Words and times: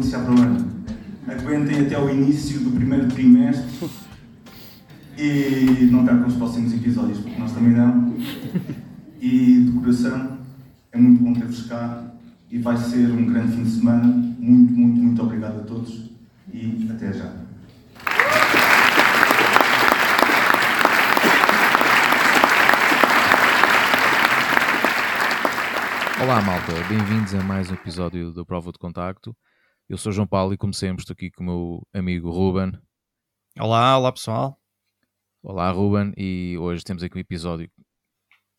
anunciar 0.00 0.24
para 0.24 0.34
o 0.34 0.40
ano? 0.40 0.84
Aguentem 1.28 1.86
até 1.86 2.00
o 2.00 2.08
início 2.08 2.60
do 2.60 2.70
primeiro 2.70 3.06
trimestre 3.08 3.90
e 5.16 5.88
não 5.92 6.04
percam 6.06 6.26
os 6.26 6.36
próximos 6.36 6.72
episódios, 6.72 7.18
porque 7.18 7.38
nós 7.38 7.52
também 7.52 7.74
não. 7.74 8.16
E 9.20 9.64
de 9.64 9.72
coração, 9.72 10.38
é 10.90 10.98
muito 10.98 11.22
bom 11.22 11.34
ter-vos 11.34 11.66
cá 11.66 12.02
e 12.50 12.58
vai 12.58 12.76
ser 12.78 13.10
um 13.10 13.26
grande 13.26 13.52
fim 13.54 13.62
de 13.62 13.70
semana. 13.70 14.06
Muito, 14.06 14.72
muito, 14.72 15.00
muito 15.00 15.22
obrigado 15.22 15.60
a 15.60 15.64
todos 15.64 16.10
e 16.50 16.88
até 16.90 17.12
já. 17.12 17.30
Olá 26.22 26.40
malta, 26.42 26.72
bem-vindos 26.88 27.34
a 27.34 27.42
mais 27.42 27.70
um 27.70 27.74
episódio 27.74 28.30
do 28.32 28.46
Prova 28.46 28.72
de 28.72 28.78
Contacto. 28.78 29.36
Eu 29.90 29.98
sou 29.98 30.12
João 30.12 30.24
Paulo 30.24 30.54
e 30.54 30.56
como 30.56 30.72
sempre 30.72 31.02
estou 31.02 31.14
aqui 31.14 31.32
com 31.32 31.42
o 31.42 31.46
meu 31.46 31.88
amigo 31.92 32.30
Ruben. 32.30 32.70
Olá, 33.58 33.98
olá 33.98 34.12
pessoal. 34.12 34.56
Olá 35.42 35.68
Ruben 35.72 36.14
e 36.16 36.56
hoje 36.60 36.84
temos 36.84 37.02
aqui 37.02 37.16
um 37.16 37.20
episódio 37.20 37.68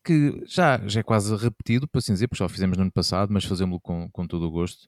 que 0.04 0.44
já, 0.44 0.86
já 0.86 1.00
é 1.00 1.02
quase 1.02 1.34
repetido, 1.34 1.88
por 1.88 2.00
assim 2.00 2.12
dizer, 2.12 2.28
porque 2.28 2.38
já 2.38 2.44
o 2.44 2.50
fizemos 2.50 2.76
no 2.76 2.82
ano 2.82 2.92
passado, 2.92 3.32
mas 3.32 3.46
fazemos-lo 3.46 3.80
com, 3.80 4.10
com 4.10 4.26
todo 4.26 4.46
o 4.46 4.50
gosto. 4.50 4.86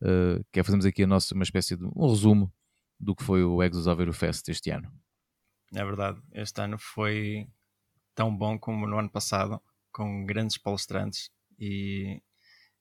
Uh, 0.00 0.44
que 0.52 0.60
é 0.60 0.62
fazermos 0.62 0.86
aqui 0.86 1.02
a 1.02 1.08
nossa, 1.08 1.34
uma 1.34 1.42
espécie 1.42 1.76
de 1.76 1.84
um 1.84 2.08
resumo 2.08 2.54
do 3.00 3.12
que 3.12 3.24
foi 3.24 3.42
o 3.42 3.60
Exos 3.60 3.88
Aveiro 3.88 4.12
Fest 4.12 4.48
este 4.48 4.70
ano. 4.70 4.88
É 5.74 5.84
verdade, 5.84 6.22
este 6.34 6.60
ano 6.60 6.78
foi 6.78 7.48
tão 8.14 8.34
bom 8.36 8.56
como 8.56 8.86
no 8.86 8.96
ano 8.96 9.10
passado, 9.10 9.60
com 9.90 10.24
grandes 10.24 10.56
palestrantes 10.56 11.32
e 11.58 12.22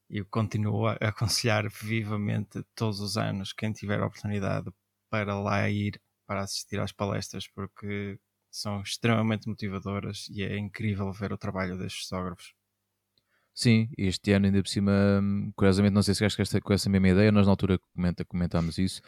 eu 0.10 0.26
continuo 0.26 0.88
a 0.88 0.94
aconselhar 0.94 1.70
vivamente 1.70 2.64
todos 2.76 3.00
os 3.00 3.18
anos 3.18 3.54
quem 3.54 3.72
tiver 3.72 4.02
oportunidade 4.02 4.72
para 5.10 5.40
lá 5.40 5.70
ir 5.70 6.02
para 6.26 6.42
assistir 6.42 6.80
às 6.80 6.92
palestras 6.92 7.48
porque 7.48 8.20
são 8.52 8.82
extremamente 8.82 9.48
motivadoras 9.48 10.28
e 10.30 10.44
é 10.44 10.58
incrível 10.58 11.12
ver 11.12 11.32
o 11.32 11.38
trabalho 11.38 11.78
destes 11.78 12.08
fotógrafos. 12.08 12.54
Sim, 13.54 13.90
este 13.98 14.32
ano 14.32 14.46
ainda 14.46 14.62
por 14.64 14.70
cima, 14.70 14.92
curiosamente, 15.56 15.94
não 15.94 16.02
sei 16.02 16.16
se 16.16 16.24
esta 16.24 16.62
com 16.62 16.74
essa 16.74 16.90
mesma 16.90 17.10
ideia, 17.10 17.32
nós 17.32 17.46
na 17.46 17.52
altura 17.52 17.78
comenta, 17.94 18.24
comentámos 18.24 18.78
isso, 18.78 19.02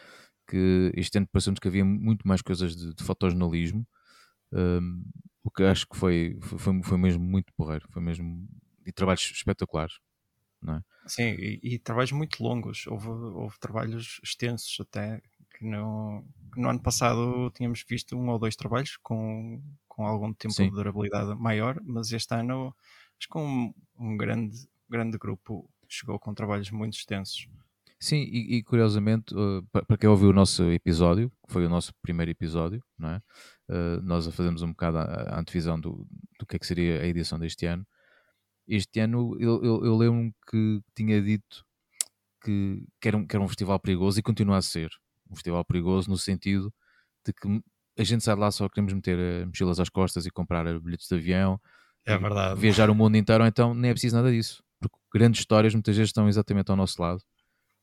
que 0.46 0.92
este 0.94 1.16
ano 1.18 1.26
pareceu-nos 1.32 1.58
que 1.58 1.68
havia 1.68 1.84
muito 1.84 2.28
mais 2.28 2.42
coisas 2.42 2.76
de, 2.76 2.94
de 2.94 3.02
fotojornalismo, 3.02 3.86
um, 4.52 5.02
o 5.42 5.50
que 5.50 5.62
acho 5.64 5.86
que 5.88 5.96
foi, 5.96 6.38
foi, 6.42 6.82
foi 6.82 6.98
mesmo 6.98 7.24
muito 7.24 7.52
porreiro, 7.56 7.86
foi 7.90 8.02
mesmo 8.02 8.46
e 8.84 8.92
trabalhos 8.92 9.22
espetaculares, 9.22 9.94
não 10.62 10.76
é? 10.76 10.82
Sim, 11.06 11.34
e, 11.38 11.60
e 11.62 11.78
trabalhos 11.78 12.12
muito 12.12 12.42
longos. 12.42 12.86
Houve, 12.86 13.08
houve 13.08 13.58
trabalhos 13.58 14.20
extensos 14.22 14.78
até 14.80 15.20
que 15.56 15.64
no, 15.64 16.24
no 16.56 16.68
ano 16.68 16.80
passado 16.80 17.50
tínhamos 17.50 17.84
visto 17.88 18.16
um 18.16 18.28
ou 18.28 18.38
dois 18.38 18.56
trabalhos 18.56 18.96
com, 18.98 19.60
com 19.88 20.06
algum 20.06 20.32
tempo 20.32 20.54
Sim. 20.54 20.64
de 20.64 20.70
durabilidade 20.70 21.34
maior, 21.34 21.80
mas 21.84 22.12
este 22.12 22.34
ano 22.34 22.74
acho 23.18 23.28
que 23.28 23.38
um, 23.38 23.74
um 23.98 24.16
grande, 24.16 24.56
grande 24.88 25.18
grupo 25.18 25.68
chegou 25.88 26.18
com 26.18 26.32
trabalhos 26.34 26.70
muito 26.70 26.94
extensos. 26.94 27.48
Sim, 28.00 28.22
e, 28.22 28.56
e 28.56 28.62
curiosamente, 28.64 29.32
uh, 29.32 29.62
para 29.86 29.96
quem 29.96 30.10
ouviu 30.10 30.30
o 30.30 30.32
nosso 30.32 30.64
episódio, 30.72 31.30
que 31.46 31.52
foi 31.52 31.64
o 31.64 31.68
nosso 31.68 31.94
primeiro 32.02 32.32
episódio, 32.32 32.82
não 32.98 33.10
é? 33.10 33.22
Uh, 33.68 34.02
nós 34.02 34.26
a 34.26 34.32
fazemos 34.32 34.62
um 34.62 34.70
bocado 34.70 34.98
a, 34.98 35.04
a 35.04 35.38
antevisão 35.38 35.78
do, 35.78 36.04
do 36.36 36.44
que 36.44 36.56
é 36.56 36.58
que 36.58 36.66
seria 36.66 37.00
a 37.00 37.06
edição 37.06 37.38
deste 37.38 37.64
ano 37.64 37.86
este 38.74 39.00
ano 39.00 39.36
eu, 39.38 39.62
eu, 39.62 39.84
eu 39.84 39.96
lembro-me 39.96 40.32
que 40.50 40.80
tinha 40.94 41.20
dito 41.20 41.64
que, 42.42 42.84
que, 43.00 43.08
era 43.08 43.16
um, 43.16 43.26
que 43.26 43.36
era 43.36 43.44
um 43.44 43.48
festival 43.48 43.78
perigoso 43.78 44.18
e 44.18 44.22
continua 44.22 44.56
a 44.56 44.62
ser 44.62 44.90
um 45.30 45.34
festival 45.34 45.64
perigoso 45.64 46.10
no 46.10 46.16
sentido 46.16 46.72
de 47.24 47.32
que 47.32 47.62
a 47.98 48.04
gente 48.04 48.24
sai 48.24 48.34
de 48.34 48.40
lá 48.40 48.50
só 48.50 48.68
queremos 48.68 48.92
meter 48.92 49.18
eh, 49.18 49.46
mochilas 49.46 49.78
às 49.78 49.88
costas 49.88 50.26
e 50.26 50.30
comprar 50.30 50.66
eh, 50.66 50.78
bilhetes 50.78 51.06
de 51.08 51.14
avião 51.14 51.60
é 52.04 52.16
verdade. 52.16 52.60
viajar 52.60 52.90
o 52.90 52.94
mundo 52.94 53.16
inteiro, 53.16 53.44
ou 53.44 53.48
então 53.48 53.74
nem 53.74 53.90
é 53.90 53.94
preciso 53.94 54.16
nada 54.16 54.30
disso 54.30 54.62
porque 54.80 54.96
grandes 55.12 55.40
histórias 55.40 55.74
muitas 55.74 55.96
vezes 55.96 56.08
estão 56.08 56.28
exatamente 56.28 56.70
ao 56.70 56.76
nosso 56.76 57.00
lado 57.00 57.22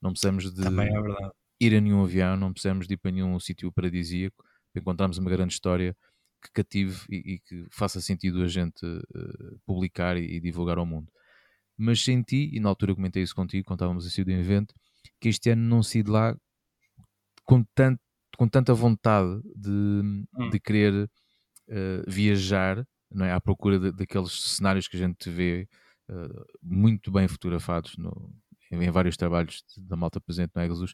não 0.01 0.11
precisamos 0.11 0.51
de 0.53 0.65
é 0.65 1.29
ir 1.59 1.75
a 1.75 1.81
nenhum 1.81 2.03
avião, 2.03 2.37
não 2.37 2.53
precisamos 2.53 2.87
de 2.87 2.93
ir 2.93 2.97
para 2.97 3.11
nenhum 3.11 3.39
sítio 3.39 3.71
paradisíaco 3.71 4.43
para 4.71 4.81
encontrarmos 4.81 5.17
uma 5.17 5.29
grande 5.29 5.53
história 5.53 5.95
que 6.41 6.51
cative 6.51 7.05
e, 7.09 7.33
e 7.33 7.39
que 7.39 7.65
faça 7.71 8.01
sentido 8.01 8.41
a 8.43 8.47
gente 8.47 8.85
uh, 8.85 9.59
publicar 9.65 10.17
e, 10.17 10.37
e, 10.37 10.39
divulgar 10.39 10.77
ao 10.77 10.85
mundo. 10.85 11.11
Mas 11.77 12.01
senti, 12.03 12.49
e 12.53 12.59
na 12.59 12.69
altura 12.69 12.95
comentei 12.95 13.23
isso 13.23 13.35
contigo, 13.35 13.65
quando 13.65 13.79
estávamos 13.79 14.05
a 14.05 14.09
sair 14.09 14.25
do 14.25 14.31
evento, 14.31 14.75
que 15.19 15.29
este 15.29 15.49
ano 15.51 15.63
não 15.63 15.83
saí 15.83 16.03
de 16.03 16.11
lá 16.11 16.35
com, 17.43 17.63
tanto, 17.73 18.01
com 18.37 18.47
tanta 18.47 18.73
vontade 18.73 19.41
de, 19.55 19.69
hum. 19.69 20.49
de 20.51 20.59
querer 20.59 20.93
uh, 21.03 22.03
viajar 22.07 22.85
não 23.11 23.25
é? 23.25 23.31
à 23.31 23.41
procura 23.41 23.79
de, 23.79 23.91
daqueles 23.91 24.31
cenários 24.31 24.87
que 24.87 24.95
a 24.97 24.99
gente 24.99 25.29
vê 25.29 25.67
uh, 26.09 26.45
muito 26.61 27.11
bem 27.11 27.27
fotografados 27.27 27.97
no, 27.97 28.33
em, 28.71 28.91
vários 28.91 29.17
trabalhos 29.17 29.63
da 29.77 29.95
malta 29.95 30.21
presente 30.21 30.51
no 30.55 30.61
Exodus 30.61 30.93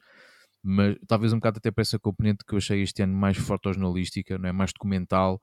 mas 0.67 0.97
talvez 1.07 1.31
um 1.31 1.37
bocado 1.37 1.59
até 1.59 1.69
para 1.69 1.83
essa 1.83 1.99
componente 1.99 2.43
que 2.43 2.55
eu 2.55 2.57
achei 2.57 2.81
este 2.81 3.03
ano 3.03 3.13
mais 3.13 3.37
fotojornalística, 3.37 4.35
não 4.39 4.49
é? 4.49 4.51
mais 4.51 4.73
documental, 4.73 5.39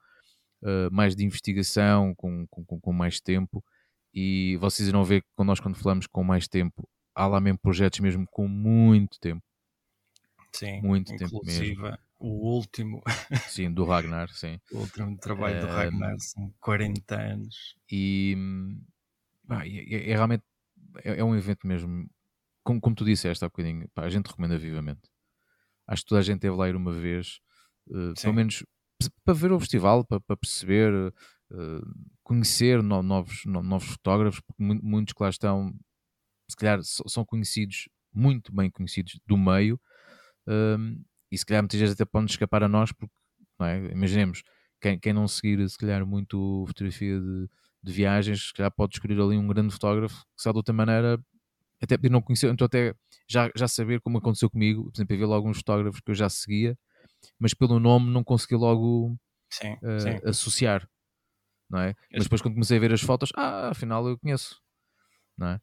uh, 0.62 0.92
mais 0.92 1.14
de 1.14 1.24
investigação, 1.24 2.12
com, 2.16 2.44
com, 2.48 2.80
com, 2.80 2.92
mais 2.92 3.20
tempo. 3.20 3.64
E 4.12 4.56
vocês 4.56 4.88
irão 4.88 5.04
ver 5.04 5.22
que 5.22 5.44
nós 5.44 5.60
quando 5.60 5.76
falamos 5.76 6.08
com 6.08 6.24
mais 6.24 6.48
tempo, 6.48 6.88
há 7.14 7.28
lá 7.28 7.40
mesmo 7.40 7.58
projetos 7.60 8.00
mesmo 8.00 8.26
com 8.32 8.48
muito 8.48 9.20
tempo. 9.20 9.42
Sim, 10.52 10.82
muito 10.82 11.16
tempo 11.16 11.40
mesmo. 11.44 11.96
O 12.18 12.56
último. 12.56 13.00
Sim, 13.48 13.72
do 13.72 13.84
Ragnar, 13.84 14.28
sim. 14.30 14.60
O 14.70 14.78
último 14.78 15.16
trabalho 15.18 15.60
do 15.60 15.66
Ragnar, 15.66 16.14
são 16.20 16.52
40 16.60 17.20
anos. 17.20 17.76
E 17.90 18.36
é, 19.50 20.10
é, 20.10 20.14
realmente 20.14 20.44
é, 21.02 21.18
é, 21.18 21.24
um 21.24 21.34
evento 21.34 21.66
mesmo, 21.66 22.08
como, 22.62 22.80
como 22.80 22.94
tu 22.94 23.04
disseste 23.04 23.44
há 23.44 23.48
bocadinho, 23.48 23.88
pá, 23.94 24.04
a 24.04 24.10
gente 24.10 24.26
recomenda 24.26 24.56
vivamente 24.56 25.11
acho 25.92 26.02
que 26.02 26.08
toda 26.08 26.20
a 26.20 26.24
gente 26.24 26.40
teve 26.40 26.56
lá 26.56 26.68
ir 26.68 26.74
uma 26.74 26.92
vez, 26.92 27.40
uh, 27.88 28.14
pelo 28.20 28.34
menos 28.34 28.64
para 29.24 29.34
ver 29.34 29.52
o 29.52 29.60
festival, 29.60 30.04
para, 30.04 30.20
para 30.20 30.36
perceber, 30.36 30.92
uh, 30.92 31.82
conhecer 32.22 32.82
no, 32.82 33.02
novos, 33.02 33.42
no, 33.44 33.62
novos 33.62 33.88
fotógrafos, 33.88 34.40
porque 34.40 34.62
muitos 34.62 35.12
que 35.12 35.22
lá 35.22 35.28
estão, 35.28 35.74
se 36.48 36.56
calhar 36.56 36.80
são 36.82 37.24
conhecidos, 37.24 37.88
muito 38.12 38.54
bem 38.54 38.70
conhecidos 38.70 39.20
do 39.26 39.36
meio, 39.36 39.78
um, 40.46 41.02
e 41.30 41.38
se 41.38 41.44
calhar 41.44 41.62
muitas 41.62 41.78
vezes 41.78 41.94
até 41.94 42.04
podem 42.04 42.26
escapar 42.26 42.62
a 42.62 42.68
nós, 42.68 42.92
porque 42.92 43.12
é? 43.60 43.92
imaginemos, 43.92 44.42
quem, 44.80 44.98
quem 44.98 45.12
não 45.12 45.28
seguir 45.28 45.68
se 45.68 45.78
calhar 45.78 46.06
muito 46.06 46.64
fotografia 46.66 47.20
de, 47.20 47.48
de 47.82 47.92
viagens, 47.92 48.48
se 48.48 48.52
calhar 48.52 48.72
pode 48.72 48.96
escolher 48.96 49.20
ali 49.20 49.36
um 49.36 49.46
grande 49.46 49.72
fotógrafo 49.72 50.16
que 50.36 50.42
sabe 50.42 50.54
de 50.54 50.58
outra 50.58 50.74
maneira 50.74 51.18
até 51.82 51.96
poder 51.96 52.10
não 52.10 52.22
conhecer, 52.22 52.48
então 52.50 52.64
até 52.64 52.94
já, 53.28 53.50
já 53.56 53.66
saber 53.66 54.00
como 54.00 54.18
aconteceu 54.18 54.48
comigo, 54.48 54.84
por 54.84 54.96
exemplo, 54.96 55.14
eu 55.14 55.18
vi 55.18 55.24
logo 55.24 55.48
uns 55.48 55.58
fotógrafos 55.58 56.00
que 56.00 56.10
eu 56.10 56.14
já 56.14 56.28
seguia, 56.28 56.78
mas 57.38 57.52
pelo 57.52 57.80
nome 57.80 58.10
não 58.10 58.22
consegui 58.22 58.54
logo 58.54 59.16
sim, 59.50 59.72
uh, 59.74 60.00
sim. 60.00 60.20
associar, 60.24 60.88
não 61.68 61.80
é? 61.80 61.94
Mas 62.12 62.24
depois 62.24 62.40
quando 62.40 62.54
comecei 62.54 62.76
a 62.76 62.80
ver 62.80 62.92
as 62.92 63.00
fotos, 63.00 63.32
ah, 63.34 63.70
afinal 63.70 64.06
eu 64.08 64.16
conheço, 64.18 64.60
não 65.36 65.48
é? 65.48 65.60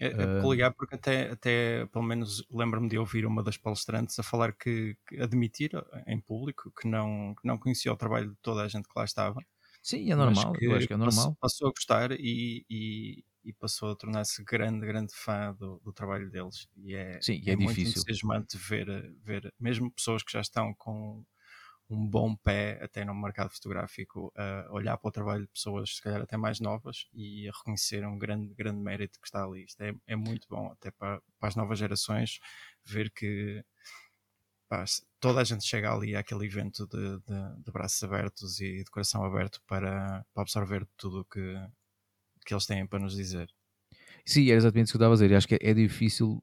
É, 0.00 0.06
é 0.06 0.10
peculiar 0.10 0.72
porque 0.72 0.96
até, 0.96 1.30
até 1.30 1.86
pelo 1.86 2.04
menos 2.04 2.44
lembro-me 2.50 2.88
de 2.88 2.98
ouvir 2.98 3.24
uma 3.24 3.42
das 3.42 3.56
palestrantes 3.56 4.18
a 4.18 4.22
falar 4.22 4.52
que, 4.52 4.96
que, 5.06 5.20
admitir 5.20 5.70
em 6.06 6.20
público 6.20 6.72
que 6.72 6.88
não, 6.88 7.34
que 7.40 7.46
não 7.46 7.58
conhecia 7.58 7.92
o 7.92 7.96
trabalho 7.96 8.30
de 8.30 8.36
toda 8.42 8.62
a 8.62 8.68
gente 8.68 8.88
que 8.88 8.94
lá 8.98 9.04
estava. 9.04 9.38
Sim, 9.82 10.10
é 10.10 10.16
normal, 10.16 10.54
eu 10.60 10.74
acho 10.74 10.86
que 10.86 10.92
é 10.92 10.96
normal. 10.96 11.14
Passou, 11.14 11.36
passou 11.40 11.68
a 11.68 11.70
gostar 11.70 12.12
e, 12.12 12.64
e, 12.70 13.24
e 13.44 13.52
passou 13.52 13.92
a 13.92 13.96
tornar-se 13.96 14.42
grande, 14.44 14.86
grande 14.86 15.14
fã 15.14 15.54
do, 15.54 15.80
do, 15.84 15.92
trabalho 15.92 16.30
deles. 16.30 16.68
E 16.76 16.94
é, 16.94 17.20
Sim, 17.20 17.42
é, 17.46 17.52
é 17.52 17.56
muito 17.56 17.80
entusiasmante 17.80 18.56
ver, 18.56 18.86
ver, 19.22 19.52
mesmo 19.58 19.90
pessoas 19.90 20.22
que 20.22 20.32
já 20.32 20.40
estão 20.40 20.74
com 20.74 21.24
um 21.92 22.06
bom 22.06 22.34
pé 22.34 22.78
até 22.82 23.04
no 23.04 23.14
mercado 23.14 23.50
fotográfico, 23.50 24.32
a 24.36 24.72
olhar 24.72 24.96
para 24.96 25.08
o 25.08 25.12
trabalho 25.12 25.42
de 25.42 25.52
pessoas, 25.52 25.96
se 25.96 26.02
calhar 26.02 26.22
até 26.22 26.36
mais 26.36 26.58
novas, 26.58 27.06
e 27.12 27.48
a 27.48 27.52
reconhecer 27.52 28.06
um 28.06 28.18
grande, 28.18 28.54
grande 28.54 28.80
mérito 28.80 29.20
que 29.20 29.26
está 29.26 29.44
ali. 29.44 29.64
Isto 29.64 29.82
é, 29.82 29.94
é 30.06 30.16
muito 30.16 30.46
bom, 30.48 30.72
até 30.72 30.90
para, 30.90 31.20
para 31.38 31.48
as 31.48 31.56
novas 31.56 31.78
gerações, 31.78 32.40
ver 32.84 33.10
que 33.10 33.62
pá, 34.68 34.84
toda 35.20 35.40
a 35.40 35.44
gente 35.44 35.64
chega 35.64 35.92
ali 35.92 36.16
àquele 36.16 36.46
evento 36.46 36.86
de, 36.86 37.18
de, 37.18 37.62
de, 37.62 37.70
braços 37.70 38.02
abertos 38.02 38.58
e 38.60 38.78
de 38.78 38.90
coração 38.90 39.22
aberto 39.24 39.60
para, 39.66 40.24
para 40.32 40.42
absorver 40.42 40.86
tudo 40.96 41.20
o 41.20 41.24
que, 41.26 41.54
que 42.44 42.54
eles 42.54 42.66
têm 42.66 42.86
para 42.86 42.98
nos 42.98 43.14
dizer. 43.14 43.48
Sim, 44.24 44.48
era 44.48 44.56
exatamente 44.56 44.86
isso 44.86 44.92
que 44.92 44.96
eu 44.96 45.00
estava 45.00 45.14
a 45.14 45.16
dizer. 45.16 45.30
E 45.30 45.34
acho 45.34 45.48
que 45.48 45.54
é, 45.54 45.58
é 45.62 45.74
difícil 45.74 46.42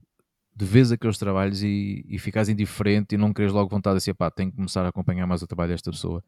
de 0.55 0.65
vez 0.65 0.91
aqueles 0.91 1.17
trabalhos 1.17 1.63
e, 1.63 2.03
e 2.07 2.19
ficares 2.19 2.49
indiferente 2.49 3.15
e 3.15 3.17
não 3.17 3.33
queres 3.33 3.53
logo 3.53 3.69
vontade 3.69 3.93
de 3.95 3.97
assim, 3.99 4.13
pá, 4.13 4.29
tenho 4.29 4.51
que 4.51 4.57
começar 4.57 4.85
a 4.85 4.89
acompanhar 4.89 5.25
mais 5.25 5.41
o 5.41 5.47
trabalho 5.47 5.71
desta 5.71 5.89
pessoa. 5.89 6.23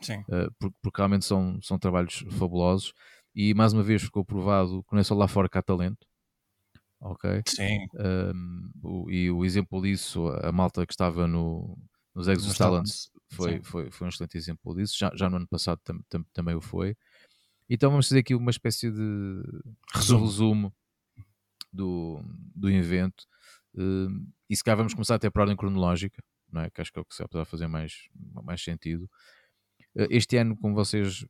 Sim. 0.00 0.20
Uh, 0.22 0.52
porque, 0.58 0.76
porque, 0.82 0.98
realmente 1.00 1.24
são, 1.24 1.60
são 1.62 1.78
trabalhos 1.78 2.24
fabulosos 2.30 2.92
e 3.34 3.54
mais 3.54 3.72
uma 3.72 3.82
vez 3.82 4.02
ficou 4.02 4.24
provado 4.24 4.82
que 4.82 4.92
não 4.92 5.00
é 5.00 5.04
só 5.04 5.14
lá 5.14 5.28
fora 5.28 5.48
que 5.48 5.56
há 5.56 5.62
talento. 5.62 6.06
ok? 7.00 7.42
Sim. 7.46 7.86
Um, 7.94 8.70
o, 8.82 9.10
e 9.10 9.30
o 9.30 9.44
exemplo 9.44 9.80
disso, 9.80 10.28
a 10.42 10.50
malta 10.50 10.84
que 10.84 10.92
estava 10.92 11.28
no, 11.28 11.78
nos 12.14 12.26
Exos 12.26 12.56
Talents 12.56 13.10
foi, 13.30 13.60
foi, 13.62 13.90
foi 13.90 14.06
um 14.06 14.08
excelente 14.08 14.36
exemplo 14.36 14.74
disso. 14.74 14.96
Já, 14.98 15.12
já 15.14 15.30
no 15.30 15.36
ano 15.36 15.46
passado 15.46 15.80
tam, 15.84 16.00
tam, 16.08 16.24
também 16.32 16.54
o 16.56 16.60
foi. 16.60 16.96
Então 17.68 17.90
vamos 17.90 18.08
fazer 18.08 18.20
aqui 18.20 18.34
uma 18.34 18.50
espécie 18.50 18.90
de 18.90 19.42
resumo, 19.94 20.24
resumo 20.24 20.76
do, 21.72 22.22
do 22.54 22.70
evento. 22.70 23.24
Uh, 23.74 24.26
e 24.48 24.56
se 24.56 24.64
calhar 24.64 24.78
vamos 24.78 24.94
começar 24.94 25.16
até 25.16 25.28
por 25.28 25.40
ordem 25.40 25.56
cronológica, 25.56 26.22
não 26.50 26.62
é? 26.62 26.70
que 26.70 26.80
acho 26.80 26.92
que 26.92 26.98
é 26.98 27.02
o 27.02 27.04
que 27.04 27.14
se 27.14 27.24
vai 27.30 27.44
fazer 27.44 27.66
mais, 27.66 28.08
mais 28.42 28.62
sentido. 28.62 29.04
Uh, 29.94 30.08
este 30.10 30.36
ano, 30.36 30.56
como 30.56 30.74
vocês 30.74 31.26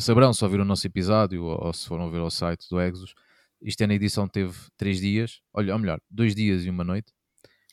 saberão 0.00 0.32
se 0.32 0.44
ouviram 0.44 0.64
o 0.64 0.66
nosso 0.66 0.86
episódio 0.86 1.42
ou, 1.42 1.66
ou, 1.66 1.72
se 1.72 1.86
foram 1.86 2.10
ver 2.10 2.20
ao 2.20 2.30
site 2.30 2.66
do 2.70 2.80
Exos, 2.80 3.14
este 3.60 3.84
ano 3.84 3.92
a 3.92 3.96
edição 3.96 4.28
teve 4.28 4.56
três 4.76 5.00
dias, 5.00 5.40
olha, 5.52 5.72
ou 5.72 5.78
melhor, 5.78 6.00
dois 6.10 6.34
dias 6.34 6.64
e 6.64 6.70
uma 6.70 6.84
noite, 6.84 7.12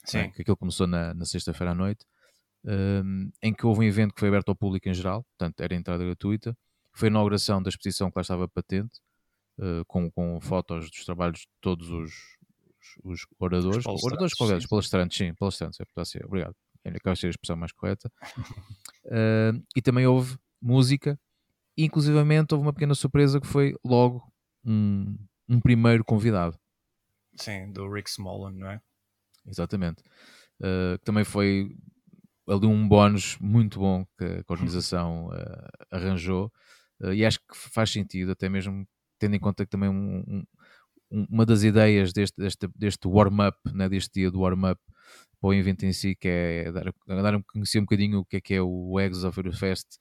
é? 0.06 0.08
Sim. 0.08 0.18
É? 0.20 0.30
que 0.30 0.42
aquilo 0.42 0.58
começou 0.58 0.88
na, 0.88 1.14
na 1.14 1.26
sexta-feira 1.26 1.72
à 1.72 1.76
noite, 1.76 2.06
um, 2.66 3.30
em 3.42 3.54
que 3.54 3.66
houve 3.66 3.82
um 3.82 3.84
evento 3.84 4.14
que 4.14 4.20
foi 4.20 4.30
aberto 4.30 4.50
ao 4.50 4.56
público 4.56 4.88
em 4.90 4.94
geral, 4.94 5.24
portanto 5.24 5.60
era 5.60 5.76
entrada 5.76 6.04
gratuita, 6.04 6.58
foi 6.94 7.08
a 7.08 7.12
inauguração 7.12 7.62
da 7.62 7.70
exposição 7.70 8.10
que 8.10 8.18
lá 8.18 8.22
estava 8.22 8.48
patente, 8.48 9.00
uh, 9.60 9.84
com, 9.88 10.10
com 10.12 10.40
fotos 10.40 10.90
dos 10.90 11.06
trabalhos 11.06 11.40
de 11.40 11.48
todos 11.60 11.90
os, 11.90 12.14
os, 13.04 13.22
os 13.22 13.28
oradores, 13.40 13.86
os 13.86 14.04
oradores, 14.04 14.34
sim. 14.34 14.68
palestrantes, 14.70 15.18
sim, 15.18 15.34
palestrantes, 15.34 15.80
é, 15.80 16.06
ser, 16.06 16.26
obrigado, 16.26 16.56
é 16.84 17.10
a 17.10 17.16
ser 17.16 17.28
a 17.28 17.30
expressão 17.32 17.56
mais 17.56 17.72
correta, 17.72 18.12
uh, 19.06 19.64
e 19.76 19.82
também 19.82 20.06
houve 20.06 20.38
música, 20.62 21.20
inclusivamente 21.78 22.54
houve 22.54 22.66
uma 22.66 22.74
pequena 22.74 22.96
surpresa 22.96 23.42
que 23.42 23.48
foi 23.48 23.76
logo 23.84 24.32
um, 24.64 25.18
um 25.50 25.60
primeiro 25.60 26.04
convidado. 26.04 26.58
Sim, 27.36 27.72
do 27.72 27.92
Rick 27.92 28.10
Smolin, 28.10 28.56
não 28.56 28.70
é? 28.70 28.80
Exatamente. 29.48 30.04
Uh, 30.60 30.98
que 31.00 31.06
também 31.06 31.24
foi 31.24 31.76
ali 32.48 32.68
um 32.68 32.88
bónus 32.88 33.38
muito 33.40 33.80
bom 33.80 34.06
que 34.18 34.26
a 34.26 34.52
organização 34.52 35.28
uh, 35.28 35.70
arranjou 35.92 36.52
e 37.14 37.26
acho 37.26 37.40
que 37.40 37.56
faz 37.56 37.92
sentido, 37.92 38.32
até 38.32 38.50
mesmo 38.50 38.88
tendo 39.20 39.36
em 39.36 39.40
conta 39.40 39.66
que 39.66 39.72
também 39.72 39.90
um, 39.90 40.44
um, 41.12 41.28
uma 41.30 41.46
das 41.46 41.64
ideias 41.64 42.12
deste, 42.12 42.36
deste, 42.38 42.68
deste 42.76 43.08
warm-up, 43.08 43.58
né, 43.74 43.88
deste 43.88 44.12
dia 44.14 44.32
do 44.32 44.42
warm-up 44.42 44.82
para 45.40 45.50
o 45.50 45.54
evento 45.54 45.86
em 45.86 45.94
si, 45.94 46.16
que 46.16 46.28
é 46.28 46.72
dar, 46.72 46.88
a 46.88 47.44
conhecer 47.52 47.80
um 47.80 47.84
bocadininho 47.84 48.20
o 48.20 48.26
que 48.26 48.38
é 48.38 48.42
que 48.42 48.54
é 48.54 48.62
o 48.62 49.00
Eggs 49.00 49.26
of 49.26 49.42
Fest 49.54 49.98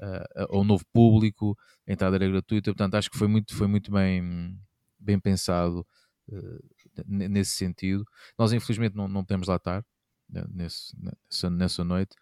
uh, 0.00 0.56
ao 0.56 0.64
novo 0.64 0.84
público, 0.92 1.56
a 1.88 1.92
entrada 1.92 2.16
era 2.16 2.28
gratuita, 2.28 2.70
portanto 2.70 2.94
acho 2.94 3.10
que 3.10 3.18
foi 3.18 3.28
muito, 3.28 3.54
foi 3.54 3.66
muito 3.66 3.90
bem, 3.90 4.58
bem 4.98 5.18
pensado 5.18 5.86
uh, 6.28 7.04
nesse 7.06 7.52
sentido. 7.52 8.04
Nós 8.38 8.52
infelizmente 8.52 8.94
não, 8.94 9.08
não 9.08 9.24
podemos 9.24 9.48
lá 9.48 9.56
estar, 9.56 9.84
né, 10.28 10.44
nesse, 10.48 10.94
nessa, 11.00 11.50
nessa 11.50 11.84
noite. 11.84 12.14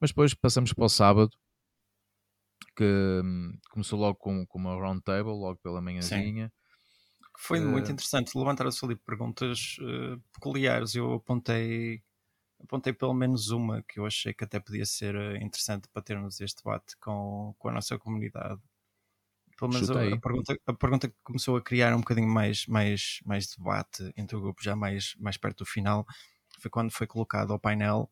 Mas 0.00 0.10
depois 0.10 0.34
passamos 0.34 0.72
para 0.72 0.84
o 0.84 0.88
sábado, 0.88 1.30
que 2.74 3.20
hum, 3.24 3.56
começou 3.70 3.98
logo 3.98 4.16
com, 4.16 4.46
com 4.46 4.58
uma 4.58 4.74
round 4.74 5.02
table, 5.02 5.32
logo 5.32 5.56
pela 5.56 5.80
manhãzinha. 5.80 6.52
Foi 7.38 7.60
uh, 7.60 7.68
muito 7.68 7.90
interessante. 7.90 8.36
Levantaram-se 8.36 8.84
ali 8.84 8.96
perguntas 8.96 9.76
uh, 9.80 10.20
peculiares. 10.32 10.94
Eu 10.94 11.14
apontei, 11.14 12.02
apontei 12.62 12.92
pelo 12.92 13.14
menos 13.14 13.50
uma 13.50 13.82
que 13.82 13.98
eu 13.98 14.06
achei 14.06 14.32
que 14.32 14.44
até 14.44 14.60
podia 14.60 14.86
ser 14.86 15.14
eh, 15.14 15.38
interessante 15.42 15.88
para 15.88 16.02
termos 16.02 16.40
este 16.40 16.62
debate 16.62 16.96
com, 16.98 17.54
com 17.58 17.68
a 17.68 17.72
nossa 17.72 17.98
comunidade. 17.98 18.60
Pelo 19.58 19.72
menos 19.72 19.90
a, 19.90 20.14
a, 20.14 20.18
pergunta, 20.18 20.58
a 20.66 20.72
pergunta 20.72 21.08
que 21.08 21.14
começou 21.22 21.56
a 21.56 21.62
criar 21.62 21.94
um 21.94 22.00
bocadinho 22.00 22.28
mais, 22.28 22.66
mais, 22.66 23.20
mais 23.24 23.46
debate 23.56 24.12
entre 24.16 24.36
o 24.36 24.40
grupo, 24.40 24.62
já 24.62 24.74
mais, 24.74 25.14
mais 25.18 25.36
perto 25.36 25.58
do 25.58 25.66
final, 25.66 26.04
foi 26.58 26.70
quando 26.70 26.90
foi 26.90 27.06
colocado 27.06 27.52
ao 27.52 27.58
painel 27.58 28.10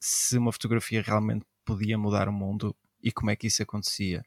se 0.00 0.38
uma 0.38 0.52
fotografia 0.52 1.02
realmente 1.02 1.44
podia 1.64 1.98
mudar 1.98 2.28
o 2.28 2.32
mundo 2.32 2.74
e 3.02 3.12
como 3.12 3.30
é 3.30 3.36
que 3.36 3.46
isso 3.46 3.62
acontecia. 3.62 4.24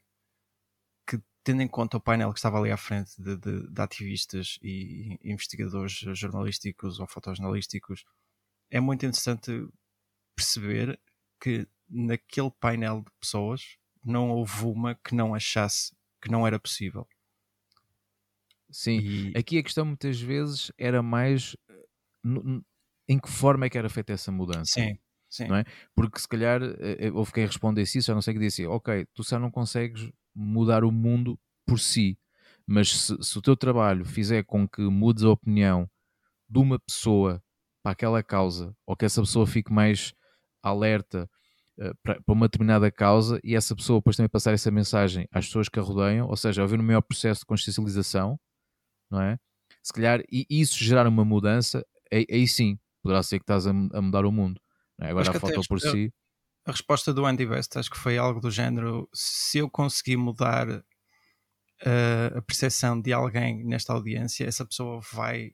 Que, 1.06 1.20
tendo 1.44 1.62
em 1.62 1.68
conta 1.68 1.96
o 1.96 2.00
painel 2.00 2.32
que 2.32 2.38
estava 2.38 2.58
ali 2.58 2.70
à 2.70 2.76
frente 2.76 3.20
de, 3.20 3.36
de, 3.36 3.68
de 3.68 3.82
ativistas 3.82 4.58
e 4.62 5.18
investigadores 5.22 5.92
jornalísticos 5.92 7.00
ou 7.00 7.06
fotojornalísticos, 7.06 8.04
é 8.70 8.80
muito 8.80 9.04
interessante 9.04 9.68
perceber 10.34 10.98
que 11.40 11.66
naquele 11.88 12.50
painel 12.50 13.02
de 13.02 13.10
pessoas 13.20 13.76
não 14.04 14.30
houve 14.30 14.64
uma 14.64 14.94
que 14.94 15.14
não 15.14 15.34
achasse 15.34 15.94
que 16.20 16.30
não 16.30 16.46
era 16.46 16.58
possível. 16.58 17.06
Sim, 18.70 18.98
e... 19.00 19.38
aqui 19.38 19.58
a 19.58 19.62
questão 19.62 19.84
muitas 19.84 20.18
vezes 20.18 20.72
era 20.78 21.02
mais 21.02 21.56
em 23.08 23.18
que 23.18 23.28
forma 23.28 23.66
é 23.66 23.70
que 23.70 23.76
era 23.76 23.90
feita 23.90 24.12
essa 24.12 24.32
mudança. 24.32 24.80
Sim, 24.80 24.98
sim. 25.32 25.48
Não 25.48 25.56
é? 25.56 25.64
Porque 25.94 26.20
se 26.20 26.28
calhar 26.28 26.62
eh, 26.62 27.06
eh, 27.06 27.10
houve 27.10 27.32
quem 27.32 27.46
respondesse 27.46 27.98
isso, 27.98 28.08
já 28.08 28.14
não 28.14 28.20
sei 28.20 28.34
que 28.34 28.40
disse, 28.40 28.66
ok, 28.66 29.06
tu 29.14 29.24
só 29.24 29.38
não 29.38 29.50
consegues 29.50 30.10
mudar 30.34 30.84
o 30.84 30.92
mundo 30.92 31.38
por 31.66 31.80
si, 31.80 32.18
mas 32.66 32.90
se, 32.92 33.16
se, 33.20 33.38
o 33.38 33.42
teu 33.42 33.56
trabalho 33.56 34.04
fizer 34.04 34.44
com 34.44 34.68
que 34.68 34.82
mudes 34.82 35.24
a 35.24 35.30
opinião 35.30 35.88
de 36.48 36.58
uma 36.58 36.78
pessoa 36.78 37.42
para 37.82 37.92
aquela 37.92 38.22
causa, 38.22 38.76
ou 38.86 38.94
que 38.94 39.06
essa 39.06 39.22
pessoa 39.22 39.46
fique 39.46 39.72
mais 39.72 40.12
alerta 40.62 41.28
uh, 41.78 41.94
para, 42.02 42.20
para, 42.20 42.34
uma 42.34 42.46
determinada 42.46 42.90
causa 42.90 43.40
e 43.42 43.56
essa 43.56 43.74
pessoa 43.74 44.00
depois 44.00 44.16
também 44.16 44.28
passar 44.28 44.52
essa 44.52 44.70
mensagem 44.70 45.26
às 45.32 45.46
pessoas 45.46 45.68
que 45.68 45.78
a 45.78 45.82
rodeiam, 45.82 46.28
ou 46.28 46.36
seja, 46.36 46.62
haver 46.62 46.78
um 46.78 46.84
maior 46.84 47.00
processo 47.00 47.40
de 47.40 47.46
consciencialização, 47.46 48.38
não 49.10 49.20
é? 49.20 49.38
Se 49.82 49.92
calhar, 49.92 50.22
e 50.30 50.46
isso 50.48 50.76
gerar 50.76 51.06
uma 51.06 51.24
mudança, 51.24 51.84
aí, 52.12 52.26
aí 52.30 52.46
sim, 52.46 52.78
poderá 53.02 53.22
ser 53.22 53.38
que 53.38 53.44
estás 53.44 53.66
a, 53.66 53.70
a 53.70 54.02
mudar 54.02 54.24
o 54.26 54.30
mundo. 54.30 54.60
É? 55.00 55.10
Agora 55.10 55.30
a 55.30 55.40
foto 55.40 55.60
por 55.68 55.80
si. 55.80 56.12
A 56.64 56.70
resposta 56.70 57.12
do 57.12 57.26
Andy 57.26 57.44
West 57.46 57.76
acho 57.76 57.90
que 57.90 57.98
foi 57.98 58.16
algo 58.18 58.40
do 58.40 58.50
género: 58.50 59.08
se 59.12 59.58
eu 59.58 59.68
conseguir 59.68 60.16
mudar 60.16 60.68
uh, 60.68 62.38
a 62.38 62.42
percepção 62.42 63.00
de 63.00 63.12
alguém 63.12 63.64
nesta 63.64 63.92
audiência, 63.92 64.44
essa 64.44 64.64
pessoa 64.64 65.00
vai, 65.12 65.52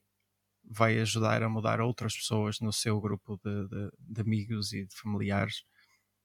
vai 0.64 0.98
ajudar 1.00 1.42
a 1.42 1.48
mudar 1.48 1.80
outras 1.80 2.14
pessoas 2.14 2.60
no 2.60 2.72
seu 2.72 3.00
grupo 3.00 3.40
de, 3.42 3.68
de, 3.68 3.90
de 3.98 4.20
amigos 4.20 4.72
e 4.72 4.86
de 4.86 4.94
familiares. 4.94 5.64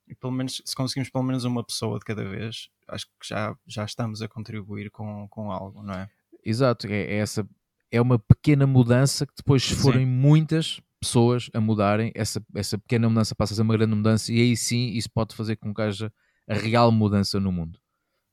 E 0.05 0.13
pelo 0.13 0.33
menos, 0.33 0.61
se 0.65 0.75
conseguimos 0.75 1.09
pelo 1.09 1.23
menos 1.23 1.45
uma 1.45 1.63
pessoa 1.63 1.97
de 1.97 2.03
cada 2.03 2.25
vez, 2.25 2.69
acho 2.89 3.05
que 3.05 3.27
já, 3.27 3.55
já 3.65 3.85
estamos 3.85 4.21
a 4.21 4.27
contribuir 4.27 4.91
com, 4.91 5.29
com 5.29 5.49
algo, 5.49 5.81
não 5.81 5.93
é? 5.93 6.09
Exato, 6.43 6.87
é, 6.87 7.03
é 7.03 7.15
essa 7.19 7.47
é 7.93 8.01
uma 8.01 8.17
pequena 8.17 8.65
mudança 8.65 9.23
que 9.23 9.33
depois, 9.37 9.63
se 9.63 9.75
forem 9.75 10.03
Sim. 10.03 10.11
muitas, 10.11 10.81
pessoas 11.03 11.49
a 11.53 11.59
mudarem, 11.59 12.11
essa, 12.15 12.41
essa 12.55 12.77
pequena 12.77 13.09
mudança 13.09 13.35
passa 13.35 13.53
a 13.53 13.55
ser 13.55 13.61
uma 13.61 13.75
grande 13.75 13.95
mudança 13.95 14.31
e 14.31 14.39
aí 14.39 14.57
sim 14.57 14.91
isso 14.93 15.09
pode 15.13 15.35
fazer 15.35 15.55
com 15.57 15.73
que 15.73 15.81
haja 15.81 16.11
a 16.47 16.55
real 16.55 16.91
mudança 16.91 17.39
no 17.39 17.51
mundo. 17.51 17.79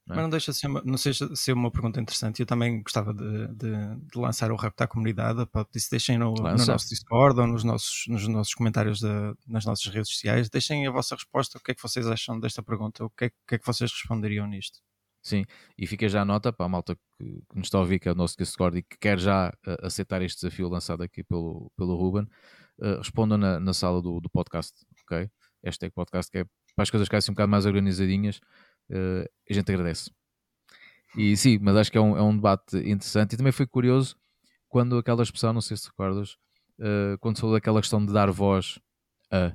Não 0.06 0.14
é? 0.14 0.16
Mas 0.16 0.22
não 0.22 0.30
deixa 0.30 0.52
de 0.52 0.58
ser 0.58 0.66
uma, 0.66 0.82
não 0.84 0.96
seja 0.96 1.34
ser 1.36 1.52
uma 1.52 1.70
pergunta 1.70 2.00
interessante. 2.00 2.40
Eu 2.40 2.46
também 2.46 2.82
gostava 2.82 3.14
de, 3.14 3.48
de, 3.48 3.70
de 4.12 4.18
lançar 4.18 4.50
o 4.50 4.56
rap 4.56 4.80
à 4.80 4.86
comunidade. 4.86 5.46
Se 5.76 5.90
deixem 5.90 6.18
no, 6.18 6.34
no, 6.34 6.66
nosso 6.66 6.88
Discord 6.88 7.40
ou 7.40 7.46
nos 7.46 7.64
nossos, 7.64 8.04
nos 8.08 8.26
nossos 8.26 8.54
comentários 8.54 8.98
de, 8.98 9.34
nas 9.46 9.64
nossas 9.64 9.86
redes 9.92 10.10
sociais. 10.10 10.48
Deixem 10.48 10.86
a 10.86 10.90
vossa 10.90 11.14
resposta. 11.14 11.58
O 11.58 11.60
que 11.60 11.72
é 11.72 11.74
que 11.74 11.82
vocês 11.82 12.06
acham 12.06 12.40
desta 12.40 12.62
pergunta? 12.62 13.04
O 13.04 13.10
que 13.10 13.26
é, 13.26 13.28
o 13.28 13.48
que, 13.48 13.54
é 13.54 13.58
que 13.58 13.66
vocês 13.66 13.90
responderiam 13.92 14.46
nisto? 14.46 14.80
Sim, 15.22 15.44
e 15.76 15.86
fica 15.86 16.08
já 16.08 16.22
a 16.22 16.24
nota 16.24 16.50
para 16.50 16.64
a 16.64 16.68
malta 16.68 16.96
que, 16.96 17.24
que 17.24 17.56
nos 17.56 17.66
está 17.66 17.76
a 17.76 17.82
ouvir, 17.82 17.98
que 17.98 18.08
é 18.08 18.12
o 18.12 18.14
nosso 18.14 18.36
Discord 18.38 18.78
e 18.78 18.82
que 18.82 18.96
quer 18.98 19.18
já 19.18 19.50
uh, 19.66 19.86
aceitar 19.86 20.22
este 20.22 20.40
desafio 20.40 20.66
lançado 20.66 21.02
aqui 21.02 21.22
pelo, 21.22 21.70
pelo 21.76 21.94
Ruben 21.94 22.26
uh, 22.80 22.98
respondam 22.98 23.38
na, 23.38 23.60
na 23.60 23.72
sala 23.72 24.00
do, 24.02 24.20
do, 24.20 24.30
podcast, 24.30 24.74
ok? 25.04 25.30
Este 25.62 25.86
é 25.86 25.90
podcast 25.90 26.30
que 26.30 26.38
é 26.38 26.44
para 26.74 26.82
as 26.82 26.90
coisas 26.90 27.06
ficarem 27.06 27.18
assim 27.18 27.30
um 27.30 27.34
bocado 27.34 27.50
mais 27.50 27.66
organizadinhas, 27.66 28.40
uh, 28.90 29.28
a 29.48 29.52
gente 29.52 29.70
agradece. 29.70 30.10
E 31.16 31.36
sim, 31.36 31.58
mas 31.60 31.76
acho 31.76 31.90
que 31.90 31.98
é 31.98 32.00
um, 32.00 32.16
é 32.16 32.22
um 32.22 32.34
debate 32.34 32.76
interessante 32.78 33.32
e 33.34 33.36
também 33.36 33.52
foi 33.52 33.66
curioso 33.66 34.16
quando 34.68 34.96
aquela 34.96 35.22
expressão, 35.22 35.52
não 35.52 35.60
sei 35.60 35.76
se 35.76 35.88
recordas, 35.88 36.36
uh, 36.78 37.18
quando 37.20 37.38
falou 37.38 37.56
daquela 37.56 37.80
questão 37.80 38.04
de 38.04 38.12
dar 38.12 38.30
voz 38.30 38.78
a. 39.30 39.52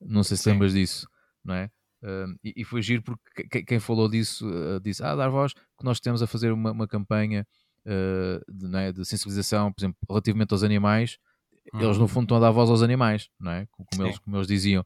Não 0.00 0.22
sei 0.22 0.36
se 0.36 0.44
Sim. 0.44 0.50
lembras 0.50 0.72
disso, 0.74 1.08
não 1.44 1.54
é? 1.54 1.70
Uh, 2.02 2.34
e, 2.42 2.54
e, 2.56 2.64
foi 2.64 2.82
giro 2.82 3.00
porque 3.02 3.62
quem 3.62 3.78
falou 3.78 4.08
disso 4.08 4.48
uh, 4.48 4.80
disse: 4.80 5.02
Ah, 5.04 5.14
dar 5.14 5.28
voz, 5.28 5.54
que 5.54 5.84
nós 5.84 6.00
temos 6.00 6.20
a 6.20 6.26
fazer 6.26 6.50
uma, 6.50 6.72
uma 6.72 6.88
campanha 6.88 7.46
uh, 7.86 8.52
de, 8.52 8.76
é, 8.76 8.92
de, 8.92 9.04
sensibilização, 9.04 9.72
por 9.72 9.80
exemplo, 9.80 9.98
relativamente 10.08 10.52
aos 10.52 10.64
animais, 10.64 11.18
eles 11.74 11.96
no 11.96 12.02
uhum. 12.02 12.08
fundo 12.08 12.24
estão 12.24 12.36
a 12.36 12.40
dar 12.40 12.50
voz 12.50 12.68
aos 12.68 12.82
animais, 12.82 13.30
não 13.40 13.52
é? 13.52 13.66
Como, 13.70 14.06
eles, 14.06 14.18
como 14.18 14.36
eles 14.36 14.46
diziam. 14.46 14.84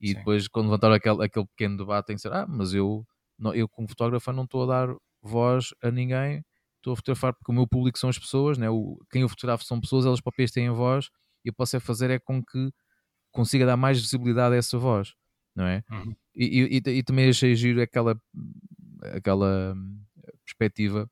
E 0.00 0.08
Sim. 0.08 0.14
depois, 0.14 0.48
quando 0.48 0.66
levantaram 0.66 0.94
aquele, 0.94 1.24
aquele 1.24 1.46
pequeno 1.46 1.76
debate, 1.76 2.06
tem 2.06 2.16
que 2.16 2.22
ser: 2.22 2.32
Ah, 2.32 2.46
mas 2.46 2.74
eu, 2.74 3.06
não, 3.38 3.54
eu 3.54 3.68
como 3.68 3.88
fotógrafo, 3.88 4.32
não 4.32 4.44
estou 4.44 4.64
a 4.64 4.66
dar 4.66 4.96
voz 5.22 5.72
a 5.82 5.90
ninguém, 5.90 6.44
estou 6.76 6.92
a 6.92 6.96
fotografar 6.96 7.32
porque 7.34 7.50
o 7.50 7.54
meu 7.54 7.66
público 7.66 7.98
são 7.98 8.10
as 8.10 8.18
pessoas, 8.18 8.58
né? 8.58 8.68
o, 8.68 8.98
quem 9.10 9.22
eu 9.22 9.28
fotografo 9.28 9.64
são 9.64 9.80
pessoas, 9.80 10.04
elas 10.04 10.20
próprias 10.20 10.50
têm 10.50 10.70
voz, 10.70 11.08
e 11.44 11.48
eu 11.48 11.54
posso 11.54 11.76
é 11.76 11.80
fazer 11.80 12.10
é 12.10 12.18
com 12.18 12.42
que 12.44 12.70
consiga 13.32 13.64
dar 13.64 13.76
mais 13.76 14.00
visibilidade 14.00 14.54
a 14.54 14.58
essa 14.58 14.76
voz, 14.78 15.14
não 15.54 15.64
é? 15.64 15.82
Uhum. 15.90 16.14
E, 16.34 16.80
e, 16.84 16.90
e, 16.90 17.02
também 17.02 17.28
achei 17.28 17.54
giro 17.54 17.80
aquela, 17.80 18.20
aquela 19.14 19.74
perspectiva 20.44 21.08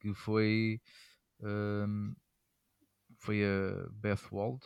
que 0.00 0.14
foi 0.14 0.80
Um, 1.40 2.14
foi 3.26 3.44
a 3.44 3.88
Beth 3.90 4.30
Wald. 4.32 4.62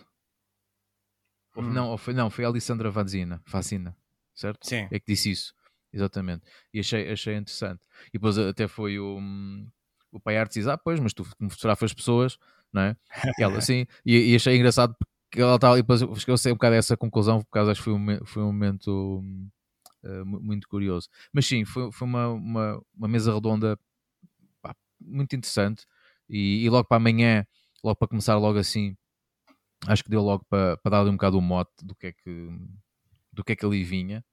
Ou, 1.57 1.63
Hum. 1.65 1.73
não, 1.73 1.89
ou 1.91 1.99
foi, 1.99 2.15
não, 2.15 2.31
foi 2.31 2.45
a 2.45 2.49
Alessandra 2.49 2.91
Vazina, 2.91 3.43
Facina, 3.45 3.97
certo? 4.35 4.67
Sim. 4.67 4.87
É 4.91 5.01
que 5.01 5.07
disse 5.07 5.31
isso, 5.31 5.55
exatamente. 5.93 6.45
E 6.73 6.81
achei, 6.81 7.11
achei 7.11 7.35
interessante. 7.37 7.81
E 8.09 8.13
depois 8.13 8.39
até 8.39 8.69
foi 8.69 8.99
o, 8.99 9.19
o 10.13 10.21
Pai 10.21 10.37
Artes 10.39 10.55
diz: 10.55 10.67
Ah, 10.69 10.79
pois, 10.79 11.01
mas 11.01 11.13
tu 11.13 11.25
fotografas 11.25 11.93
pessoas, 11.93 12.39
não 12.73 12.83
é? 12.83 12.97
E 13.39 13.43
ela, 13.43 13.61
sim, 13.61 13.87
e, 14.07 14.33
e 14.33 14.37
achei 14.37 14.57
engraçado 14.57 14.95
porque 14.99 15.43
ela 15.43 15.57
estava, 15.57 15.79
e 15.79 15.83
depois 15.83 16.03
eu 16.03 16.15
cheguei 16.17 16.53
um 16.53 16.55
bocado 16.57 16.75
a 16.75 16.79
essa 16.79 16.97
conclusão, 16.97 17.41
por 17.41 17.51
causa 17.51 17.73
acho 17.73 17.81
que 17.81 17.85
foi 17.85 17.93
um, 17.95 18.25
foi 18.27 18.43
um 18.43 18.47
momento 18.47 19.21
hum, 19.23 19.49
mu- 20.25 20.41
muito 20.41 20.69
curioso. 20.69 21.09
Mas 21.33 21.47
sim, 21.47 21.65
foi, 21.65 21.91
foi 21.93 22.07
uma, 22.09 22.29
uma, 22.29 22.83
uma 22.97 23.09
mesa 23.09 23.35
redonda 23.35 23.79
pá, 24.63 24.75
muito 25.01 25.35
interessante. 25.37 25.87
E, 26.29 26.65
e 26.65 26.71
logo 26.71 26.87
para 26.89 26.97
amanhã, 26.99 27.47
logo 27.85 27.97
para 27.97 28.09
começar 28.09 28.37
logo 28.39 28.59
assim, 28.59 28.97
acho 29.87 30.05
que 30.05 30.11
deu 30.11 30.23
logo 30.23 30.45
para, 30.49 30.77
para 30.79 30.91
dar 30.91 31.07
um 31.07 31.13
bocado 31.13 31.39
o 31.39 31.43
mote 31.43 31.85
do 31.85 31.95
que 31.95 32.09
é 32.09 32.13
que, 32.13 32.49
do 33.33 33.45
que, 33.45 33.53
é 33.53 33.57
que 33.57 33.67
ali 33.67 33.85
vinha, 33.85 34.25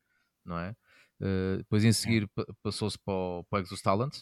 não 0.46 0.60
é? 0.60 0.76
Eh, 1.22 1.58
depois 1.58 1.84
em 1.84 1.94
seguir 1.94 2.28
pa- 2.30 2.46
passou-se 2.64 2.98
para 3.00 3.14
o, 3.14 3.44
para 3.46 3.60
o 3.60 3.62
Exos 3.64 3.82
Talent, 3.82 4.16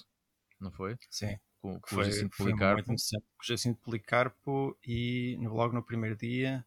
não 0.60 0.72
foi? 0.72 0.98
Sim. 1.10 1.38
Com, 1.62 1.80
com 1.80 1.88
o 1.88 1.90
Foi, 1.90 2.06
Jacinto 2.06 2.36
foi 2.36 2.46
muito 2.48 2.60
Policarpo. 2.60 2.82
interessante. 2.82 3.24
Com 3.38 3.44
o 3.44 3.48
Jacinto 3.48 3.80
Policarpo 3.82 4.78
e 4.86 5.38
logo 5.42 5.74
no 5.74 5.84
primeiro 5.84 6.16
dia, 6.16 6.66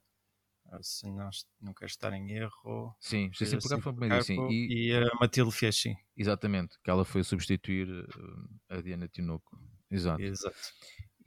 se 0.83 1.11
não, 1.11 1.31
não 1.61 1.73
quero 1.73 1.91
estar 1.91 2.12
em 2.12 2.31
erro, 2.33 2.95
Sim, 3.00 3.31
Jacinto 3.33 3.62
Policarpo 3.62 3.85
foi 3.85 3.93
o 3.93 3.97
primeiro 3.97 4.25
dia, 4.25 4.35
sim. 4.37 4.53
E, 4.53 4.88
e 4.91 4.97
a 4.97 5.15
Matilde 5.21 5.53
Fieschi. 5.53 5.97
Exatamente, 6.17 6.77
que 6.83 6.91
ela 6.91 7.05
foi 7.05 7.23
substituir 7.23 7.88
eh, 8.71 8.77
a 8.77 8.81
Diana 8.81 9.09
Tinoco. 9.09 9.59
Exato. 9.91 10.23
Exato. 10.23 10.57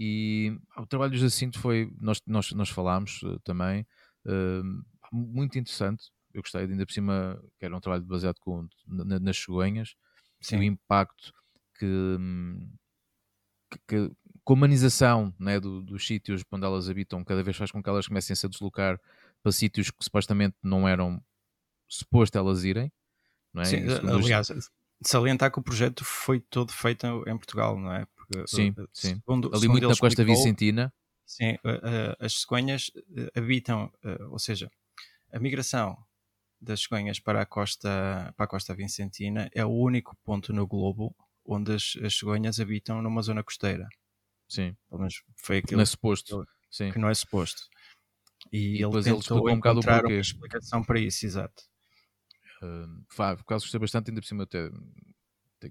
E 0.04 0.58
ah, 0.76 0.82
o 0.82 0.88
trabalho 0.88 1.12
do 1.12 1.18
Jacinto 1.18 1.60
foi, 1.60 1.94
nós, 2.02 2.20
nós, 2.26 2.52
nós 2.54 2.70
falámos 2.70 3.22
eh, 3.24 3.38
também, 3.44 3.86
eh, 4.26 4.62
muito 5.12 5.60
interessante. 5.60 6.06
Eu 6.34 6.42
gostei, 6.42 6.62
ainda 6.62 6.86
por 6.88 6.92
cima, 6.92 7.40
que 7.60 7.66
era 7.66 7.76
um 7.78 7.80
trabalho 7.80 8.04
baseado 8.04 8.40
com, 8.40 8.68
na- 8.88 9.20
nas 9.20 9.38
cegonhas 9.38 9.96
e 10.52 10.58
o 10.58 10.64
Sim, 10.64 10.64
impacto 10.64 11.32
que, 11.78 11.86
hum, 11.86 12.74
que, 13.70 13.80
que- 13.88 14.12
a 14.48 14.54
humanização 14.54 15.34
né, 15.40 15.60
do- 15.60 15.82
dos 15.82 16.06
sítios 16.06 16.44
onde 16.52 16.66
elas 16.66 16.90
habitam, 16.90 17.24
cada 17.24 17.44
vez 17.44 17.56
faz 17.56 17.72
com 17.72 17.82
que 17.82 17.88
elas 17.90 18.08
comecem 18.08 18.34
a 18.34 18.36
se 18.36 18.50
deslocar 18.50 19.00
para 19.44 19.52
sítios 19.52 19.90
que 19.92 20.04
supostamente 20.04 20.58
não 20.64 20.88
eram 20.88 21.24
suposto 21.88 22.38
elas 22.38 22.64
irem. 22.64 22.92
Não 23.54 23.64
é? 23.64 23.68
Sim, 23.70 23.78
E 23.78 23.88
os- 23.88 24.00
aliás, 24.00 24.48
salientar 25.06 25.52
que 25.52 25.60
o 25.60 25.64
projeto 25.64 26.04
foi 26.06 26.40
todo 26.40 26.72
feito 26.72 27.06
em 27.28 27.38
Portugal, 27.38 27.78
não 27.80 27.94
é? 27.94 28.06
Sim, 28.46 28.76
eh, 28.78 28.86
sim. 28.94 29.22
segundo- 29.26 29.54
ali 29.54 29.60
segundo 29.60 29.70
muito 29.70 29.88
ele 29.88 29.92
na 29.92 29.98
Costa 29.98 30.24
explicou, 30.24 30.24
Vicentina. 30.24 30.94
Sim, 31.26 31.58
eh, 31.66 31.82
eh, 31.84 32.18
as 32.20 32.34
cegonhas 32.42 32.92
eh, 33.18 33.32
habitam, 33.40 33.92
eh, 34.04 34.24
ou 34.26 34.40
seja, 34.40 34.70
a 35.34 35.40
migração 35.40 35.98
das 36.62 36.82
cegonhas 36.84 37.20
para 37.20 37.42
a 37.44 37.46
costa, 37.48 38.34
para 38.38 38.46
a 38.46 38.50
costa 38.50 38.76
vicentina 38.76 39.50
é 39.56 39.66
o 39.66 39.72
único 39.72 40.16
ponto 40.26 40.54
no 40.54 40.68
globo 40.68 41.16
onde 41.46 41.74
as, 41.74 41.98
as 42.06 42.16
cegonhas 42.18 42.60
habitam 42.60 43.02
numa 43.04 43.22
zona 43.24 43.44
costeira. 43.44 43.88
Sim, 44.48 44.76
Pelo 44.90 45.02
menos 45.02 45.24
foi 45.38 45.60
aquilo 45.60 45.78
não 45.78 45.84
é 45.84 45.86
suposto. 45.86 46.46
Sim. 46.70 46.92
que 46.92 47.00
não 47.00 47.10
é 47.10 47.14
suposto. 47.16 47.64
E, 48.52 48.78
E 48.78 48.84
ele 48.84 48.84
depois 48.84 49.08
ele 49.08 49.22
tentou 49.24 49.46
um 49.46 49.50
o 49.50 49.50
encontrar 49.50 50.02
porquê. 50.02 50.14
uma 50.14 50.22
explicação 50.22 50.84
para 50.84 51.00
isso, 51.00 51.26
exato. 51.26 51.64
Uh, 52.62 53.04
pá, 53.16 53.36
por 53.36 53.44
causa 53.46 53.64
gostei 53.66 53.80
bastante, 53.80 54.10
ainda 54.12 54.22
por 54.22 54.28
cima 54.28 54.44
até 54.44 54.70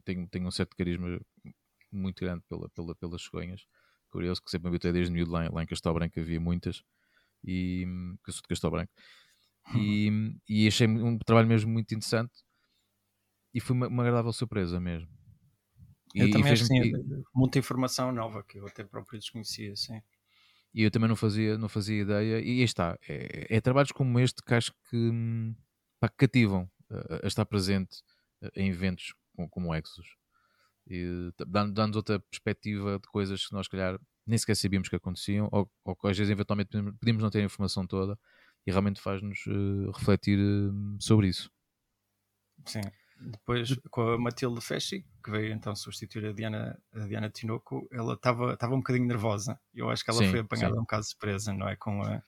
tenho, 0.05 0.29
tenho 0.29 0.47
um 0.47 0.51
certo 0.51 0.77
carisma 0.77 1.21
muito 1.93 2.21
grande 2.25 2.43
pela, 2.49 2.69
pela, 2.71 2.95
pelas 2.95 3.23
cegonhas. 3.23 3.67
Curioso 4.11 4.43
que 4.43 4.51
sempre 4.51 4.65
me 4.71 4.77
habituei 4.77 4.93
desde 4.93 5.13
miúdo 5.13 5.33
lá, 5.33 5.47
em- 5.47 5.51
lá 5.53 5.63
em 5.63 5.67
Castelo 5.67 5.95
Branco 5.95 6.19
havia 6.21 6.41
muitas 6.41 6.83
e 7.45 7.87
que 8.25 8.31
eu 8.31 8.35
sou 8.35 8.43
de 8.43 8.49
Castelo 8.49 8.73
Branco 8.73 8.93
e, 9.75 10.11
e 10.49 10.69
achei 10.69 10.87
um 10.89 11.19
trabalho 11.19 11.49
mesmo 11.49 11.71
muito 11.73 11.95
interessante 11.95 12.33
e 13.55 13.61
foi 13.61 13.75
uma, 13.77 13.89
uma 13.89 14.03
agradável 14.03 14.33
surpresa 14.33 14.81
mesmo. 14.81 15.09
Eu 16.17 16.29
E- 16.29 16.41
e 16.41 16.43
também 16.43 16.45
fez-me- 16.45 16.69
sim, 16.69 16.93
muita 17.35 17.59
informação 17.59 18.13
nova 18.13 18.45
que 18.45 18.59
eu 18.59 18.67
até 18.67 18.85
próprio 18.85 19.19
desconhecia, 19.19 19.75
sim. 19.77 20.01
E 20.73 20.83
eu 20.85 20.91
também 20.91 21.09
não 21.09 21.17
fazia, 21.17 21.59
não 21.59 21.69
fazia 21.69 22.03
ideia. 22.03 22.41
E 22.41 22.51
aí 22.51 22.61
está. 22.63 22.97
É, 23.09 23.57
é 23.57 23.61
trabalhos 23.61 23.93
como 23.93 24.19
este 24.21 24.43
que 24.43 24.55
acho 24.55 24.73
que, 24.89 24.97
hum, 24.97 25.55
pá, 25.99 26.09
que 26.09 26.17
cativam 26.17 26.71
uh, 26.91 27.21
a 27.25 27.27
estar 27.27 27.45
presente 27.47 27.99
uh, 28.43 28.51
em 28.55 28.69
eventos 28.69 29.15
como, 29.35 29.49
como 29.49 29.69
o 29.71 29.75
Exodus. 29.75 30.17
E 30.87 31.33
Dando-nos 31.47 31.97
outra 31.97 32.19
perspectiva 32.19 32.99
de 32.99 33.09
coisas 33.09 33.47
que 33.47 33.53
nós, 33.53 33.69
calhar, 33.69 33.99
nem 34.27 34.39
sequer 34.39 34.57
sabíamos 34.57 34.89
que 34.89 34.97
aconteciam, 34.97 35.49
ou, 35.53 35.71
ou 35.85 35.97
que 35.97 36.09
às 36.09 36.17
vezes, 36.17 36.31
eventualmente, 36.31 36.71
podíamos 36.99 37.23
não 37.23 37.31
ter 37.31 37.41
a 37.41 37.45
informação 37.45 37.87
toda, 37.87 38.19
e 38.67 38.71
realmente 38.71 39.01
faz-nos 39.01 39.47
uh, 39.47 39.91
refletir 39.93 40.39
uh, 40.39 40.97
sobre 41.01 41.29
isso. 41.29 41.51
Sim. 42.67 42.83
Depois, 43.21 43.77
com 43.91 44.01
a 44.13 44.19
Matilde 44.19 44.61
Fesci, 44.63 45.05
que 45.23 45.31
veio 45.31 45.53
então 45.53 45.77
substituir 45.77 46.27
a 46.27 46.33
Diana, 46.33 46.81
a 46.95 47.01
Diana 47.01 47.29
Tinoco, 47.29 47.87
ela 47.93 48.15
estava 48.15 48.57
um 48.73 48.79
bocadinho 48.79 49.07
nervosa. 49.07 49.61
Eu 49.75 49.91
acho 49.91 50.03
que 50.03 50.11
ela 50.11 50.21
Sim, 50.21 50.31
foi 50.31 50.41
apanhada 50.41 50.73
sim. 50.73 50.79
um 50.79 50.83
bocado 50.83 51.03
de 51.03 51.09
surpresa, 51.11 51.53
não 51.53 51.69
é? 51.69 51.77
Com, 51.77 52.01
a, 52.03 52.23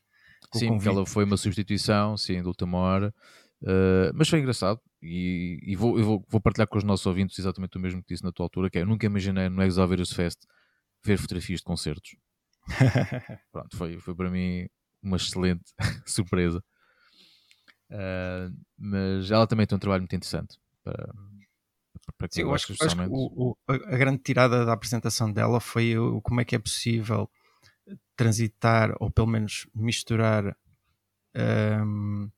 com 0.50 0.58
Sim, 0.58 0.68
porque 0.68 0.88
ela 0.88 1.06
foi 1.06 1.24
uma 1.24 1.38
substituição, 1.38 2.16
sim, 2.18 2.42
de 2.42 2.46
última 2.46 2.76
hora. 2.76 3.14
Uh, 3.62 4.10
mas 4.14 4.28
foi 4.28 4.40
engraçado 4.40 4.80
e, 5.00 5.60
e 5.62 5.76
vou, 5.76 5.96
eu 5.96 6.04
vou, 6.04 6.26
vou 6.28 6.40
partilhar 6.40 6.66
com 6.66 6.78
os 6.78 6.82
nossos 6.84 7.06
ouvintes 7.06 7.38
exatamente 7.38 7.76
o 7.76 7.80
mesmo 7.80 8.02
que 8.02 8.08
disse 8.12 8.24
na 8.24 8.32
tua 8.32 8.44
altura, 8.46 8.68
que 8.68 8.78
é, 8.78 8.82
eu 8.82 8.86
nunca 8.86 9.06
imaginei 9.06 9.48
no 9.48 9.62
Exovirus 9.62 10.12
Fest 10.12 10.38
ver 11.04 11.16
fotografias 11.16 11.60
de 11.60 11.64
concertos. 11.64 12.16
Pronto, 13.52 13.76
foi, 13.76 13.98
foi 14.00 14.14
para 14.14 14.30
mim 14.30 14.66
uma 15.02 15.16
excelente 15.16 15.62
surpresa. 16.06 16.62
Uh, 17.90 18.52
mas 18.78 19.30
ela 19.30 19.46
também 19.46 19.66
tem 19.66 19.76
um 19.76 19.78
trabalho 19.78 20.02
muito 20.02 20.14
interessante 20.16 20.58
para, 20.82 21.12
para 22.16 22.28
Sim, 22.30 22.40
quem 22.40 22.42
eu 22.42 22.54
acho, 22.54 22.66
que- 22.68 22.84
acho 22.84 22.96
que 22.96 23.02
o- 23.08 23.50
o- 23.50 23.56
a 23.68 23.96
grande 23.96 24.22
tirada 24.22 24.64
da 24.64 24.72
apresentação 24.72 25.30
dela 25.32 25.60
foi 25.60 25.96
o, 25.98 26.20
como 26.22 26.40
é 26.40 26.44
que 26.44 26.56
é 26.56 26.58
possível 26.58 27.30
transitar, 28.16 28.94
ou 28.98 29.10
pelo 29.10 29.26
menos 29.26 29.66
misturar 29.74 30.56
hum, 31.84 32.30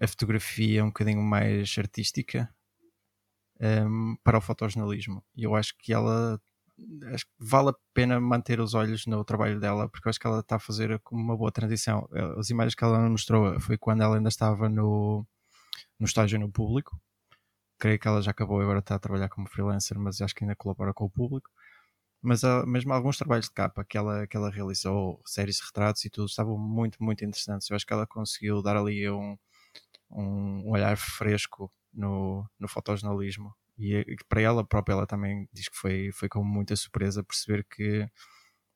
a 0.00 0.06
fotografia 0.06 0.84
um 0.84 0.88
bocadinho 0.88 1.22
mais 1.22 1.74
artística 1.78 2.48
hum, 3.60 4.16
para 4.22 4.38
o 4.38 4.40
fotojornalismo. 4.40 5.24
E 5.36 5.44
eu 5.44 5.54
acho 5.54 5.74
que 5.78 5.92
ela 5.92 6.40
acho 7.12 7.24
que 7.26 7.32
vale 7.38 7.70
a 7.70 7.74
pena 7.94 8.20
manter 8.20 8.60
os 8.60 8.74
olhos 8.74 9.06
no 9.06 9.24
trabalho 9.24 9.58
dela, 9.58 9.88
porque 9.88 10.06
eu 10.08 10.10
acho 10.10 10.20
que 10.20 10.26
ela 10.26 10.40
está 10.40 10.56
a 10.56 10.58
fazer 10.58 11.00
uma 11.10 11.36
boa 11.36 11.50
transição. 11.50 12.06
Eh, 12.12 12.34
As 12.38 12.50
imagens 12.50 12.74
que 12.74 12.84
ela 12.84 12.98
mostrou 13.08 13.58
foi 13.60 13.78
quando 13.78 14.02
ela 14.02 14.16
ainda 14.16 14.28
estava 14.28 14.68
no, 14.68 15.26
no 16.00 16.06
estágio 16.06 16.38
no 16.40 16.50
público. 16.52 17.00
Creio 17.78 17.98
que 17.98 18.08
ela 18.08 18.22
já 18.22 18.30
acabou 18.32 18.60
e 18.60 18.64
agora 18.64 18.80
está 18.80 18.96
a 18.96 18.98
trabalhar 19.00 19.28
como 19.30 19.48
freelancer, 19.48 19.98
mas 20.00 20.20
acho 20.22 20.34
que 20.34 20.44
ainda 20.44 20.56
colabora 20.56 20.94
com 20.94 21.06
o 21.06 21.10
público. 21.10 21.50
Mas 22.22 22.44
ah, 22.44 22.66
mesmo 22.66 22.92
alguns 22.92 23.18
trabalhos 23.18 23.46
de 23.46 23.52
capa 23.54 23.84
que 23.84 23.98
ela, 23.98 24.26
que 24.26 24.36
ela 24.36 24.50
realizou, 24.50 25.22
séries 25.26 25.56
de 25.58 25.64
retratos 25.64 26.04
e 26.04 26.10
tudo, 26.10 26.26
estavam 26.26 26.58
muito, 26.58 27.02
muito 27.02 27.24
interessantes. 27.24 27.70
Eu 27.70 27.76
acho 27.76 27.86
que 27.86 27.92
ela 27.92 28.06
conseguiu 28.06 28.62
dar 28.62 28.76
ali 28.76 29.08
um, 29.10 29.38
um 30.10 30.70
olhar 30.70 30.96
fresco 30.96 31.72
no, 31.92 32.48
no 32.58 32.68
fotojornalismo. 32.68 33.54
E 33.78 33.94
eh, 33.96 34.04
para 34.28 34.40
ela 34.40 34.64
própria, 34.64 34.94
ela 34.94 35.06
também 35.06 35.48
diz 35.52 35.68
que 35.68 35.76
foi, 35.76 36.10
foi 36.12 36.28
com 36.28 36.42
muita 36.44 36.76
surpresa 36.76 37.22
perceber 37.24 37.64
que 37.64 38.06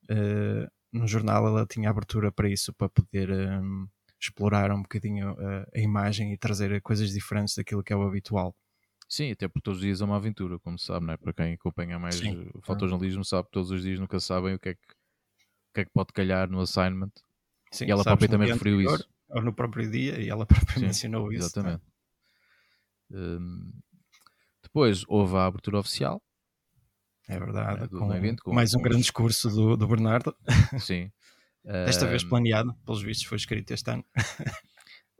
eh, 0.09 0.67
no 0.91 1.07
jornal 1.07 1.47
ela 1.47 1.65
tinha 1.65 1.89
abertura 1.89 2.31
para 2.31 2.49
isso, 2.49 2.73
para 2.73 2.89
poder 2.89 3.31
hum, 3.31 3.87
explorar 4.19 4.71
um 4.71 4.81
bocadinho 4.81 5.35
eh, 5.39 5.65
a 5.75 5.79
imagem 5.79 6.33
e 6.33 6.37
trazer 6.37 6.81
coisas 6.81 7.11
diferentes 7.11 7.55
daquilo 7.55 7.83
que 7.83 7.93
é 7.93 7.95
o 7.95 8.03
habitual. 8.03 8.55
Sim, 9.07 9.31
até 9.31 9.47
porque 9.47 9.63
todos 9.63 9.79
os 9.79 9.83
dias 9.85 10.01
é 10.01 10.05
uma 10.05 10.15
aventura, 10.15 10.57
como 10.59 10.79
se 10.79 10.85
sabe, 10.85 11.05
não 11.05 11.13
é? 11.13 11.17
Para 11.17 11.33
quem 11.33 11.53
acompanha 11.53 11.99
mais 11.99 12.17
Sim. 12.17 12.33
uh, 12.33 12.61
fotojornalismo, 12.63 13.25
sabe 13.25 13.47
que 13.47 13.51
todos 13.51 13.69
os 13.69 13.81
dias 13.81 13.99
nunca 13.99 14.19
sabem 14.21 14.53
o 14.53 14.59
que 14.59 14.69
é 14.69 14.73
que, 14.75 14.79
o 14.81 15.73
que, 15.73 15.81
é 15.81 15.85
que 15.85 15.91
pode 15.91 16.13
calhar 16.13 16.49
no 16.49 16.61
assignment. 16.61 17.11
Sim, 17.71 17.87
e 17.87 17.91
ela 17.91 18.05
própria 18.05 18.29
também 18.29 18.47
referiu 18.47 18.75
anterior, 18.75 18.99
isso. 18.99 19.09
Ou 19.33 19.41
no 19.41 19.53
próprio 19.53 19.89
dia, 19.89 20.19
e 20.19 20.29
ela 20.29 20.45
própria 20.75 20.79
Sim, 20.79 20.85
mencionou 20.85 21.31
isso. 21.31 21.43
é? 21.43 21.45
Exatamente. 21.45 21.83
Hum, 23.11 23.71
depois 24.63 25.03
houve 25.07 25.35
a 25.35 25.45
abertura 25.45 25.79
oficial, 25.79 26.21
É 27.27 27.37
verdade. 27.39 27.83
É, 27.83 27.87
com 27.87 28.13
evento, 28.13 28.43
com- 28.43 28.53
mais 28.53 28.73
um 28.73 28.77
com 28.77 28.83
grande 28.83 28.99
os- 29.01 29.05
discurso 29.05 29.49
do, 29.49 29.77
do 29.77 29.87
Bernardo. 29.87 30.35
sim. 30.79 31.11
Desta 31.85 32.07
vez 32.07 32.23
Hum, 32.23 32.29
planeado, 32.29 32.73
pelos 32.85 33.01
vistos, 33.03 33.25
foi 33.27 33.37
escrito 33.37 33.71
este 33.71 33.91
ano. 33.91 34.03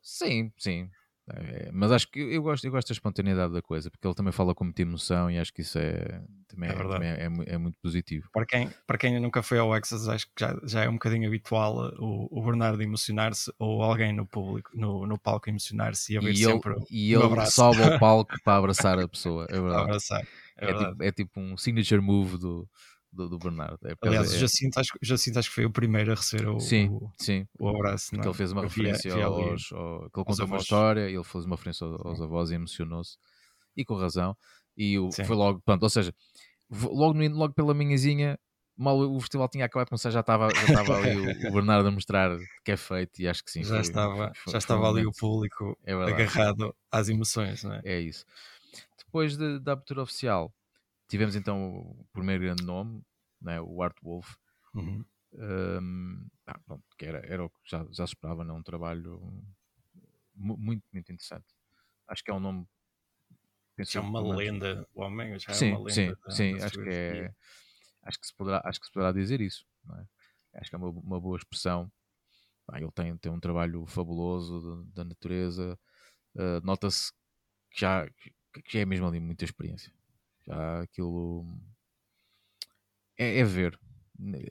Sim, 0.01 0.51
sim. 0.57 0.89
É, 1.29 1.69
mas 1.71 1.91
acho 1.91 2.09
que 2.09 2.19
eu 2.19 2.41
gosto, 2.41 2.65
eu 2.65 2.71
gosto 2.71 2.87
da 2.89 2.93
espontaneidade 2.93 3.53
da 3.53 3.61
coisa, 3.61 3.89
porque 3.91 4.05
ele 4.05 4.15
também 4.15 4.33
fala 4.33 4.55
com 4.55 4.63
muita 4.63 4.81
emoção 4.81 5.29
e 5.29 5.37
acho 5.37 5.53
que 5.53 5.61
isso 5.61 5.77
é, 5.77 6.21
também, 6.47 6.69
É 6.69 6.73
é, 6.73 6.75
também 6.75 7.09
é, 7.09 7.53
é 7.53 7.57
muito 7.57 7.77
positivo. 7.81 8.27
Para 8.33 8.45
quem, 8.45 8.69
para 8.87 8.97
quem 8.97 9.19
nunca 9.19 9.43
foi 9.43 9.59
ao 9.59 9.71
Access, 9.71 10.09
acho 10.09 10.25
que 10.27 10.33
já, 10.39 10.59
já 10.63 10.83
é 10.83 10.89
um 10.89 10.93
bocadinho 10.93 11.27
habitual 11.27 11.93
o, 11.99 12.27
o 12.31 12.43
Bernardo 12.43 12.81
emocionar-se 12.81 13.53
ou 13.59 13.83
alguém 13.83 14.13
no 14.13 14.25
público, 14.25 14.71
no, 14.73 15.05
no 15.05 15.17
palco 15.17 15.49
emocionar-se 15.49 16.13
e 16.13 16.17
haver 16.17 16.33
E 16.33 16.43
ele, 16.43 16.53
sempre 16.53 16.75
e 16.89 17.17
um 17.17 17.33
ele 17.33 17.45
sobe 17.45 17.83
ao 17.83 17.97
palco 17.99 18.35
para 18.43 18.57
abraçar 18.57 18.99
a 18.99 19.07
pessoa, 19.07 19.45
é 19.49 19.53
verdade. 19.59 19.83
abraçar. 19.83 20.21
É 20.57 20.65
É 20.65 20.65
verdade. 20.65 20.91
tipo, 20.91 21.03
é 21.03 21.11
tipo 21.11 21.39
um 21.39 21.57
signature 21.57 22.01
move 22.01 22.37
do, 22.37 22.67
do, 23.11 23.27
do 23.27 23.37
Bernardo. 23.37 23.79
É, 23.85 23.93
Aliás, 24.01 24.33
é... 24.33 24.37
Jacinto, 24.37 24.79
acho, 24.79 24.91
Jacinto 25.01 25.39
acho 25.39 25.49
que 25.49 25.55
foi 25.55 25.65
o 25.65 25.71
primeiro 25.71 26.11
a 26.11 26.15
receber 26.15 26.47
o, 26.47 26.59
sim, 26.59 26.89
o, 26.89 27.11
sim. 27.19 27.45
o 27.59 27.69
abraço. 27.69 28.11
Porque 28.11 28.27
ele 28.27 28.35
fez 28.35 28.51
uma 28.51 28.61
referência 28.63 29.13
via, 29.13 29.29
via 29.29 29.51
aos, 29.51 29.71
ao, 29.71 30.09
que 30.09 30.19
ele 30.19 30.25
contou 30.25 30.45
uma 30.45 30.57
história, 30.57 31.09
ele 31.09 31.23
fez 31.23 31.45
uma 31.45 31.55
referência 31.55 31.85
aos, 31.85 32.05
aos 32.05 32.21
avós 32.21 32.51
e 32.51 32.55
emocionou-se, 32.55 33.17
e 33.75 33.83
com 33.83 33.95
razão. 33.95 34.35
E 34.77 34.97
o, 34.97 35.11
foi 35.11 35.35
logo, 35.35 35.61
pronto, 35.61 35.83
ou 35.83 35.89
seja, 35.89 36.13
logo, 36.69 37.19
logo 37.19 37.53
pela 37.53 37.73
minhazinha, 37.73 38.39
mal 38.77 38.97
o 38.97 39.19
festival 39.19 39.49
tinha 39.49 39.65
acabado 39.65 39.85
de 39.85 39.89
começar, 39.89 40.09
já 40.09 40.21
estava, 40.21 40.49
já 40.49 40.63
estava 40.63 40.97
ali 40.97 41.17
o, 41.17 41.49
o, 41.49 41.51
Bernardo 41.51 41.87
a 41.87 41.91
mostrar 41.91 42.37
que 42.63 42.71
é 42.71 42.77
feito 42.77 43.21
e 43.21 43.27
acho 43.27 43.43
que 43.43 43.51
sim. 43.51 43.63
Já 43.63 43.75
foi, 43.75 43.81
estava, 43.81 44.31
foi, 44.35 44.53
já 44.53 44.57
estava 44.57 44.89
ali 44.89 45.05
o 45.05 45.11
público 45.11 45.77
é 45.85 45.93
agarrado 45.93 46.73
às 46.89 47.09
emoções, 47.09 47.63
não 47.63 47.73
é? 47.73 47.81
É 47.83 47.99
isso. 47.99 48.25
Depois 48.97 49.35
de, 49.35 49.59
da 49.59 49.73
abertura 49.73 50.03
oficial, 50.03 50.53
tivemos 51.11 51.35
então 51.35 51.75
o 51.75 52.05
primeiro 52.13 52.41
grande 52.41 52.63
nome, 52.63 53.03
né, 53.41 53.59
o 53.59 53.83
Art 53.83 53.97
Wolf. 54.01 54.33
Uhum. 54.73 55.03
Um, 55.33 56.27
ah, 56.45 56.57
pronto, 56.65 56.83
que 56.97 57.05
era, 57.05 57.19
era 57.25 57.43
o 57.43 57.49
que 57.49 57.59
já, 57.65 57.83
já 57.91 58.07
se 58.07 58.13
esperava, 58.13 58.45
não? 58.45 58.57
um 58.57 58.63
trabalho 58.63 59.43
muito, 60.33 60.83
muito 60.91 61.11
interessante. 61.11 61.45
Acho 62.07 62.23
que 62.23 62.31
é 62.31 62.33
um 62.33 62.39
nome. 62.39 62.65
Penso, 63.75 63.97
é 63.97 64.01
uma 64.01 64.21
lenda, 64.21 64.87
o 64.93 65.01
homem 65.01 65.37
já 65.37 65.53
sim, 65.53 65.71
é 65.71 65.77
uma 65.77 65.79
lenda. 65.79 65.93
Sim, 65.93 66.07
da, 66.07 66.31
sim, 66.31 66.57
da 66.57 66.65
acho 66.65 66.81
que 66.81 66.89
é. 66.89 67.33
Acho 68.03 68.19
que, 68.19 68.27
se 68.27 68.33
poderá, 68.33 68.61
acho 68.65 68.79
que 68.79 68.85
se 68.85 68.91
poderá 68.93 69.11
dizer 69.11 69.41
isso. 69.41 69.65
É? 70.53 70.59
Acho 70.59 70.69
que 70.69 70.75
é 70.75 70.79
uma, 70.79 70.89
uma 70.89 71.19
boa 71.19 71.37
expressão. 71.37 71.91
Ah, 72.67 72.79
ele 72.79 72.91
tem, 72.91 73.15
tem 73.17 73.31
um 73.31 73.39
trabalho 73.39 73.85
fabuloso 73.85 74.85
da 74.93 75.03
natureza. 75.03 75.77
Uh, 76.35 76.63
Nota-se 76.63 77.11
que 77.69 77.81
já, 77.81 78.09
que 78.09 78.33
já 78.69 78.79
é 78.79 78.85
mesmo 78.85 79.07
ali 79.07 79.19
muita 79.19 79.43
experiência. 79.43 79.93
Já 80.45 80.81
aquilo 80.81 81.45
é, 83.21 83.39
é 83.39 83.43
ver. 83.43 83.79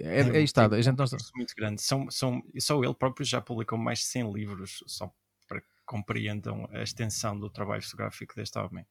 É, 0.01 0.21
é, 0.21 0.37
é 0.39 0.43
está, 0.43 0.67
a 0.67 0.81
gente 0.81 0.97
não 0.97 1.05
está. 1.05 1.17
muito 1.35 1.55
grande. 1.57 1.83
São, 1.83 2.11
são, 2.11 2.43
só 2.59 2.83
ele 2.83 2.95
próprio 2.95 3.25
já 3.25 3.41
publicou 3.41 3.79
mais 3.79 4.01
de 4.01 4.05
100 4.07 4.33
livros 4.33 4.83
só 4.87 5.13
para 5.49 5.61
que 5.61 5.67
compreendam 5.85 6.69
a 6.73 6.83
extensão 6.83 7.39
do 7.39 7.51
trabalho 7.51 7.83
fotográfico 7.83 8.35
deste 8.37 8.59
homem. 8.59 8.87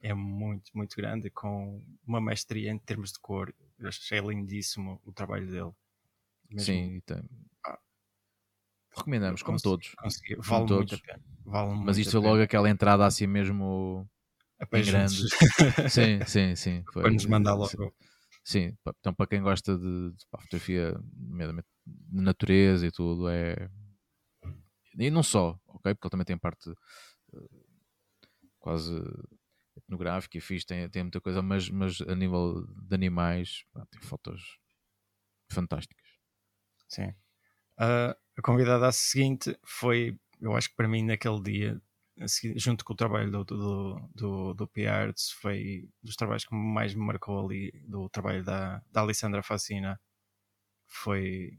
É 0.00 0.14
muito, 0.14 0.70
muito 0.74 0.96
grande, 0.96 1.30
com 1.30 1.84
uma 2.06 2.20
mestria 2.20 2.70
em 2.70 2.78
termos 2.78 3.12
de 3.12 3.20
cor. 3.20 3.54
Eu 3.78 3.88
achei 3.88 4.18
lindíssimo 4.20 5.00
o 5.04 5.12
trabalho 5.12 5.46
dele. 5.46 5.72
Mesmo, 6.48 6.64
Sim, 6.64 7.00
tem... 7.06 7.22
ah, 7.64 7.78
recomendamos, 8.96 9.42
como 9.42 9.60
todos. 9.60 9.94
Vale 10.00 10.42
como 10.42 10.58
muito 10.58 10.68
todos. 10.68 10.92
a 10.94 10.98
pena. 10.98 11.22
Vale 11.44 11.84
Mas 11.84 11.98
isto 11.98 12.12
foi 12.12 12.20
logo 12.20 12.42
aquela 12.42 12.68
entrada 12.68 13.04
assim 13.06 13.26
mesmo 13.26 14.08
em 14.72 14.84
grande. 14.84 15.28
sim, 15.88 16.20
sim, 16.26 16.54
sim. 16.54 16.84
Foi, 16.92 17.02
para 17.02 17.12
nos 17.12 17.26
mandar 17.26 17.54
logo. 17.54 17.94
Sim, 18.44 18.76
então 18.98 19.14
para 19.14 19.26
quem 19.26 19.42
gosta 19.42 19.76
de, 19.76 20.10
de 20.12 20.26
pá, 20.30 20.40
fotografia, 20.40 20.94
de 21.86 22.22
natureza 22.22 22.86
e 22.86 22.90
tudo, 22.90 23.28
é. 23.28 23.70
E 24.98 25.10
não 25.10 25.22
só, 25.22 25.58
ok? 25.68 25.94
Porque 25.94 26.06
ele 26.06 26.10
também 26.10 26.24
tem 26.24 26.38
parte 26.38 26.70
uh, 26.70 27.66
quase 28.58 28.94
etnográfica 29.76 30.36
e 30.36 30.40
fixe, 30.40 30.66
tem, 30.66 30.88
tem 30.88 31.02
muita 31.02 31.20
coisa, 31.20 31.42
mas, 31.42 31.68
mas 31.68 32.00
a 32.02 32.14
nível 32.14 32.66
de 32.66 32.94
animais, 32.94 33.64
pá, 33.72 33.86
tem 33.90 34.00
fotos 34.00 34.58
fantásticas. 35.50 36.06
Sim. 36.88 37.08
Uh, 37.78 38.14
a 38.36 38.42
convidada 38.42 38.86
a 38.88 38.92
seguinte 38.92 39.56
foi, 39.64 40.18
eu 40.40 40.54
acho 40.56 40.70
que 40.70 40.76
para 40.76 40.88
mim 40.88 41.04
naquele 41.04 41.40
dia 41.42 41.82
junto 42.56 42.84
com 42.84 42.92
o 42.92 42.96
trabalho 42.96 43.30
do, 43.30 43.44
do, 43.44 44.10
do, 44.14 44.54
do 44.54 44.68
P-Arts, 44.68 45.30
foi 45.32 45.88
dos 46.02 46.16
trabalhos 46.16 46.44
que 46.44 46.54
mais 46.54 46.94
me 46.94 47.04
marcou 47.04 47.44
ali, 47.44 47.72
do 47.86 48.08
trabalho 48.08 48.44
da, 48.44 48.82
da 48.90 49.00
Alessandra 49.00 49.42
Facina. 49.42 50.00
Foi, 50.86 51.58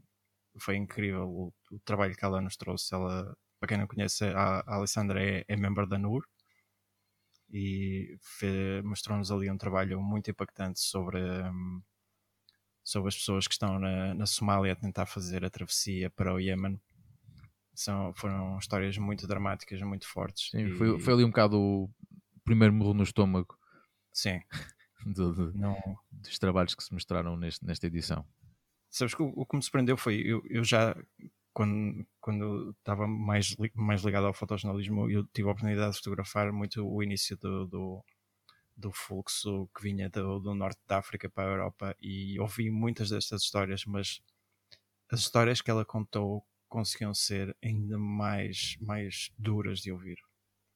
foi 0.58 0.76
incrível 0.76 1.28
o, 1.28 1.54
o, 1.72 1.80
trabalho 1.80 2.14
que 2.16 2.24
ela 2.24 2.40
nos 2.40 2.56
trouxe. 2.56 2.94
Ela, 2.94 3.36
para 3.58 3.68
quem 3.68 3.78
não 3.78 3.86
conhece, 3.86 4.24
a, 4.24 4.60
a 4.60 4.74
Alessandra 4.76 5.22
é, 5.22 5.44
é 5.48 5.56
membro 5.56 5.86
da 5.86 5.98
NUR 5.98 6.24
e 7.52 8.16
mostrou-nos 8.84 9.30
ali 9.30 9.50
um 9.50 9.58
trabalho 9.58 10.00
muito 10.00 10.30
impactante 10.30 10.80
sobre, 10.80 11.20
um, 11.20 11.82
sobre 12.82 13.08
as 13.08 13.16
pessoas 13.16 13.46
que 13.46 13.54
estão 13.54 13.78
na, 13.78 14.14
na 14.14 14.26
Somália 14.26 14.72
a 14.72 14.76
tentar 14.76 15.06
fazer 15.06 15.44
a 15.44 15.50
travessia 15.50 16.10
para 16.10 16.32
o 16.34 16.40
Iémen 16.40 16.80
são, 17.74 18.12
foram 18.14 18.58
histórias 18.58 18.96
muito 18.98 19.26
dramáticas, 19.26 19.80
muito 19.82 20.06
fortes. 20.06 20.50
Sim, 20.50 20.66
e... 20.66 20.72
foi, 20.72 20.98
foi 20.98 21.12
ali 21.14 21.24
um 21.24 21.30
bocado 21.30 21.58
o 21.58 21.90
primeiro 22.44 22.74
morro 22.74 22.94
no 22.94 23.02
estômago. 23.02 23.56
Sim. 24.12 24.40
do, 25.06 25.32
do, 25.32 25.54
Não... 25.54 25.76
Dos 26.10 26.38
trabalhos 26.38 26.74
que 26.74 26.84
se 26.84 26.92
mostraram 26.92 27.36
neste, 27.36 27.64
nesta 27.64 27.86
edição. 27.86 28.24
Sabes 28.90 29.14
que 29.14 29.22
o, 29.22 29.32
o 29.34 29.46
que 29.46 29.56
me 29.56 29.62
surpreendeu 29.62 29.96
foi, 29.96 30.16
eu, 30.16 30.42
eu 30.48 30.62
já, 30.62 30.94
quando, 31.52 32.06
quando 32.20 32.74
estava 32.78 33.06
mais, 33.06 33.56
mais 33.74 34.02
ligado 34.02 34.26
ao 34.26 34.34
fotojornalismo, 34.34 35.10
eu 35.10 35.24
tive 35.32 35.48
a 35.48 35.52
oportunidade 35.52 35.92
de 35.92 35.98
fotografar 35.98 36.52
muito 36.52 36.86
o 36.86 37.02
início 37.02 37.36
do, 37.38 37.66
do, 37.66 38.04
do 38.76 38.92
fluxo 38.92 39.68
que 39.74 39.82
vinha 39.82 40.10
do, 40.10 40.40
do, 40.40 40.54
norte 40.54 40.80
da 40.86 40.98
África 40.98 41.28
para 41.30 41.48
a 41.48 41.52
Europa 41.52 41.96
e 42.00 42.38
ouvi 42.38 42.70
muitas 42.70 43.10
destas 43.10 43.42
histórias, 43.42 43.84
mas 43.86 44.20
as 45.10 45.20
histórias 45.20 45.60
que 45.60 45.70
ela 45.70 45.84
contou 45.84 46.44
conseguiam 46.72 47.12
ser 47.12 47.54
ainda 47.62 47.98
mais, 47.98 48.78
mais 48.80 49.30
duras 49.36 49.80
de 49.80 49.92
ouvir. 49.92 50.16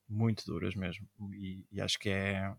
Muito 0.06 0.44
duras 0.44 0.74
mesmo. 0.74 1.08
E, 1.32 1.66
e, 1.72 1.80
acho 1.80 1.98
que 1.98 2.10
é, 2.10 2.54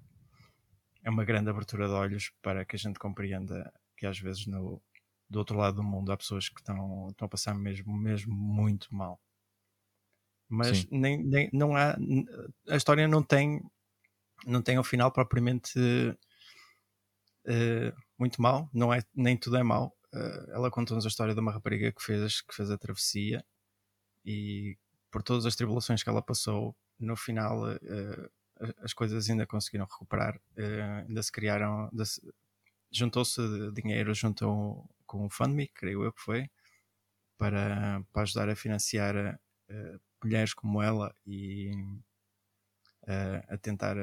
é 1.04 1.10
uma 1.10 1.23
grande 1.23 1.47
abertura 1.47 1.88
de 1.88 1.93
olhos 1.93 2.32
para 2.41 2.65
que 2.65 2.76
a 2.76 2.80
gente 2.80 2.97
compreenda 2.97 3.71
que 3.95 4.08
às 4.08 4.19
vezes 4.19 4.47
no, 4.47 4.82
do 5.30 5.38
outro 5.38 5.56
lado 5.56 5.76
do 5.76 5.84
mundo 5.84 6.12
há 6.12 6.17
pessoas 6.17 6.50
que 6.50 6.60
estão, 6.60 7.10
estão 7.10 7.28
a 7.28 7.30
passar 7.30 7.54
mesmo, 7.54 7.95
mesmo 7.95 8.34
muito 8.34 8.93
mal. 8.93 9.19
Mas 10.50 10.89
nem, 10.89 11.23
nem, 11.23 11.47
não 11.54 11.76
há. 11.76 11.95
A 12.69 12.76
história 12.76 13.08
não 13.08 13.21
tem, 13.21 13.62
não 14.47 14.63
tem 14.63 14.80
um 14.80 14.84
final 14.84 15.12
propriamente 15.12 15.78
uh, 17.45 18.02
muito 18.17 18.41
mal, 18.41 18.67
não 18.73 18.91
é, 18.91 19.04
nem 19.13 19.38
tudo 19.38 19.58
é 19.58 19.63
mau 19.63 19.96
uh, 20.13 20.52
ela 20.52 20.72
conta-nos 20.72 21.06
a 21.06 21.08
história 21.08 21.34
de 21.34 21.39
uma 21.39 21.52
rapariga 21.52 21.91
que 21.91 22.02
fez, 22.02 22.41
que 22.41 22.54
fez 22.54 22.70
a 22.72 22.78
travessia 22.78 23.43
e 24.26 24.78
por 25.12 25.24
todas 25.24 25.46
as 25.46 25.56
tribulações 25.56 26.04
que 26.04 26.10
ela 26.10 26.22
passou, 26.22 26.76
no 27.00 27.15
final 27.15 27.63
uh, 27.65 28.32
as 28.80 28.93
coisas 28.93 29.30
ainda 29.30 29.46
conseguiram 29.46 29.86
recuperar, 29.86 30.36
uh, 30.36 31.08
ainda 31.08 31.22
se 31.24 31.32
criaram, 31.32 31.89
juntou-se 32.91 33.41
dinheiro 33.74 34.13
junto 34.13 34.84
com 35.06 35.26
o 35.26 35.30
FundMe, 35.30 35.67
creio 35.67 36.04
eu 36.04 36.12
que 36.12 36.22
foi, 36.22 36.50
para, 37.38 38.04
para 38.12 38.24
ajudar 38.24 38.50
a 38.50 38.56
financiar 38.56 39.39
mulheres 40.24 40.54
como 40.54 40.82
ela 40.82 41.15
e 41.26 41.72
a 43.48 43.58
tentar 43.58 43.96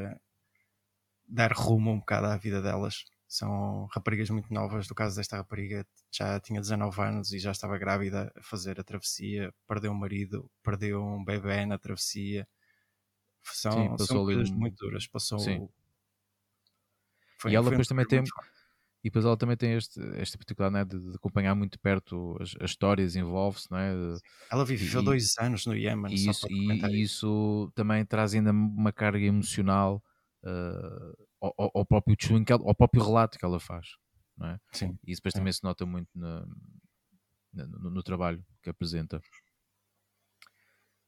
dar 1.27 1.53
rumo 1.53 1.91
um 1.91 1.99
bocado 1.99 2.27
à 2.27 2.37
vida 2.37 2.63
delas 2.63 3.05
são 3.35 3.87
raparigas 3.93 4.31
muito 4.31 4.55
novas. 4.55 4.89
No 4.89 4.95
caso 4.95 5.17
desta 5.17 5.37
rapariga, 5.37 5.85
já 6.13 6.39
tinha 6.39 6.61
19 6.61 7.03
anos 7.03 7.33
e 7.33 7.39
já 7.41 7.51
estava 7.51 7.77
grávida 7.77 8.33
a 8.37 8.43
fazer 8.43 8.79
a 8.79 8.85
travessia. 8.85 9.53
Perdeu 9.67 9.91
um 9.91 9.99
marido, 9.99 10.49
perdeu 10.63 11.03
um 11.03 11.25
bebê 11.25 11.67
na 11.67 11.77
travessia. 11.77 12.47
São, 13.43 13.73
Sim, 13.73 14.05
são 14.07 14.25
coisas 14.25 14.51
muito 14.51 14.77
duras. 14.77 15.09
Passou. 15.09 15.41
Sim. 15.41 15.69
Foi, 17.39 17.51
e 17.51 17.57
ela 17.57 17.69
depois 17.69 17.89
também 17.89 18.07
tem. 18.07 18.23
E 19.03 19.09
depois 19.11 19.25
ela 19.25 19.37
também 19.37 19.57
tem 19.57 19.75
este, 19.75 20.01
esta 20.17 20.39
particularidade 20.39 20.95
né, 20.95 20.99
de, 20.99 21.11
de, 21.11 21.17
acompanhar 21.17 21.55
muito 21.55 21.79
perto 21.79 22.39
as, 22.41 22.55
as 22.59 22.71
histórias, 22.71 23.17
envolve-se, 23.17 23.71
não 23.71 23.77
é? 23.77 23.93
Ela 24.51 24.65
viveu 24.65 25.03
e, 25.03 25.05
dois 25.05 25.37
anos 25.39 25.67
no 25.67 25.77
Iémen. 25.77 26.11
E, 26.11 26.31
isso, 26.31 26.47
e, 26.49 26.87
e 26.87 27.03
isso 27.03 27.71
também 27.75 28.03
traz 28.07 28.33
ainda 28.33 28.51
uma 28.51 28.93
carga 28.93 29.27
emocional 29.27 30.03
uh, 30.45 31.27
ao, 31.57 31.71
ao, 31.75 31.87
próprio 31.87 32.17
testemunho, 32.17 32.45
ao 32.51 32.75
próprio 32.75 33.03
relato 33.03 33.39
que 33.39 33.45
ela 33.45 33.61
faz. 33.61 33.87
Não 34.37 34.49
é? 34.49 34.59
Sim. 34.73 34.99
E 35.07 35.13
isso 35.13 35.21
depois 35.21 35.35
também 35.35 35.53
se 35.53 35.63
nota 35.63 35.85
muito 35.87 36.09
no, 36.15 36.47
no, 37.53 37.91
no, 37.91 38.03
trabalho 38.03 38.45
que 38.63 38.71
apresenta. 38.71 39.21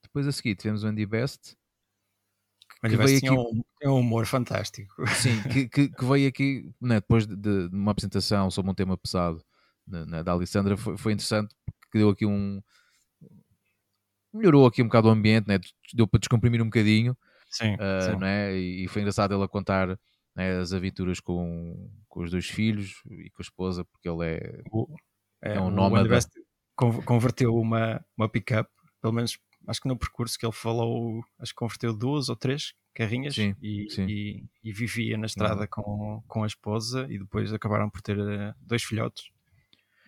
Depois 0.03 0.27
a 0.27 0.33
seguir 0.33 0.55
tivemos 0.57 0.85
o 0.85 0.87
Andy 0.87 1.07
Best. 1.07 1.57
Que 2.81 2.87
Andy 2.87 2.97
veio 2.97 3.19
aqui... 3.19 3.31
um, 3.31 3.63
é 3.83 3.89
um 3.89 3.99
humor 3.99 4.27
fantástico. 4.27 4.95
Sim, 5.09 5.43
que, 5.45 5.69
que, 5.69 5.89
que 5.91 6.05
veio 6.05 6.29
aqui 6.29 6.73
né, 6.81 6.97
depois 6.97 7.27
de, 7.27 7.37
de, 7.37 7.69
uma 7.73 7.93
apresentação 7.93 8.51
sobre 8.51 8.71
um 8.71 8.75
tema 8.75 8.97
pesado 8.97 9.45
na, 9.87 10.07
na, 10.07 10.23
da 10.23 10.33
Alessandra. 10.33 10.77
Foi, 10.77 10.97
foi 10.97 11.13
interessante 11.13 11.55
porque 11.65 11.99
deu 11.99 12.11
aqui 12.11 12.27
um. 12.27 12.63
Melhorou 14.33 14.67
aqui 14.67 14.83
um 14.83 14.87
bocado 14.87 15.09
o 15.09 15.11
ambiente, 15.11 15.49
né? 15.49 15.59
deu 15.95 16.07
para 16.07 16.21
descomprimir 16.21 16.61
um 16.61 16.67
bocadinho. 16.67 17.17
Sim, 17.51 17.75
uh, 17.75 18.13
sim. 18.13 18.17
Né? 18.19 18.55
E 18.55 18.87
foi 18.89 19.01
engraçado 19.01 19.33
ela 19.33 19.49
contar 19.49 19.99
né, 20.37 20.59
as 20.59 20.73
aventuras 20.73 21.19
com, 21.19 21.91
com 22.09 22.23
os 22.23 22.31
dois 22.31 22.47
filhos 22.47 23.03
e 23.11 23.31
com 23.31 23.41
a 23.41 23.43
esposa, 23.43 23.85
porque 23.85 24.09
ele 24.09 24.25
é, 24.27 24.63
o, 24.71 24.87
é, 25.43 25.55
é 25.55 25.61
um 25.61 25.71
nómada. 25.71 26.21
Converteu 26.77 27.55
uma, 27.57 28.05
uma 28.17 28.29
pick-up, 28.29 28.71
pelo 29.01 29.15
menos 29.15 29.39
acho 29.67 29.81
que 29.81 29.89
no 29.89 29.97
percurso 29.99 30.39
que 30.39 30.45
ele 30.45 30.53
falou, 30.53 31.25
acho 31.39 31.53
que 31.53 31.57
converteu 31.59 31.93
duas 31.97 32.29
ou 32.29 32.37
três 32.37 32.75
carrinhas 32.95 33.35
Sim, 33.35 33.55
e, 33.61 33.87
sim. 33.91 34.07
e- 34.07 34.45
e 34.63 34.73
vivia 34.73 35.17
na 35.17 35.27
estrada 35.27 35.63
Uhum. 35.63 35.67
com, 35.69 36.23
com 36.29 36.45
a 36.45 36.47
esposa 36.47 37.07
e 37.11 37.19
depois 37.19 37.53
acabaram 37.53 37.89
por 37.91 38.01
ter 38.03 38.19
eh, 38.19 38.55
dois 38.61 38.83
filhotes. 38.83 39.25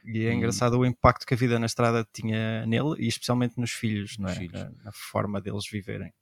E 0.04 0.24
é 0.26 0.32
engraçado 0.32 0.78
o 0.78 0.86
impacto 0.86 1.26
que 1.26 1.34
a 1.34 1.36
vida 1.36 1.58
na 1.58 1.66
estrada 1.66 2.06
tinha 2.12 2.64
nele 2.66 2.94
e 2.98 3.08
especialmente 3.08 3.58
nos 3.58 3.72
filhos, 3.72 4.16
não 4.18 4.26
Nos 4.26 4.32
é? 4.32 4.38
filhos. 4.38 4.52
Na, 4.62 4.70
na 4.84 4.92
forma 4.92 5.40
deles 5.40 5.68
viverem. 5.70 6.12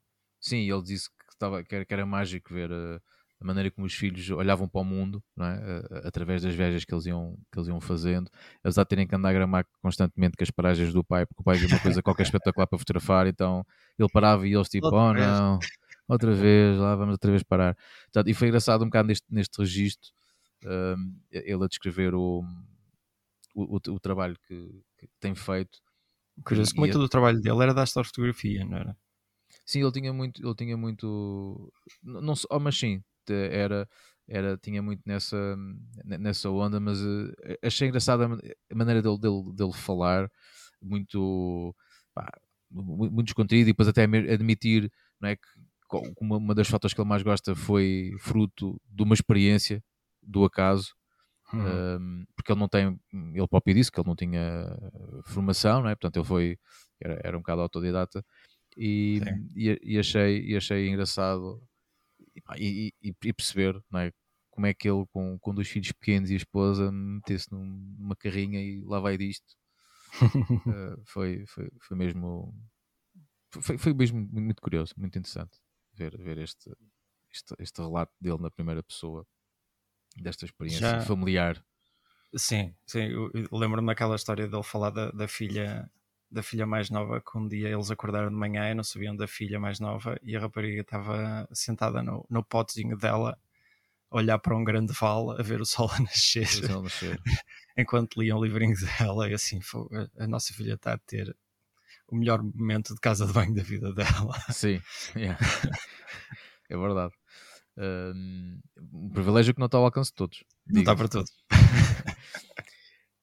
Sim, 0.40 0.70
ele 0.70 0.82
disse 0.82 1.08
que, 1.10 1.32
estava, 1.32 1.62
que, 1.62 1.74
era, 1.74 1.84
que 1.84 1.92
era 1.94 2.06
mágico 2.06 2.52
ver 2.54 2.70
eh, 2.70 3.00
a 3.40 3.44
maneira 3.44 3.70
como 3.70 3.86
os 3.86 3.92
filhos 3.94 4.28
olhavam 4.30 4.68
para 4.68 4.80
o 4.80 4.84
mundo, 4.84 5.22
não 5.36 5.44
é? 5.46 5.82
Através 6.04 6.42
das 6.42 6.54
viagens 6.54 6.84
que 6.84 6.94
eles, 6.94 7.06
iam, 7.06 7.36
que 7.52 7.58
eles 7.58 7.68
iam 7.68 7.80
fazendo, 7.80 8.30
apesar 8.60 8.82
de 8.84 8.88
terem 8.88 9.06
que 9.06 9.14
andar 9.14 9.28
a 9.28 9.32
gramar 9.32 9.66
constantemente 9.82 10.36
com 10.36 10.42
as 10.44 10.50
paragens 10.50 10.92
do 10.92 11.04
pai, 11.04 11.26
porque 11.26 11.40
o 11.42 11.44
pai 11.44 11.56
viu 11.58 11.68
uma 11.68 11.78
coisa 11.80 12.02
qualquer 12.02 12.22
espetacular 12.24 12.66
para 12.66 12.78
fotografar, 12.78 13.26
então 13.26 13.64
ele 13.98 14.08
parava 14.10 14.46
e 14.48 14.54
eles 14.54 14.68
tipo, 14.68 14.86
Outra 14.86 14.98
oh 14.98 15.12
vez." 15.14 15.26
não, 15.26 15.58
outra 16.08 16.32
vez, 16.34 16.78
lá 16.78 16.96
vamos 16.96 17.12
outra 17.12 17.30
vez 17.30 17.42
parar. 17.42 17.76
Portanto, 18.04 18.28
e 18.28 18.34
foi 18.34 18.48
engraçado 18.48 18.82
um 18.82 18.86
bocado 18.86 19.08
neste, 19.08 19.26
neste 19.30 19.58
registro, 19.58 20.10
ehm, 20.64 21.12
ele 21.30 21.62
a 21.64 21.68
descrever 21.68 22.14
o, 22.14 22.42
o, 23.54 23.76
o- 23.76 23.94
o 23.94 24.00
trabalho 24.00 24.36
que, 24.46 24.82
que 24.98 25.08
tem 25.20 25.34
feito. 25.34 25.78
Curioso 26.44 26.72
que 26.72 26.76
E- 26.76 26.78
e 26.78 26.80
muito 26.80 26.98
a- 26.98 27.00
do 27.00 27.08
trabalho 27.08 27.40
dele 27.40 27.62
era 27.62 27.74
da 27.74 27.82
astrofotografia, 27.82 28.64
não 28.64 28.78
era? 28.78 28.96
Sim, 29.64 29.82
ele 29.82 29.92
tinha 29.92 30.12
muito, 30.12 30.44
ele 30.44 30.54
tinha 30.54 30.76
muito, 30.76 31.72
não 32.02 32.34
só, 32.34 32.46
oh, 32.50 32.58
mas 32.60 32.76
sim, 32.78 33.02
era, 33.34 33.88
era, 34.28 34.56
tinha 34.58 34.82
muito 34.82 35.02
nessa, 35.06 35.56
ne- 36.04 36.18
nessa 36.18 36.50
onda, 36.50 36.80
mas 36.80 36.98
eh, 37.44 37.58
achei 37.62 37.88
engraçada 37.88 38.24
a 38.24 38.28
man- 38.28 38.38
a 38.70 38.74
maneira 38.74 39.02
dele, 39.02 39.18
dele, 39.18 39.52
dele 39.54 39.72
falar, 39.72 40.30
muito, 40.82 41.74
pá, 42.14 42.30
mu- 42.70 43.10
muito 43.10 43.24
descontraído 43.26 43.68
e 43.70 43.72
depois 43.72 43.88
até 43.88 44.04
admitir, 44.04 44.90
não 45.20 45.28
é, 45.28 45.36
que 45.36 45.42
uma, 46.20 46.36
uma 46.36 46.54
das 46.54 46.68
fotos 46.68 46.92
que 46.92 47.00
ele 47.00 47.08
mais 47.08 47.22
gosta 47.22 47.54
foi 47.54 48.12
fruto 48.18 48.80
de 48.90 49.02
uma 49.02 49.14
experiência, 49.14 49.82
do 50.22 50.44
acaso, 50.44 50.94
um, 51.54 52.24
porque 52.34 52.50
ele 52.52 52.58
não 52.60 52.68
tem, 52.68 52.98
ele 53.12 53.46
próprio 53.48 53.74
disse 53.74 53.92
que 53.92 54.00
ele 54.00 54.08
não 54.08 54.16
tinha 54.16 54.66
formação, 55.24 55.82
não 55.82 55.88
é? 55.88 55.94
portanto 55.94 56.16
ele 56.16 56.24
foi, 56.26 56.58
era, 57.00 57.20
era 57.24 57.36
um 57.36 57.40
bocado 57.40 57.62
autodidata 57.62 58.24
e, 58.76 59.20
e, 59.56 59.78
e 59.82 59.98
achei, 59.98 60.44
e 60.46 60.56
achei 60.56 60.88
engraçado 60.88 61.62
e, 62.58 62.92
e- 63.02 63.14
e- 63.24 63.32
perceber 63.32 63.82
é? 63.94 64.12
como 64.50 64.66
é 64.66 64.74
que 64.74 64.88
ele 64.88 65.04
com, 65.12 65.38
com 65.38 65.54
dois 65.54 65.68
filhos 65.68 65.92
pequenos 65.92 66.30
e 66.30 66.34
a 66.34 66.36
esposa 66.38 66.90
metesse 66.92 67.50
num- 67.52 67.94
numa 67.98 68.16
carrinha 68.16 68.60
e 68.60 68.82
lá 68.84 69.00
vai 69.00 69.16
disto 69.18 69.54
Uh, 70.66 71.02
foi, 71.04 71.44
foi, 71.46 71.68
foi 71.82 71.96
mesmo 71.96 72.54
foi, 73.60 73.76
foi 73.78 73.92
mesmo 73.92 74.18
muito 74.32 74.62
curioso, 74.62 74.94
muito 74.96 75.18
interessante 75.18 75.58
ver, 75.92 76.16
ver 76.16 76.38
este, 76.38 76.70
este, 77.30 77.54
este 77.58 77.80
relato 77.80 78.12
dele 78.20 78.38
na 78.40 78.50
primeira 78.50 78.82
pessoa 78.82 79.26
desta 80.16 80.44
experiência 80.44 80.80
Já- 80.80 81.00
familiar 81.00 81.62
Sim, 82.36 82.74
sim. 82.86 83.08
Lembro-me 83.50 83.86
daquela 83.86 84.16
história 84.16 84.46
dele 84.46 84.62
falar 84.62 84.90
da, 84.90 85.10
da 85.10 85.26
filha 85.28 85.90
da 86.30 86.42
filha 86.42 86.66
mais 86.66 86.90
nova, 86.90 87.20
que 87.20 87.38
um 87.38 87.46
dia 87.46 87.68
eles 87.68 87.90
acordaram 87.90 88.28
de 88.28 88.34
manhã 88.34 88.70
e 88.70 88.74
não 88.74 88.82
sabiam 88.84 89.16
da 89.16 89.26
filha 89.26 89.58
mais 89.60 89.78
nova 89.80 90.18
e 90.22 90.36
a 90.36 90.40
rapariga 90.40 90.80
estava 90.80 91.48
sentada 91.52 92.02
no, 92.02 92.26
no 92.28 92.44
potezinho 92.44 92.96
dela 92.96 93.38
a 94.10 94.16
olhar 94.16 94.38
para 94.38 94.56
um 94.56 94.64
grande 94.64 94.92
vale 94.92 95.38
a 95.38 95.42
ver 95.42 95.60
o 95.60 95.66
sol 95.66 95.90
a 95.94 96.00
nascer 96.00 96.48
ele 96.58 96.82
nascer. 96.82 97.20
enquanto 97.76 98.20
lia 98.20 98.36
um 98.36 98.42
livrinho 98.42 98.74
dela 98.78 99.28
e 99.28 99.34
assim, 99.34 99.60
"Fo- 99.60 99.88
a, 100.18 100.26
nossa 100.26 100.52
filha 100.52 100.74
está 100.74 100.94
a 100.94 100.98
ter 100.98 101.36
o 102.08 102.16
melhor 102.16 102.42
momento 102.42 102.94
de 102.94 103.00
casa 103.00 103.26
de 103.26 103.32
banho 103.32 103.54
da 103.54 103.62
vida 103.62 103.92
dela. 103.92 104.34
Sim, 104.50 104.80
yeah. 105.16 105.38
é 106.70 106.76
verdade. 106.76 107.12
Um, 107.76 108.60
privilégio 109.12 109.52
que 109.52 109.58
não 109.60 109.66
está 109.66 109.76
ao 109.78 109.84
alcance 109.84 110.10
de 110.10 110.14
todos. 110.14 110.44
Não 110.66 110.80
está 110.80 110.94
para 110.96 111.08
todos. 111.08 111.30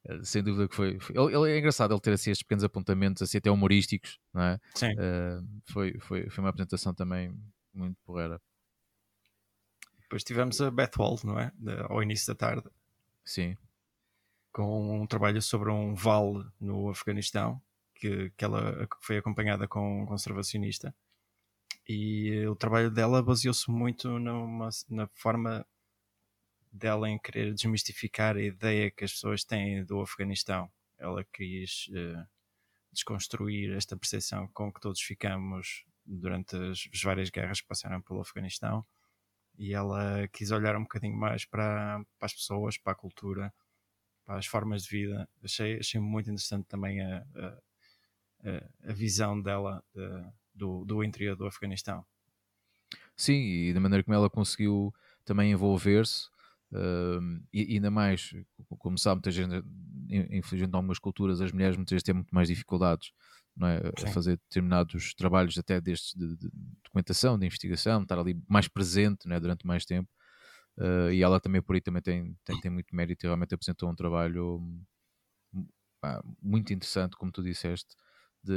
Uh, 0.08 0.24
Sem 0.24 0.42
dúvida 0.42 0.68
que 0.68 0.74
foi. 0.74 0.98
foi- 1.00 1.16
Ele, 1.16 1.34
ele 1.36 1.52
é 1.52 1.58
engraçado 1.58 1.92
ele 1.94 2.00
ter 2.00 2.12
assim 2.12 2.30
estes 2.30 2.42
pequenos 2.44 2.64
apontamentos, 2.64 3.22
assim 3.22 3.38
até 3.38 3.50
humorísticos, 3.50 4.18
não 4.32 4.42
é? 4.42 4.60
Sim. 4.74 4.92
Uh, 4.92 5.60
foi, 5.72 5.98
foi, 6.00 6.28
foi 6.30 6.44
uma 6.44 6.50
apresentação 6.50 6.92
também 6.94 7.34
muito 7.72 7.96
porreira. 8.04 8.40
Depois 10.02 10.22
tivemos 10.22 10.60
a 10.60 10.70
Beth 10.70 10.92
Wall, 10.98 11.18
não 11.24 11.38
é? 11.38 11.50
De- 11.56 11.80
ao 11.88 12.02
início 12.02 12.26
da 12.26 12.34
tarde, 12.34 12.68
Sim, 13.24 13.56
com 14.52 15.00
um 15.00 15.06
trabalho 15.06 15.40
sobre 15.42 15.70
um 15.70 15.94
vale 15.94 16.44
no 16.60 16.90
Afeganistão, 16.90 17.60
que, 17.94 18.30
que 18.36 18.44
ela 18.44 18.86
foi 19.00 19.16
acompanhada 19.16 19.66
com 19.66 20.02
um 20.02 20.06
conservacionista. 20.06 20.94
E 21.88 22.46
o 22.46 22.54
trabalho 22.54 22.90
dela 22.90 23.22
baseou-se 23.22 23.70
muito 23.70 24.18
numa, 24.18 24.68
na 24.88 25.08
forma 25.14 25.66
dela 26.74 27.10
em 27.10 27.18
querer 27.18 27.54
desmistificar 27.54 28.36
a 28.36 28.42
ideia 28.42 28.90
que 28.90 29.04
as 29.04 29.12
pessoas 29.12 29.44
têm 29.44 29.84
do 29.84 30.00
Afeganistão. 30.02 30.70
Ela 30.98 31.24
quis 31.24 31.86
eh, 31.94 32.24
desconstruir 32.92 33.74
esta 33.76 33.96
percepção 33.96 34.48
com 34.54 34.72
que 34.72 34.80
todos 34.80 35.00
ficamos 35.00 35.84
durante 36.06 36.56
as, 36.56 36.88
as 36.92 37.02
várias 37.02 37.30
guerras 37.30 37.60
que 37.60 37.68
passaram 37.68 38.02
pelo 38.02 38.20
Afeganistão 38.22 38.84
e 39.58 39.74
ela 39.74 40.28
quis 40.28 40.50
olhar 40.52 40.76
um 40.76 40.82
bocadinho 40.82 41.16
mais 41.16 41.44
para, 41.46 42.00
para 42.18 42.26
as 42.26 42.34
pessoas, 42.34 42.78
para 42.78 42.92
a 42.92 42.96
cultura, 42.96 43.54
para 44.24 44.38
as 44.38 44.46
formas 44.46 44.84
de 44.84 44.90
vida. 44.90 45.28
Achei, 45.44 45.78
achei 45.80 46.00
muito 46.00 46.30
interessante 46.30 46.66
também 46.68 47.00
a, 47.02 47.18
a, 47.36 47.62
a- 48.88 48.92
visão 48.92 49.40
dela 49.40 49.82
do, 50.54 50.84
do 50.84 51.04
interior 51.04 51.36
do 51.36 51.46
Afeganistão. 51.46 52.06
sim, 53.16 53.34
e 53.68 53.72
da 53.72 53.80
maneira 53.80 54.02
como 54.04 54.14
ela 54.14 54.30
conseguiu 54.30 54.92
também 55.24 55.52
envolver-se, 55.52 56.28
um, 56.74 57.40
e, 57.52 57.74
ainda 57.76 57.90
mais, 57.90 58.30
como 58.78 58.98
sabe, 58.98 59.16
muita 59.16 59.30
gente, 59.30 59.54
in- 60.08 60.38
infelizmente, 60.38 60.72
em 60.72 60.76
algumas 60.76 60.98
culturas, 60.98 61.40
as 61.40 61.52
mulheres 61.52 61.76
muitas 61.76 61.92
vezes 61.92 62.02
têm 62.02 62.14
muito 62.14 62.34
mais 62.34 62.48
dificuldades 62.48 63.12
não 63.56 63.68
é? 63.68 63.80
a 64.02 64.06
fazer 64.08 64.36
determinados 64.38 65.14
trabalhos, 65.14 65.56
até 65.56 65.80
destes 65.80 66.14
de, 66.14 66.36
de 66.36 66.50
documentação, 66.84 67.38
de 67.38 67.46
investigação, 67.46 68.02
estar 68.02 68.18
ali 68.18 68.36
mais 68.48 68.66
presente 68.68 69.28
não 69.28 69.36
é? 69.36 69.40
durante 69.40 69.66
mais 69.66 69.84
tempo. 69.84 70.10
Uh, 70.76 71.10
e 71.12 71.22
ela 71.22 71.38
também 71.40 71.62
por 71.62 71.76
aí 71.76 71.80
também 71.80 72.02
tem, 72.02 72.36
tem, 72.44 72.58
tem 72.58 72.70
muito 72.70 72.94
mérito 72.96 73.24
e 73.24 73.28
realmente 73.28 73.54
apresentou 73.54 73.88
um 73.88 73.94
trabalho 73.94 74.58
hum, 75.52 75.66
pá, 76.00 76.22
muito 76.42 76.72
interessante, 76.72 77.16
como 77.16 77.32
tu 77.32 77.42
disseste, 77.42 77.94
de, 78.42 78.54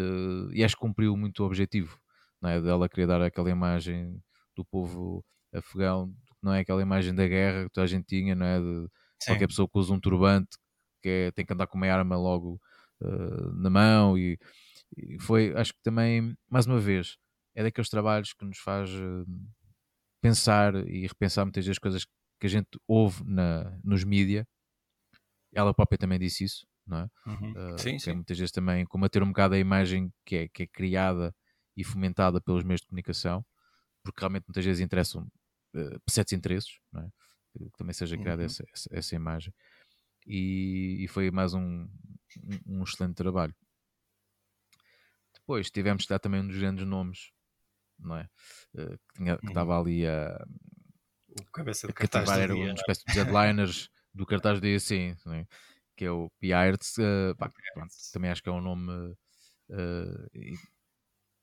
e 0.54 0.64
acho 0.64 0.76
que 0.76 0.82
cumpriu 0.82 1.16
muito 1.16 1.44
o 1.44 1.46
objetivo 1.46 2.00
não 2.42 2.50
é? 2.50 2.62
dela 2.62 2.90
querer 2.90 3.08
dar 3.08 3.22
aquela 3.22 3.50
imagem 3.50 4.22
do 4.56 4.66
povo 4.66 5.24
afegão, 5.54 6.14
não 6.42 6.54
é 6.54 6.60
aquela 6.62 6.82
imagem 6.82 7.14
da 7.16 7.28
guerra 7.28 7.66
que 7.66 7.72
toda 7.72 7.86
a 7.86 7.88
gente 7.88 8.06
tinha, 8.06 8.36
não 8.36 8.46
é? 8.46 8.60
De 8.60 8.88
qualquer 9.26 9.48
pessoa 9.48 9.68
que 9.68 9.78
usa 9.78 9.94
um 9.94 10.00
turbante 10.00 10.58
que 11.02 11.10
é- 11.10 11.32
tem 11.32 11.46
que 11.46 11.54
andar 11.54 11.68
com 11.68 11.78
uma 11.78 11.88
arma 11.88 12.18
logo 12.18 12.60
uh, 13.02 13.54
na 13.56 13.70
mão 13.70 14.18
e, 14.18 14.38
e 14.98 15.20
foi, 15.22 15.54
acho 15.56 15.74
que 15.74 15.82
também, 15.84 16.36
mais 16.50 16.66
uma 16.68 16.80
vez, 16.80 17.18
é 17.56 17.64
daqueles 17.64 17.90
trabalhos 17.90 18.34
que 18.34 18.46
nos 18.46 18.58
faz 18.60 18.90
uh, 18.92 19.26
pensar 20.22 20.76
e 20.88 21.08
repensar 21.08 21.46
muitas 21.46 21.66
das 21.66 21.78
coisas 21.80 22.06
que 22.40 22.46
a 22.48 22.50
gente 22.50 22.70
ouve 22.88 23.24
na, 23.26 23.80
nos 23.84 24.04
mídia. 24.04 24.48
Ela 25.54 25.74
própria 25.74 25.98
também 25.98 26.20
disse 26.20 26.44
isso, 26.44 26.68
não 26.86 26.98
é? 27.00 27.10
Uhum. 27.26 27.52
Uh, 27.54 27.78
sim, 27.80 27.98
que 28.02 28.10
é 28.10 28.14
sim. 28.14 28.14
muitas 28.14 28.38
vezes 28.38 28.52
também 28.52 28.86
combater 28.86 29.24
um 29.24 29.28
bocado 29.28 29.56
a 29.56 29.60
imagem 29.60 30.12
que 30.26 30.36
é, 30.36 30.48
que 30.48 30.64
é 30.64 30.68
criada 30.68 31.36
e 31.76 31.84
fomentada 31.84 32.42
pelos 32.42 32.64
meios 32.64 32.82
de 32.82 32.88
comunicação, 32.88 33.46
porque 34.04 34.22
realmente 34.22 34.46
muitas 34.48 34.66
vezes 34.66 34.82
interessam 34.82 35.28
uh, 35.78 36.02
certos 36.10 36.34
interesses, 36.34 36.80
não 36.92 37.04
é? 37.04 37.10
que, 37.54 37.60
que 37.66 37.78
também 37.78 37.94
seja 37.94 38.18
criada 38.18 38.44
Uhum. 38.44 38.46
essa, 38.46 38.64
essa, 38.74 38.90
essa 38.92 39.16
imagem. 39.16 39.54
E, 40.28 40.98
e 41.04 41.08
foi 41.08 41.32
mais 41.32 41.54
um, 41.54 41.84
um, 42.68 42.80
um 42.80 42.84
excelente 42.84 43.16
trabalho. 43.16 43.56
Depois 45.34 45.72
tivemos 45.72 46.04
que 46.04 46.10
dar 46.10 46.20
também 46.20 46.42
um 46.42 46.48
dos 46.48 46.58
grandes 46.58 46.86
nomes, 46.86 47.32
não 48.00 48.18
é? 48.18 48.30
Uh, 48.76 48.98
que 48.98 49.16
tinha- 49.16 49.38
que 49.38 49.44
Uhum. 49.44 49.50
estava 49.52 49.80
ali 49.80 50.08
a, 50.08 50.46
O 51.36 51.44
cabeça 51.52 51.88
de 51.88 51.94
cartaz 51.94 52.36
era 52.36 52.56
uma 52.56 52.70
é? 52.70 52.74
espécie 52.74 53.06
de 53.08 53.14
headliners 53.20 53.90
do 54.14 54.26
cartaz 54.26 54.60
do 54.60 54.68
dia, 54.68 54.80
sim, 54.80 55.16
não 55.26 55.34
é? 55.34 55.48
que 55.96 56.06
é 56.06 56.12
o 56.12 56.30
P. 56.40 56.54
Aerts, 56.54 56.98
uh, 56.98 57.36
pronto, 57.74 57.94
também 58.14 58.30
acho 58.32 58.44
que 58.44 58.50
é 58.50 58.52
um 58.52 58.62
nome. 58.62 58.92
uh, 59.72 60.28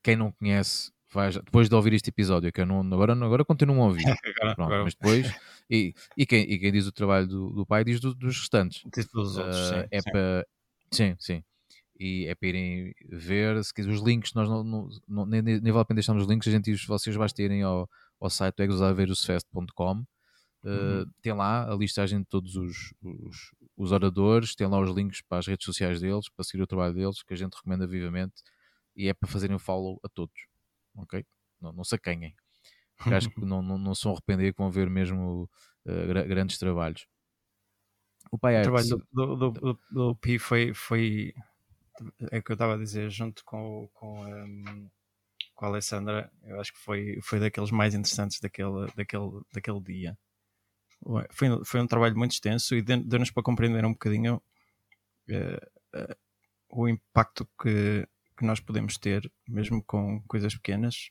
quem 0.03 0.17
não 0.17 0.31
conhece, 0.33 0.93
vai 1.15 1.31
já- 1.33 1.41
depois 1.41 1.69
de 1.69 1.75
ouvir 1.75 1.93
este 1.95 2.11
episódio, 2.11 2.53
que 2.53 2.61
eu 2.61 2.67
não, 2.67 2.81
agora, 2.81 3.13
agora 3.13 3.45
continuam 3.45 3.83
a 3.83 3.87
ouvir, 3.87 4.05
pronto, 4.57 4.71
mas 4.85 4.95
depois, 4.95 5.35
e, 5.71 5.95
e, 6.17 6.27
quem, 6.27 6.43
e 6.51 6.59
quem 6.59 6.73
diz 6.73 6.87
o 6.87 6.93
trabalho 6.93 7.27
do, 7.27 7.51
do 7.51 7.65
pai 7.67 7.85
diz 7.85 8.01
do- 8.01 8.15
dos 8.15 8.39
restantes. 8.39 8.83
Diz 8.95 9.07
todos 9.09 9.31
os 9.33 9.37
outros, 9.39 9.57
Uh, 9.57 9.69
sim, 9.81 9.87
é 9.91 10.01
sim. 10.01 10.11
para. 10.11 10.47
Sim, 10.93 11.17
sim. 11.19 11.45
E 11.99 12.27
é 12.27 12.35
para 12.35 12.49
irem 12.49 12.93
ver. 13.09 13.63
Se 13.65 13.73
quiser, 13.73 13.91
os 13.91 14.01
links, 14.03 14.35
nós 14.35 14.49
não, 14.49 14.63
não, 14.65 14.89
não- 15.09 15.27
nem, 15.27 15.41
nem 15.43 15.61
vale 15.61 15.83
a 15.83 15.85
pena 15.85 15.97
deixarmos 15.97 16.25
os 16.25 16.29
links. 16.29 16.47
A 16.49 16.51
gente 16.51 16.75
vocês 16.87 17.17
basta 17.17 17.41
irem 17.43 17.63
ao, 17.63 17.89
ao 18.21 18.29
site 18.31 18.61
exosaveirosfest.com. 18.63 19.93
Uh, 20.01 20.05
Uhum. 20.67 21.05
Tem 21.21 21.33
lá 21.35 21.71
a 21.71 21.77
listagem 21.77 22.21
de 22.21 22.25
todos 22.25 22.57
os, 22.57 22.95
os, 23.03 23.37
os 23.77 23.93
oradores, 23.93 24.55
tem 24.55 24.67
lá 24.67 24.81
os 24.81 24.91
links 24.97 25.21
para 25.29 25.37
as 25.39 25.47
redes 25.47 25.63
sociais 25.67 26.01
deles, 26.01 26.27
para 26.35 26.43
seguir 26.43 26.63
o 26.63 26.67
trabalho 26.67 26.95
deles, 26.95 27.23
que 27.23 27.35
a 27.35 27.37
gente 27.37 27.53
recomenda 27.55 27.87
vivamente. 27.87 28.33
E 28.97 29.07
é 29.09 29.13
para 29.13 29.29
fazerem 29.29 29.55
o 29.55 29.59
follow 29.59 30.01
a 30.03 30.09
todos. 30.09 30.35
Ok? 30.97 31.25
Não, 31.61 31.73
não 31.73 31.85
se 31.85 31.95
acanhem. 31.95 32.35
acho 33.17 33.31
que 33.31 33.41
não, 33.45 33.63
não, 33.63 33.79
não 33.79 33.95
se 33.95 34.05
vão 34.05 34.13
arrepender 34.13 34.53
que 34.53 34.59
vão 34.59 34.71
ver 34.71 34.89
mesmo 34.89 35.49
uh, 35.87 36.29
grandes 36.29 36.59
trabalhos. 36.59 37.07
O 38.31 38.39
pai 38.39 38.59
o 38.59 38.63
trabalho 38.63 38.89
do, 39.13 39.37
do, 39.37 39.51
do, 39.51 39.81
do, 39.91 40.17
Pi 40.17 40.39
foi, 40.39 40.73
foi 40.75 41.35
é 42.31 42.39
o 42.39 42.43
que 42.43 42.51
eu 42.51 42.55
estava 42.55 42.75
a 42.75 42.79
dizer, 42.79 43.11
junto 43.11 43.45
com, 43.45 43.89
com, 43.93 44.25
um, 44.25 44.91
com 45.55 45.65
a 45.65 45.69
Alessandra, 45.69 46.31
eu 46.43 46.61
acho 46.61 46.73
que 46.73 46.79
foi, 46.79 47.21
foi 47.23 47.39
daqueles 47.39 47.71
mais 47.71 47.95
interessantes 47.95 48.41
daquele, 48.41 48.87
daquele, 48.97 49.41
daquele 49.53 49.81
dia. 49.81 50.19
Foi, 51.31 51.65
foi 51.65 51.81
um 51.81 51.87
trabalho 51.87 52.17
muito 52.17 52.33
extenso 52.33 52.75
e 52.75 52.83
deu-nos 52.83 53.31
para 53.31 53.43
compreender 53.43 53.85
um 53.85 53.93
bocadinho 53.93 54.43
uh, 55.29 55.99
uh, 55.99 56.17
o 56.71 56.89
impacto 56.89 57.49
que, 57.61 58.09
que 58.37 58.45
nós 58.45 58.61
podemos 58.61 58.99
ter, 58.99 59.31
mesmo 59.49 59.83
com 59.83 60.23
coisas 60.27 60.55
pequenas. 60.55 61.11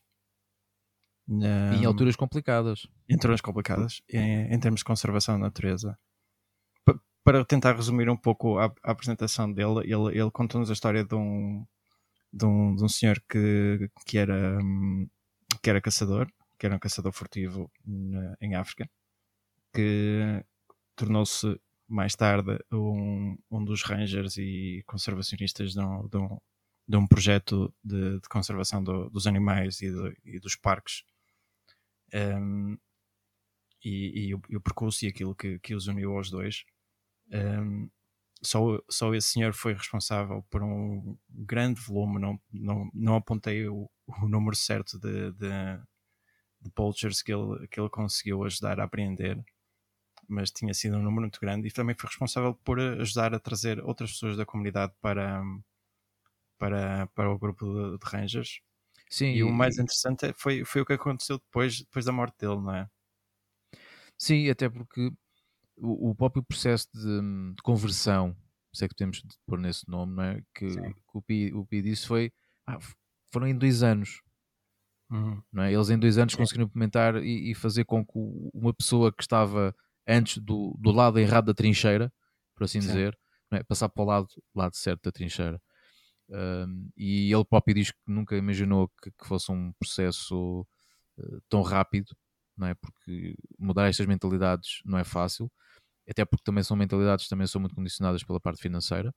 Na, 1.27 1.73
em 1.75 1.86
alturas 1.86 2.15
complicadas. 2.15 2.88
Em 3.09 3.13
alturas 3.13 3.41
complicadas, 3.41 4.01
em, 4.09 4.53
em 4.53 4.59
termos 4.59 4.81
de 4.81 4.86
conservação 4.86 5.36
da 5.36 5.45
natureza. 5.45 5.97
P 6.86 6.93
para 7.23 7.45
tentar 7.45 7.75
resumir 7.75 8.09
um 8.09 8.17
pouco 8.17 8.59
a, 8.59 8.65
a 8.83 8.91
apresentação 8.91 9.51
dele, 9.51 9.79
ele, 9.83 10.19
ele 10.19 10.31
contou-nos 10.31 10.69
a 10.69 10.73
história 10.73 11.05
de 11.05 11.15
um, 11.15 11.65
de 12.33 12.45
um, 12.45 12.75
de 12.75 12.83
um 12.83 12.89
senhor 12.89 13.23
que, 13.29 13.89
que, 14.05 14.17
era, 14.17 14.59
que 15.62 15.69
era 15.69 15.79
caçador, 15.79 16.27
que 16.59 16.65
era 16.65 16.75
um 16.75 16.79
caçador 16.79 17.13
furtivo 17.13 17.71
na, 17.86 18.36
em 18.41 18.55
África, 18.55 18.89
que 19.73 20.43
tornou-se 20.95 21.59
mais 21.88 22.15
tarde 22.15 22.57
um, 22.71 23.38
um 23.51 23.63
dos 23.63 23.83
rangers 23.83 24.38
e 24.38 24.83
conservacionistas 24.86 25.73
de 25.73 25.79
um, 25.79 26.07
de 26.07 26.17
um, 26.17 26.38
de 26.88 26.98
um 26.98 27.08
projeto 27.08 27.74
de, 27.84 28.19
de 28.19 28.30
conservação 28.30 28.84
do, 28.84 29.10
dos 29.10 29.26
animais 29.26 29.82
e, 29.82 29.91
e, 30.26 30.39
dos 30.39 30.56
parques. 30.56 31.04
Um, 32.13 32.78
e, 33.84 34.28
e, 34.28 34.36
o, 34.36 34.41
e, 34.50 34.58
o, 34.58 34.62
percurso 34.62 35.06
e 35.06 35.08
aquilo 35.08 35.36
que, 35.36 35.60
que 35.60 35.76
os 35.76 35.88
uniu 35.88 36.15
aos 36.15 36.30
dois. 36.30 36.65
Um, 37.32 37.89
só, 38.41 38.60
só 38.89 39.13
esse 39.15 39.30
senhor 39.30 39.54
foi 39.54 39.74
responsável 39.74 40.43
por 40.50 40.62
um 40.62 41.17
grande 41.30 41.80
volume, 41.80 42.19
não, 42.19 42.39
não, 42.52 42.89
não 42.93 43.15
apontei 43.15 43.67
o, 43.67 43.89
o 44.06 44.28
número 44.28 44.56
certo 44.56 45.00
de, 45.00 45.32
de, 45.32 45.50
de 46.62 46.69
poachers 46.72 47.22
que 47.22 47.34
ele, 47.34 47.67
que 47.69 47.80
ele 47.80 47.89
conseguiu 47.89 48.43
ajudar 48.43 48.80
a 48.82 48.84
apreender, 48.84 49.41
mas 50.28 50.52
tinha 50.52 50.74
sido 50.74 50.98
um 50.98 51.02
número 51.02 51.22
muito 51.22 51.39
grande 51.39 51.67
e 51.67 51.72
também 51.72 51.96
foi 51.96 52.10
responsável 52.10 52.54
por 52.65 52.80
ajudar 52.80 53.34
a 53.34 53.39
trazer 53.39 53.82
outras 53.84 54.12
pessoas 54.12 54.36
da 54.36 54.46
comunidade 54.46 54.93
para, 55.02 55.41
para, 56.58 57.08
para 57.08 57.32
o 57.32 57.38
grupo 57.38 57.98
de, 57.98 57.98
Rangers. 58.04 58.62
Sim, 59.10 59.28
e, 59.28 59.38
e, 59.38 59.44
o 59.44 59.52
mais 59.52 59.78
interessante 59.78 60.26
é, 60.26 60.34
foi, 60.34 60.66
foi 60.66 60.82
o 60.82 60.86
que 60.86 60.94
aconteceu 60.94 61.38
depois, 61.38 61.80
depois 61.80 62.06
da 62.06 62.12
morte 62.12 62.38
dele, 62.39 62.62
não 62.62 62.74
é? 62.74 62.89
Sim, 64.18 64.50
até 64.50 64.70
porque 64.70 65.12
o, 65.78 66.12
o 66.12 66.16
próprio 66.16 66.44
processo 66.44 66.88
de, 66.94 67.54
de, 67.56 67.62
conversão, 67.62 68.36
sei 68.74 68.88
que 68.88 68.96
podemos 68.96 69.24
pôr 69.46 69.60
nesse 69.60 69.88
nome, 69.89 70.16
não 70.16 70.24
é? 70.24 70.42
que, 70.54 70.68
que 70.68 70.94
o, 71.13 71.22
Pi, 71.22 71.54
o 71.54 71.66
Pi 71.66 71.82
disse 71.82 72.08
foi 72.08 72.32
ah, 72.66 72.80
foram 73.32 73.48
em 73.48 73.58
dois 73.58 73.84
anos. 73.84 74.22
Uhum. 75.10 75.42
Não 75.52 75.63
é? 75.63 75.74
Eles 75.74 75.89
em 75.89 76.00
dois 76.00 76.18
anos 76.18 76.36
conseguiram 76.36 76.66
implementar 76.66 77.18
e, 77.18 77.52
e, 77.52 77.56
fazer 77.56 77.84
com 77.84 78.06
que 78.06 78.13
uma 78.54 78.74
pessoa 78.74 79.12
que 79.12 79.22
estava 79.22 79.76
antes 80.08 80.38
do, 80.38 80.76
do 80.80 80.92
lado 80.92 81.20
errado 81.20 81.46
da 81.46 81.54
trincheira, 81.54 82.12
por 82.56 82.63
assim 82.63 82.82
Sim. 82.82 82.88
dizer, 82.88 83.18
é? 83.52 83.63
passar 83.63 83.89
para 83.89 84.04
o 84.04 84.06
lado, 84.06 84.28
lado 84.56 84.76
certo 84.76 85.04
da 85.04 85.12
trincheira. 85.12 85.62
Um, 86.29 86.89
e 86.95 87.33
ele 87.33 87.45
próprio 87.45 87.75
diz 87.75 87.91
que 87.91 87.97
nunca 88.07 88.36
imaginou 88.36 88.89
que, 89.01 89.12
que 89.12 89.27
fosse 89.27 89.51
um 89.51 89.73
processo 89.73 90.65
uh, 91.17 91.41
tão 91.49 91.62
rápido, 91.62 92.15
não 92.57 92.67
é? 92.67 92.73
Porque 92.75 93.36
mudar 93.59 93.88
estas 93.88 94.05
mentalidades 94.05 94.81
não 94.86 94.97
é 94.97 95.03
fácil, 95.03 95.51
até 96.09 96.25
porque 96.25 96.43
também 96.43 96.63
são 96.63 96.77
mentalidades 96.77 97.27
também 97.27 97.47
são 97.47 97.62
muito 97.62 97.75
condicionadas 97.75 98.23
pela 98.23 98.39
parte 98.39 98.62
financeira. 98.62 99.13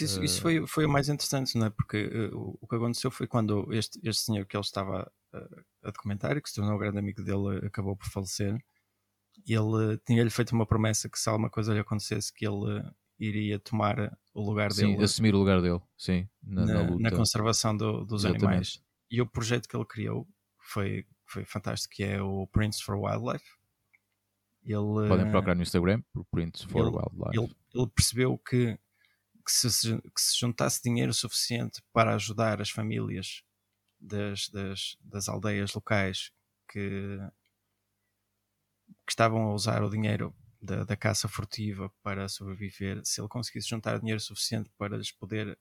Isso, 0.00 0.22
isso 0.22 0.40
foi, 0.40 0.64
foi 0.66 0.86
o 0.86 0.88
mais 0.88 1.08
interessante, 1.08 1.58
não 1.58 1.66
é? 1.66 1.70
Porque 1.70 2.06
uh, 2.06 2.36
o, 2.36 2.58
o, 2.60 2.68
que 2.68 2.76
aconteceu 2.76 3.10
foi 3.10 3.26
quando 3.26 3.72
este, 3.72 3.98
este 4.02 4.22
senhor 4.22 4.46
que 4.46 4.56
ele 4.56 4.62
estava 4.62 5.10
a 5.82 5.90
documentar, 5.90 6.40
que 6.40 6.48
se 6.48 6.56
tornou 6.56 6.74
um 6.74 6.78
grande 6.78 6.98
amigo 6.98 7.22
dele, 7.22 7.66
acabou 7.66 7.96
por 7.96 8.06
falecer. 8.06 8.56
Ele 9.46 9.98
tinha-lhe 10.06 10.30
feito 10.30 10.52
uma 10.52 10.66
promessa 10.66 11.08
que 11.08 11.18
se 11.18 11.28
alguma 11.28 11.50
coisa 11.50 11.72
lhe 11.72 11.80
acontecesse, 11.80 12.32
que 12.32 12.46
ele 12.46 12.82
iria 13.22 13.58
tomar 13.58 14.18
o 14.34 14.42
lugar 14.42 14.72
sim, 14.72 14.92
dele. 14.92 15.04
assumir 15.04 15.34
o 15.34 15.38
lugar 15.38 15.62
dele, 15.62 15.80
sim, 15.96 16.28
na, 16.42 16.66
na, 16.66 16.82
na, 16.82 16.98
na 16.98 17.10
conservação 17.10 17.76
do, 17.76 18.04
dos 18.04 18.24
Exatamente. 18.24 18.44
animais. 18.44 18.82
E 19.10 19.20
o 19.20 19.26
projeto 19.26 19.68
que 19.68 19.76
ele 19.76 19.84
criou 19.84 20.26
foi, 20.58 21.06
foi 21.24 21.44
fantástico, 21.44 21.94
que 21.94 22.02
é 22.02 22.20
o 22.20 22.46
Prince 22.48 22.82
for 22.82 22.96
Wildlife. 22.96 23.44
Ele, 24.64 25.08
Podem 25.08 25.30
procurar 25.30 25.54
no 25.54 25.62
Instagram 25.62 26.02
por 26.12 26.24
Prince 26.24 26.66
for 26.66 26.86
ele, 26.86 26.96
Wildlife. 26.96 27.38
Ele, 27.38 27.56
ele 27.74 27.90
percebeu 27.94 28.38
que, 28.38 28.78
que, 29.44 29.52
se, 29.52 29.68
que 30.00 30.20
se 30.20 30.40
juntasse 30.40 30.82
dinheiro 30.82 31.12
suficiente 31.12 31.82
para 31.92 32.14
ajudar 32.14 32.60
as 32.60 32.70
famílias 32.70 33.44
das, 34.00 34.48
das, 34.48 34.96
das 35.00 35.28
aldeias 35.28 35.72
locais 35.74 36.32
que, 36.68 37.18
que 39.06 39.12
estavam 39.12 39.42
a 39.42 39.54
usar 39.54 39.82
o 39.82 39.90
dinheiro 39.90 40.34
da, 40.62 40.84
da, 40.84 40.96
caça 40.96 41.28
furtiva 41.28 41.90
para 42.02 42.28
sobreviver, 42.28 43.00
se 43.04 43.20
ele 43.20 43.28
conseguisse 43.28 43.68
juntar 43.68 43.98
dinheiro 43.98 44.20
suficiente 44.20 44.70
para 44.78 44.96
lhes 44.96 45.10
poder 45.10 45.58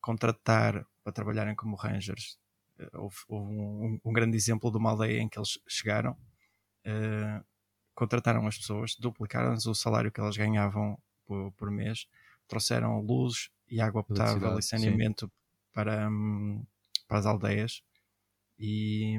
contratar 0.00 0.84
para 1.04 1.12
trabalharem 1.12 1.54
como 1.54 1.76
rangers. 1.76 2.38
Eh, 2.78 2.90
houve, 2.94 3.16
houve 3.28 3.52
um, 3.52 4.00
um, 4.04 4.12
grande 4.12 4.36
exemplo 4.36 4.70
de 4.70 4.76
uma 4.76 4.90
aldeia 4.90 5.20
em 5.20 5.28
que 5.28 5.38
eles 5.38 5.58
chegaram, 5.68 6.12
uh, 6.12 7.44
contrataram 7.94 8.46
as 8.46 8.58
pessoas, 8.58 8.96
duplicaram-lhes 8.96 9.66
o 9.66 9.74
salário 9.74 10.10
que 10.10 10.20
elas 10.20 10.36
ganhavam 10.36 10.98
por, 11.24 11.52
por, 11.52 11.70
mês, 11.70 12.08
trouxeram 12.48 13.00
luz 13.00 13.50
e 13.68 13.80
água 13.80 14.02
potável 14.02 14.58
e 14.58 14.62
saneamento 14.62 15.30
para, 15.72 16.08
um, 16.10 16.64
para 17.06 17.18
as 17.18 17.26
aldeias 17.26 17.82
e, 18.58 19.16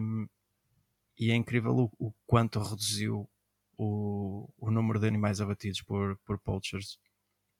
e 1.17 1.32
é 1.32 1.36
incrível 1.36 1.75
o, 1.75 2.08
o 2.08 2.13
quanto 2.28 2.60
reduziu 2.60 3.30
o, 3.78 4.50
o 4.58 4.72
número 4.72 5.00
de 5.00 5.08
animais 5.08 5.42
abatidos 5.42 5.82
por, 5.82 6.18
por 6.26 6.40
poachers. 6.40 7.00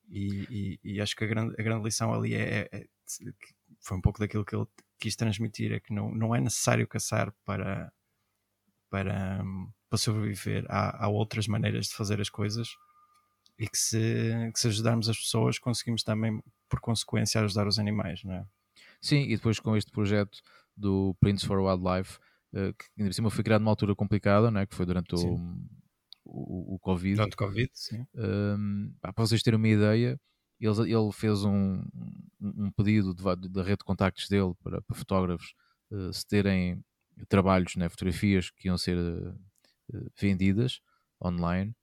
E, 0.08 0.80
e, 0.84 0.96
e 0.96 1.02
acho 1.02 1.16
que 1.16 1.24
a 1.24 1.28
grande, 1.28 1.56
a 1.60 1.64
grande 1.64 1.84
lição 1.84 2.14
ali 2.14 2.36
é, 2.36 2.70
é, 2.72 2.78
é, 2.78 2.86
foi 3.80 3.98
um 3.98 4.02
pouco 4.02 4.20
daquilo 4.20 4.46
que 4.46 4.56
ele 4.56 4.68
quis 5.00 5.16
transmitir: 5.16 5.72
é 5.72 5.80
que 5.80 5.94
não, 5.94 6.14
não 6.14 6.36
é 6.36 6.40
necessário 6.40 6.88
caçar 6.88 7.34
para, 7.44 7.92
para, 8.90 9.44
para 9.90 9.98
sobreviver. 9.98 10.66
Há, 10.70 11.06
há 11.06 11.08
outras 11.08 11.48
maneiras 11.48 11.88
de 11.88 11.96
fazer 11.96 12.22
as 12.22 12.30
coisas 12.30 12.70
e 13.58 13.68
que 13.68 13.78
se, 13.78 14.52
que 14.54 14.60
se 14.60 14.68
ajudarmos 14.68 15.10
as 15.10 15.18
pessoas, 15.18 15.58
conseguimos 15.58 16.04
também, 16.04 16.42
por 16.70 16.80
consequência, 16.80 17.42
ajudar 17.42 17.68
os 17.68 17.80
animais, 17.80 18.24
não 18.24 18.34
é? 18.34 18.46
Sim, 19.02 19.22
e 19.24 19.36
depois 19.36 19.60
com 19.60 19.78
este 19.78 19.92
projeto 19.92 20.40
do 20.76 21.16
Prince 21.20 21.46
for 21.46 21.60
Wildlife, 21.60 22.18
uh, 22.54 22.74
que 22.74 22.86
ainda 22.98 23.10
por 23.10 23.14
cima 23.14 23.30
foi 23.30 23.44
criado 23.44 23.62
numa 23.62 23.72
altura 23.72 23.96
complicada, 23.96 24.52
não 24.52 24.60
é? 24.60 24.66
que 24.66 24.76
foi 24.76 24.86
durante 24.86 25.16
o, 25.16 25.38
o, 26.26 26.76
o 26.76 26.80
Covid. 26.80 27.16
Durante 27.16 27.34
o 27.34 27.38
Covid, 27.38 27.70
sim. 27.74 28.06
Um, 28.16 28.94
para 29.00 29.14
vocês 29.16 29.42
terem 29.42 29.58
uma 29.58 29.68
ideia, 29.68 30.20
ele, 30.60 30.94
ele 30.94 31.12
fez 31.12 31.44
um, 31.44 31.84
um 32.40 32.72
pedido 32.72 33.14
da 33.14 33.62
rede 33.62 33.78
de 33.78 33.86
contactos 33.86 34.28
dele 34.28 34.54
para, 34.64 34.82
para 34.82 34.96
fotógrafos 34.96 35.54
uh, 35.92 36.12
se 36.12 36.26
terem 36.26 36.84
trabalhos, 37.28 37.76
né, 37.76 37.88
fotografias 37.90 38.50
que 38.50 38.68
iam 38.68 38.78
ser 38.78 38.98
uh, 38.98 39.40
vendidas 40.20 40.82
online 41.24 41.74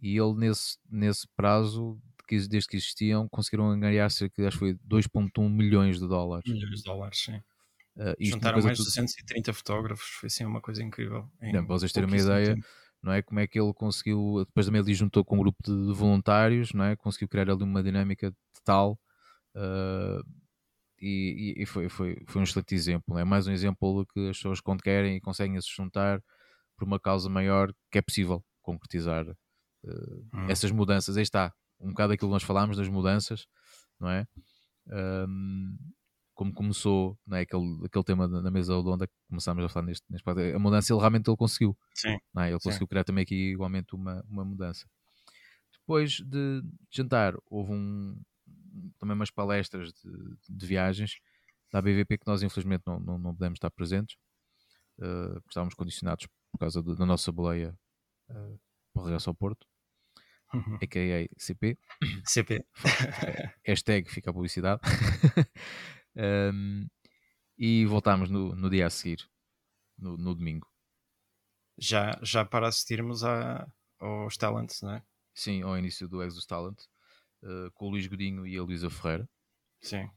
e 0.00 0.16
ele 0.18 0.34
nesse, 0.34 0.78
nesse 0.90 1.26
prazo 1.36 2.00
desde 2.28 2.66
que 2.66 2.76
existiam 2.76 3.28
conseguiram 3.28 3.78
ganhar 3.78 4.10
cerca 4.10 4.40
de 4.40 4.48
acho 4.48 4.58
que 4.58 4.64
foi 4.64 4.74
2.1 4.88 5.48
milhões 5.48 6.00
de 6.00 6.08
dólares 6.08 6.50
milhões 6.50 6.78
de 6.78 6.82
dólares, 6.82 7.18
sim 7.18 7.36
uh, 7.36 8.16
juntaram 8.18 8.60
mais 8.62 8.78
de 8.78 8.84
230 8.84 9.52
fotógrafos 9.52 10.06
foi 10.06 10.26
assim 10.26 10.44
uma 10.44 10.60
coisa 10.60 10.82
incrível 10.82 11.30
para 11.38 11.62
vocês 11.62 11.92
terem 11.92 12.08
uma 12.08 12.16
ideia 12.16 12.54
tempo 12.54 12.66
não 13.04 13.12
é? 13.12 13.20
Como 13.22 13.38
é 13.38 13.46
que 13.46 13.60
ele 13.60 13.72
conseguiu, 13.74 14.44
depois 14.46 14.64
também 14.64 14.80
ele 14.80 14.94
juntou 14.94 15.22
com 15.22 15.36
um 15.36 15.40
grupo 15.40 15.58
de, 15.62 15.92
voluntários, 15.92 16.72
não 16.72 16.84
é? 16.84 16.96
Conseguiu 16.96 17.28
criar 17.28 17.50
ali 17.50 17.62
uma 17.62 17.82
dinâmica 17.82 18.34
tal 18.64 18.98
uh, 19.54 20.24
e, 20.98 21.54
e, 21.58 21.66
foi, 21.66 21.90
foi, 21.90 22.16
foi 22.26 22.40
um 22.40 22.44
excelente 22.44 22.74
exemplo, 22.74 23.18
é 23.18 23.24
mais 23.24 23.46
um 23.46 23.52
exemplo 23.52 24.02
de 24.02 24.12
que 24.12 24.30
as 24.30 24.38
pessoas 24.38 24.58
quando 24.58 24.82
querem 24.82 25.16
e 25.16 25.20
conseguem 25.20 25.60
se 25.60 25.68
juntar 25.70 26.22
por 26.78 26.86
uma 26.86 26.98
causa 26.98 27.28
maior 27.28 27.74
que 27.90 27.98
é 27.98 28.02
possível 28.02 28.42
concretizar 28.62 29.28
uh, 29.28 30.26
hum. 30.32 30.46
essas 30.48 30.70
mudanças. 30.70 31.18
Aí 31.18 31.22
está, 31.22 31.52
um 31.78 31.90
bocado 31.90 32.14
aquilo 32.14 32.30
que 32.30 32.34
nós 32.34 32.42
falámos 32.42 32.78
das 32.78 32.88
mudanças, 32.88 33.46
não 34.00 34.08
é? 34.08 34.26
Um, 34.86 35.76
como 36.34 36.52
começou 36.52 37.18
né, 37.26 37.40
aquele, 37.40 37.84
aquele 37.84 38.04
tema 38.04 38.26
na 38.26 38.50
mesa 38.50 38.76
redonda 38.76 39.06
que 39.06 39.12
começámos 39.28 39.64
a 39.64 39.68
falar 39.68 39.86
neste, 39.86 40.04
neste 40.10 40.28
a 40.28 40.58
mudança 40.58 40.92
ele 40.92 41.00
realmente 41.00 41.28
ele 41.28 41.36
conseguiu 41.36 41.76
Sim. 41.94 42.18
É? 42.36 42.48
ele 42.48 42.58
conseguiu 42.58 42.80
Sim. 42.80 42.86
criar 42.86 43.04
também 43.04 43.22
aqui 43.22 43.52
igualmente 43.52 43.94
uma, 43.94 44.24
uma 44.28 44.44
mudança 44.44 44.86
depois 45.72 46.20
de 46.20 46.62
jantar 46.90 47.34
houve 47.46 47.72
um, 47.72 48.20
também 48.98 49.14
umas 49.14 49.30
palestras 49.30 49.92
de, 49.92 50.36
de 50.48 50.66
viagens 50.66 51.18
da 51.72 51.80
BVP 51.80 52.18
que 52.18 52.26
nós 52.26 52.42
infelizmente 52.42 52.82
não, 52.86 52.98
não, 52.98 53.18
não 53.18 53.34
podemos 53.34 53.56
estar 53.56 53.70
presentes 53.70 54.16
uh, 54.98 55.40
estávamos 55.48 55.74
condicionados 55.74 56.26
por 56.52 56.58
causa 56.58 56.82
de, 56.82 56.96
da 56.96 57.06
nossa 57.06 57.30
boleia 57.32 57.76
uh, 58.30 58.58
para 58.92 59.04
regresso 59.04 59.28
ao 59.28 59.34
Porto, 59.34 59.66
uhum. 60.54 60.78
a.k.a. 60.80 61.28
CP. 61.36 61.76
CP. 62.24 62.64
Hashtag 63.66 64.08
fica 64.08 64.30
a 64.30 64.32
publicidade. 64.32 64.80
Um, 66.16 66.86
e 67.56 67.84
voltámos 67.86 68.30
no, 68.30 68.54
no 68.54 68.70
dia 68.70 68.86
a 68.86 68.90
seguir, 68.90 69.28
no, 69.98 70.16
no 70.16 70.34
domingo. 70.34 70.68
Já, 71.78 72.18
já 72.22 72.44
para 72.44 72.68
assistirmos 72.68 73.24
a, 73.24 73.66
aos 73.98 74.36
Talents, 74.36 74.82
não 74.82 74.94
é? 74.94 75.02
Sim, 75.34 75.62
ao 75.62 75.76
início 75.76 76.08
do 76.08 76.22
Exos 76.22 76.46
Talent, 76.46 76.80
uh, 77.42 77.70
com 77.72 77.86
o 77.86 77.90
Luís 77.90 78.06
Godinho 78.06 78.46
e 78.46 78.56
a 78.56 78.62
Luísa 78.62 78.88
Ferreira. 78.88 79.28
Sim. 79.80 80.08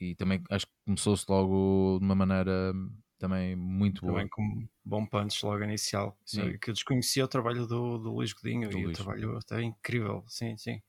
E 0.00 0.14
também 0.14 0.42
acho 0.50 0.66
que 0.66 0.72
começou-se 0.84 1.24
logo 1.28 1.98
de 1.98 2.04
uma 2.04 2.14
maneira 2.14 2.72
também 3.18 3.56
muito 3.56 4.02
boa. 4.02 4.14
Também 4.14 4.28
com 4.28 4.68
bom 4.84 5.06
punch 5.06 5.44
logo 5.44 5.64
inicial. 5.64 6.18
Sim. 6.24 6.58
Que 6.58 6.70
eu 6.70 6.74
desconhecia 6.74 7.24
o 7.24 7.28
trabalho 7.28 7.66
do, 7.66 7.98
do 7.98 8.12
Luís 8.12 8.32
Godinho 8.32 8.68
do 8.68 8.78
e 8.78 8.84
Luís. 8.84 8.98
o 8.98 9.02
trabalho 9.02 9.38
até 9.38 9.62
incrível, 9.62 10.24
sim, 10.28 10.56
sim. 10.56 10.80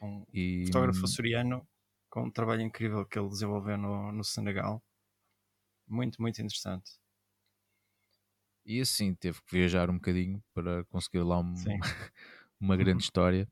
Um 0.00 0.24
e... 0.32 0.64
fotógrafo 0.66 1.04
açoriano 1.04 1.66
com 2.14 2.26
um 2.26 2.30
trabalho 2.30 2.62
incrível 2.62 3.04
que 3.04 3.18
ele 3.18 3.28
desenvolveu 3.28 3.76
no, 3.76 4.12
no 4.12 4.22
Senegal. 4.22 4.80
Muito, 5.84 6.22
muito 6.22 6.40
interessante. 6.40 6.92
E 8.64 8.80
assim, 8.80 9.16
teve 9.16 9.42
que 9.42 9.56
viajar 9.56 9.90
um 9.90 9.94
bocadinho 9.94 10.40
para 10.54 10.84
conseguir 10.84 11.24
lá 11.24 11.40
um, 11.40 11.54
uma 12.60 12.76
grande 12.76 13.02
história, 13.02 13.50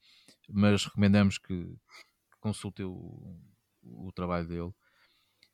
mas 0.48 0.84
recomendamos 0.84 1.38
que 1.38 1.76
consulte 2.38 2.84
o, 2.84 3.36
o 3.82 4.12
trabalho 4.12 4.46
dele. 4.46 4.72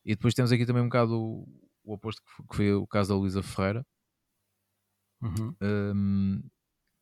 E 0.04 0.14
depois 0.14 0.34
temos 0.34 0.52
aqui 0.52 0.66
também 0.66 0.82
um 0.82 0.88
bocado 0.88 1.18
o, 1.18 1.48
o 1.84 1.94
oposto, 1.94 2.20
que 2.50 2.56
foi, 2.56 2.74
o 2.74 2.86
caso 2.86 3.08
da 3.08 3.16
Luísa 3.16 3.42
Ferreira, 3.42 3.86
uhum. 5.22 5.56
um, 5.62 6.42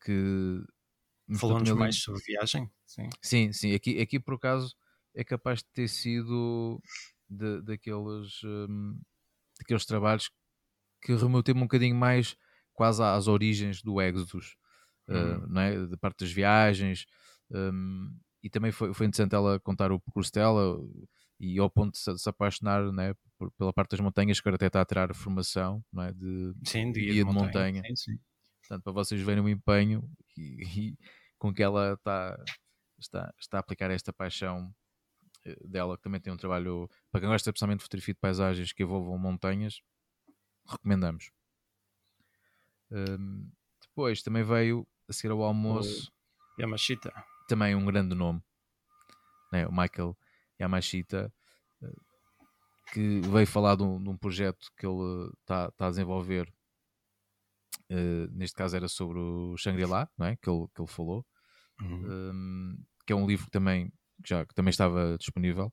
que 0.05 0.65
falou-nos 1.37 1.73
mais 1.73 2.01
sobre 2.01 2.23
viagem. 2.23 2.71
Sim, 2.87 3.09
sim, 3.21 3.53
sim. 3.53 3.75
Aqui, 3.75 4.01
aqui 4.01 4.21
por 4.21 4.35
acaso 4.35 4.73
é 5.17 5.25
capaz 5.25 5.61
de 5.61 5.67
ter 5.73 5.89
sido 5.89 6.81
de, 7.29 7.63
daqueles, 7.63 8.45
um, 8.45 9.01
daqueles 9.59 9.87
trabalhos 9.87 10.31
que 11.03 11.15
remeteu-me 11.15 11.61
um 11.61 11.65
bocadinho 11.65 11.97
mais 11.97 12.37
quase 12.75 13.03
às 13.03 13.27
origens 13.27 13.83
do 13.83 14.01
Exodus, 14.01 14.55
uh, 15.09 15.15
uhum. 15.15 15.47
não 15.49 15.61
é? 15.61 15.87
de 15.87 15.97
parte 15.97 16.21
das 16.21 16.31
viagens. 16.31 17.07
Um, 17.51 18.15
e 18.43 18.51
também 18.51 18.71
foi, 18.71 18.93
foi 18.93 19.07
interessante 19.07 19.35
ela 19.35 19.59
contar 19.59 19.91
o 19.91 19.99
percurso 19.99 20.31
dela 20.33 20.79
e 21.41 21.59
ao 21.59 21.71
ponto 21.71 21.93
de 21.93 21.99
se, 21.99 22.13
de 22.13 22.21
se 22.21 22.29
apaixonar 22.29 22.93
né, 22.93 23.15
por, 23.39 23.51
pela 23.53 23.73
parte 23.73 23.93
das 23.93 24.01
montanhas, 24.01 24.41
que 24.41 24.49
agora 24.49 24.57
até 24.57 24.67
está 24.67 24.81
a 24.83 24.85
tirar 24.85 25.15
formação 25.15 25.83
não 25.93 26.03
é? 26.03 26.13
de, 26.13 26.55
sim, 26.65 26.93
de 26.93 27.01
guia 27.01 27.13
de, 27.13 27.19
de 27.19 27.25
montanha. 27.25 27.77
montanha. 27.77 27.83
Sim, 27.89 27.97
sim. 27.97 28.19
Portanto, 28.61 28.85
para 28.85 28.93
vocês 28.93 29.21
verem 29.21 29.43
o 29.43 29.49
empenho 29.49 30.09
e, 30.37 30.59
e, 30.93 30.99
com 31.39 31.53
que 31.53 31.63
ela 31.63 31.95
está, 31.95 32.45
está, 32.99 33.35
está 33.41 33.57
a 33.59 33.61
aplicar 33.61 33.91
esta 33.91 34.13
paixão 34.13 34.73
dela, 35.65 35.97
que 35.97 36.03
também 36.03 36.21
tem 36.21 36.33
um 36.33 36.37
trabalho 36.37 36.89
para 37.11 37.21
quem 37.21 37.29
gosta 37.29 37.51
especialmente 37.51 37.79
de 37.79 37.85
fotografia 37.85 38.15
de 38.15 38.21
paisagens 38.21 38.73
que 38.73 38.83
envolvam 38.83 39.19
montanhas, 39.19 39.81
recomendamos. 40.67 41.31
Um, 42.91 43.51
depois 43.81 44.23
também 44.23 44.43
veio 44.43 44.87
a 45.09 45.13
seguir 45.13 45.33
ao 45.33 45.43
almoço 45.43 46.13
o 46.59 46.61
Yamashita, 46.61 47.13
também 47.49 47.75
um 47.75 47.85
grande 47.85 48.15
nome, 48.15 48.43
né? 49.53 49.67
o 49.67 49.73
Michael 49.73 50.17
Yamashita, 50.61 51.33
eh, 51.83 51.93
que 52.93 53.21
veio 53.21 53.47
falar 53.47 53.77
de 53.77 53.83
um, 53.83 54.03
de 54.03 54.09
um 54.09 54.17
projeto 54.17 54.71
que 54.77 54.87
ele 54.87 55.31
está 55.41 55.71
tá 55.73 55.87
a 55.87 55.91
desenvolver. 55.91 56.53
Uh, 57.89 58.27
neste 58.33 58.57
caso 58.57 58.75
era 58.75 58.89
sobre 58.89 59.19
o 59.19 59.57
Shangri-La, 59.57 60.09
é? 60.21 60.35
que, 60.37 60.51
ele, 60.51 60.67
que 60.75 60.81
ele 60.81 60.91
falou, 60.91 61.25
uhum. 61.81 62.33
um, 62.33 62.85
que 63.07 63.13
é 63.13 63.17
um 63.17 63.27
livro 63.27 63.47
que 63.47 63.53
também, 63.53 63.93
que 64.23 64.29
já, 64.29 64.45
que 64.45 64.55
também 64.55 64.71
estava 64.71 65.17
disponível 65.19 65.73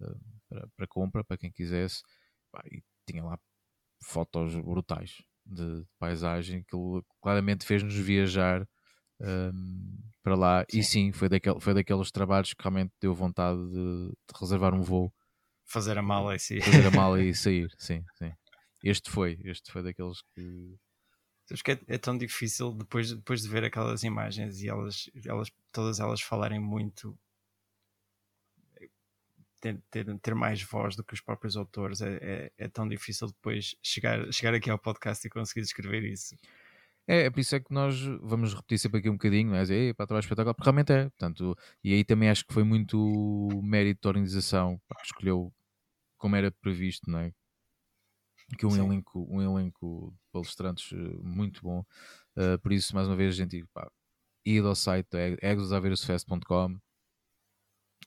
uh, 0.00 0.20
para, 0.48 0.68
para, 0.76 0.86
compra, 0.88 1.24
para 1.24 1.38
quem 1.38 1.50
quisesse, 1.52 2.02
e 2.70 2.82
tinha 3.08 3.24
lá 3.24 3.38
fotos 4.04 4.54
brutais 4.56 5.16
de, 5.44 5.82
de 5.82 5.86
paisagem 5.98 6.64
que 6.64 6.76
claramente 7.20 7.64
fez-nos 7.64 7.94
viajar 7.94 8.66
um, 9.20 9.98
para 10.22 10.34
lá. 10.34 10.66
Sim. 10.70 10.78
E 10.78 10.82
sim, 10.82 11.12
foi, 11.12 11.28
daquele, 11.28 11.60
foi 11.60 11.74
daqueles 11.74 12.10
trabalhos 12.10 12.52
que 12.52 12.62
realmente 12.62 12.92
deu 13.00 13.14
vontade 13.14 13.58
de, 13.70 14.08
de 14.08 14.40
reservar 14.40 14.74
um 14.74 14.82
voo. 14.82 15.12
Fazer 15.64 15.98
a 15.98 16.02
mala 16.02 16.34
e 16.34 16.38
sair. 16.38 16.62
Fazer 16.62 16.86
a 16.86 16.90
mala 16.90 17.22
e 17.22 17.32
sair, 17.34 17.68
sim, 17.78 18.04
sim. 18.16 18.32
Este 18.84 19.10
foi, 19.10 19.38
este 19.44 19.72
foi 19.72 19.82
daqueles 19.82 20.22
que. 20.34 20.76
Acho 21.50 21.62
que 21.62 21.72
é, 21.72 21.80
é, 21.88 21.98
tão 21.98 22.18
difícil 22.18 22.72
depois, 22.72 23.12
depois 23.12 23.42
de 23.42 23.48
ver 23.48 23.64
aquelas 23.64 24.02
imagens 24.02 24.60
e 24.62 24.68
elas, 24.68 25.08
elas 25.24 25.48
todas 25.72 26.00
elas 26.00 26.20
falarem 26.20 26.58
muito 26.58 27.16
ter, 29.60 29.82
ter, 29.90 30.18
ter, 30.20 30.34
mais 30.34 30.62
voz 30.62 30.96
do 30.96 31.04
que 31.04 31.14
os 31.14 31.20
próprios 31.20 31.56
autores 31.56 32.00
é, 32.00 32.18
é, 32.20 32.52
é, 32.58 32.68
tão 32.68 32.88
difícil 32.88 33.28
depois 33.28 33.76
chegar, 33.82 34.32
chegar 34.32 34.54
aqui 34.54 34.70
ao 34.70 34.78
podcast 34.78 35.26
e 35.26 35.30
conseguir 35.30 35.62
escrever 35.62 36.04
isso. 36.04 36.36
É, 37.08 37.26
é 37.26 37.30
por 37.30 37.40
isso 37.40 37.54
é 37.54 37.60
que 37.60 37.72
nós 37.72 38.00
vamos 38.20 38.54
repetir 38.54 38.78
sempre 38.78 38.98
aqui 38.98 39.08
um 39.08 39.12
bocadinho, 39.14 39.50
não 39.50 39.56
é? 39.56 39.94
Para 39.94 40.06
trabalho 40.06 40.24
espetáculo, 40.24 40.54
porque 40.54 40.64
realmente 40.64 40.92
é. 40.92 41.04
Portanto, 41.10 41.56
e 41.82 41.94
aí 41.94 42.04
também 42.04 42.28
acho 42.28 42.44
que 42.46 42.52
foi 42.52 42.64
muito 42.64 43.48
mérito 43.62 44.02
da 44.02 44.08
organização, 44.10 44.80
pá, 44.88 45.00
escolheu 45.02 45.52
como 46.18 46.36
era 46.36 46.50
previsto, 46.50 47.10
não 47.10 47.20
é? 47.20 47.32
Que 48.58 48.66
um 48.66 48.76
elenco, 48.76 49.26
um 49.28 49.42
elenco 49.42 50.12
de 50.12 50.32
palestrantes 50.32 50.92
eh, 50.92 50.96
muito 51.22 51.62
bom. 51.62 51.84
Uh, 52.36 52.58
por 52.60 52.72
isso, 52.72 52.94
mais 52.94 53.08
uma 53.08 53.16
vez, 53.16 53.34
gente, 53.34 53.64
pá, 53.72 53.90
ida 54.44 54.68
ao 54.68 54.74
site 54.74 55.08
egosaverosfest.com 55.42 56.78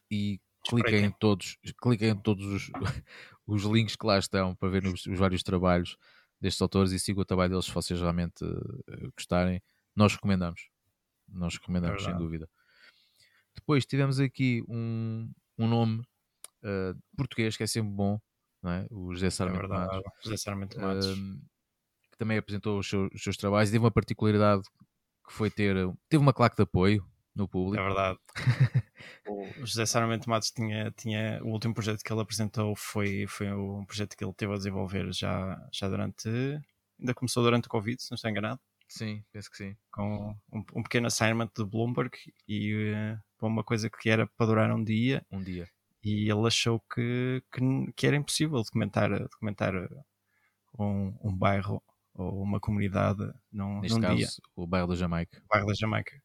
e 0.09 0.39
cliquem 0.69 1.05
em 1.05 1.11
todos, 1.11 1.57
cliquem 1.81 2.09
em 2.09 2.15
todos 2.15 2.45
os, 2.45 2.71
os 3.47 3.63
links 3.63 3.95
que 3.95 4.05
lá 4.05 4.17
estão 4.17 4.55
para 4.55 4.69
ver 4.69 4.85
os, 4.85 5.05
os 5.05 5.17
vários 5.17 5.43
trabalhos 5.43 5.97
destes 6.39 6.61
autores 6.61 6.91
e 6.91 6.99
sigam 6.99 7.21
o 7.21 7.25
trabalho 7.25 7.51
deles 7.51 7.65
se 7.65 7.71
vocês 7.71 7.99
realmente 7.99 8.43
uh, 8.43 9.11
gostarem. 9.15 9.61
Nós 9.95 10.13
recomendamos. 10.13 10.69
Nós 11.27 11.55
recomendamos, 11.55 12.01
é 12.01 12.05
sem 12.05 12.17
dúvida. 12.17 12.49
Depois 13.55 13.85
tivemos 13.85 14.19
aqui 14.19 14.63
um, 14.67 15.31
um 15.57 15.67
nome 15.67 16.01
uh, 16.63 16.97
português 17.17 17.57
que 17.57 17.63
é 17.63 17.67
sempre 17.67 17.91
bom, 17.91 18.19
não 18.61 18.71
é? 18.71 18.87
o 18.89 19.13
José 19.13 19.29
Sarmento 19.29 19.65
é 19.65 19.67
Matos. 19.67 20.01
José 20.23 20.37
Sarmento 20.37 20.79
Matos. 20.79 21.07
Uh, 21.07 21.41
que 22.11 22.17
também 22.17 22.37
apresentou 22.37 22.79
os 22.79 22.87
seus, 22.87 23.09
os 23.13 23.21
seus 23.21 23.37
trabalhos 23.37 23.69
e 23.69 23.73
teve 23.73 23.83
uma 23.83 23.91
particularidade 23.91 24.63
que 25.27 25.33
foi 25.33 25.51
ter. 25.51 25.75
Teve 26.07 26.21
uma 26.21 26.33
claque 26.33 26.55
de 26.55 26.63
apoio 26.63 27.05
no 27.35 27.47
público. 27.47 27.81
É 27.81 27.85
verdade. 27.85 28.19
o 29.27 29.65
José 29.65 29.85
Sarmento 29.85 30.29
Matos 30.29 30.51
tinha, 30.51 30.91
tinha. 30.91 31.39
O 31.43 31.49
último 31.49 31.73
projeto 31.73 32.03
que 32.03 32.11
ele 32.11 32.21
apresentou 32.21 32.75
foi, 32.75 33.25
foi 33.27 33.51
um 33.51 33.85
projeto 33.85 34.15
que 34.15 34.23
ele 34.23 34.33
teve 34.33 34.53
a 34.53 34.57
desenvolver 34.57 35.11
já, 35.13 35.59
já 35.71 35.87
durante. 35.87 36.27
Ainda 36.99 37.13
começou 37.13 37.43
durante 37.43 37.67
o 37.67 37.69
Covid, 37.69 38.01
se 38.01 38.11
não 38.11 38.15
estou 38.15 38.29
enganado. 38.29 38.59
Sim, 38.87 39.23
penso 39.31 39.51
que 39.51 39.57
sim. 39.57 39.77
Com 39.91 40.35
um, 40.51 40.63
um 40.75 40.83
pequeno 40.83 41.07
assignment 41.07 41.51
de 41.55 41.63
Bloomberg 41.63 42.11
e 42.47 42.91
uh, 42.91 43.45
uma 43.45 43.63
coisa 43.63 43.89
que 43.89 44.09
era 44.09 44.25
para 44.25 44.47
durar 44.47 44.71
um 44.71 44.83
dia. 44.83 45.23
Um 45.31 45.41
dia. 45.41 45.69
E 46.03 46.29
ele 46.29 46.47
achou 46.47 46.79
que, 46.93 47.43
que, 47.51 47.61
que 47.95 48.07
era 48.07 48.15
impossível 48.15 48.57
documentar, 48.57 49.09
documentar 49.11 49.73
um, 50.77 51.15
um 51.21 51.35
bairro 51.35 51.83
ou 52.13 52.41
uma 52.41 52.59
comunidade 52.59 53.31
num, 53.51 53.79
Neste 53.81 53.95
num 53.95 54.01
caso, 54.01 54.17
dia. 54.17 54.27
o 54.55 54.65
bairro 54.65 54.87
da 54.87 54.95
Jamaica. 54.95 55.41
O 55.45 55.47
bairro 55.47 55.67
da 55.67 55.73
Jamaica. 55.73 56.21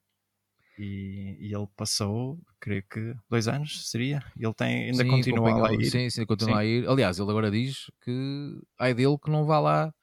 E, 0.78 1.36
e, 1.38 1.54
ele 1.54 1.68
passou, 1.76 2.40
creio 2.58 2.82
que 2.90 3.14
dois 3.30 3.46
anos 3.46 3.88
seria. 3.88 4.20
Ele 4.36 4.54
tem, 4.54 4.86
ainda 4.86 5.04
sim, 5.04 5.08
continua 5.08 5.68
a 5.68 5.72
ir. 5.74 5.84
Sim, 5.84 6.10
sim, 6.10 6.26
continua 6.26 6.56
sim. 6.56 6.60
a 6.60 6.64
ir. 6.64 6.88
Aliás, 6.88 7.18
ele 7.18 7.30
agora 7.30 7.50
diz 7.50 7.90
que 8.02 8.60
ai 8.78 8.92
dele 8.92 9.16
que 9.22 9.30
não 9.30 9.44
vá 9.44 9.60
lá 9.60 9.94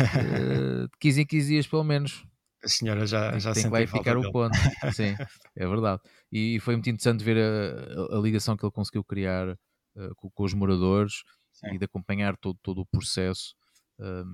uh, 0.00 0.82
de 0.82 0.98
15 1.00 1.22
em 1.22 1.26
15 1.26 1.48
dias 1.48 1.66
pelo 1.66 1.84
menos. 1.84 2.24
A 2.62 2.68
senhora 2.68 3.06
já, 3.06 3.38
já 3.38 3.54
tem 3.54 3.62
que 3.62 3.70
vai 3.70 3.86
ficar 3.86 4.18
o 4.18 4.30
ponto. 4.30 4.52
sim, 4.94 5.16
é 5.56 5.66
verdade. 5.66 6.02
E 6.30 6.60
foi 6.60 6.74
muito 6.74 6.90
interessante 6.90 7.24
ver 7.24 7.38
a, 7.38 8.14
a, 8.14 8.18
a 8.18 8.20
ligação 8.20 8.56
que 8.56 8.64
ele 8.64 8.72
conseguiu 8.72 9.02
criar 9.02 9.48
uh, 9.48 10.14
com, 10.16 10.30
com, 10.30 10.44
os 10.44 10.52
moradores 10.52 11.22
sim. 11.52 11.74
e 11.74 11.78
de 11.78 11.84
acompanhar 11.86 12.36
todo, 12.36 12.58
todo 12.62 12.82
o 12.82 12.86
processo 12.86 13.54
um, 13.98 14.04
ehm, 14.04 14.26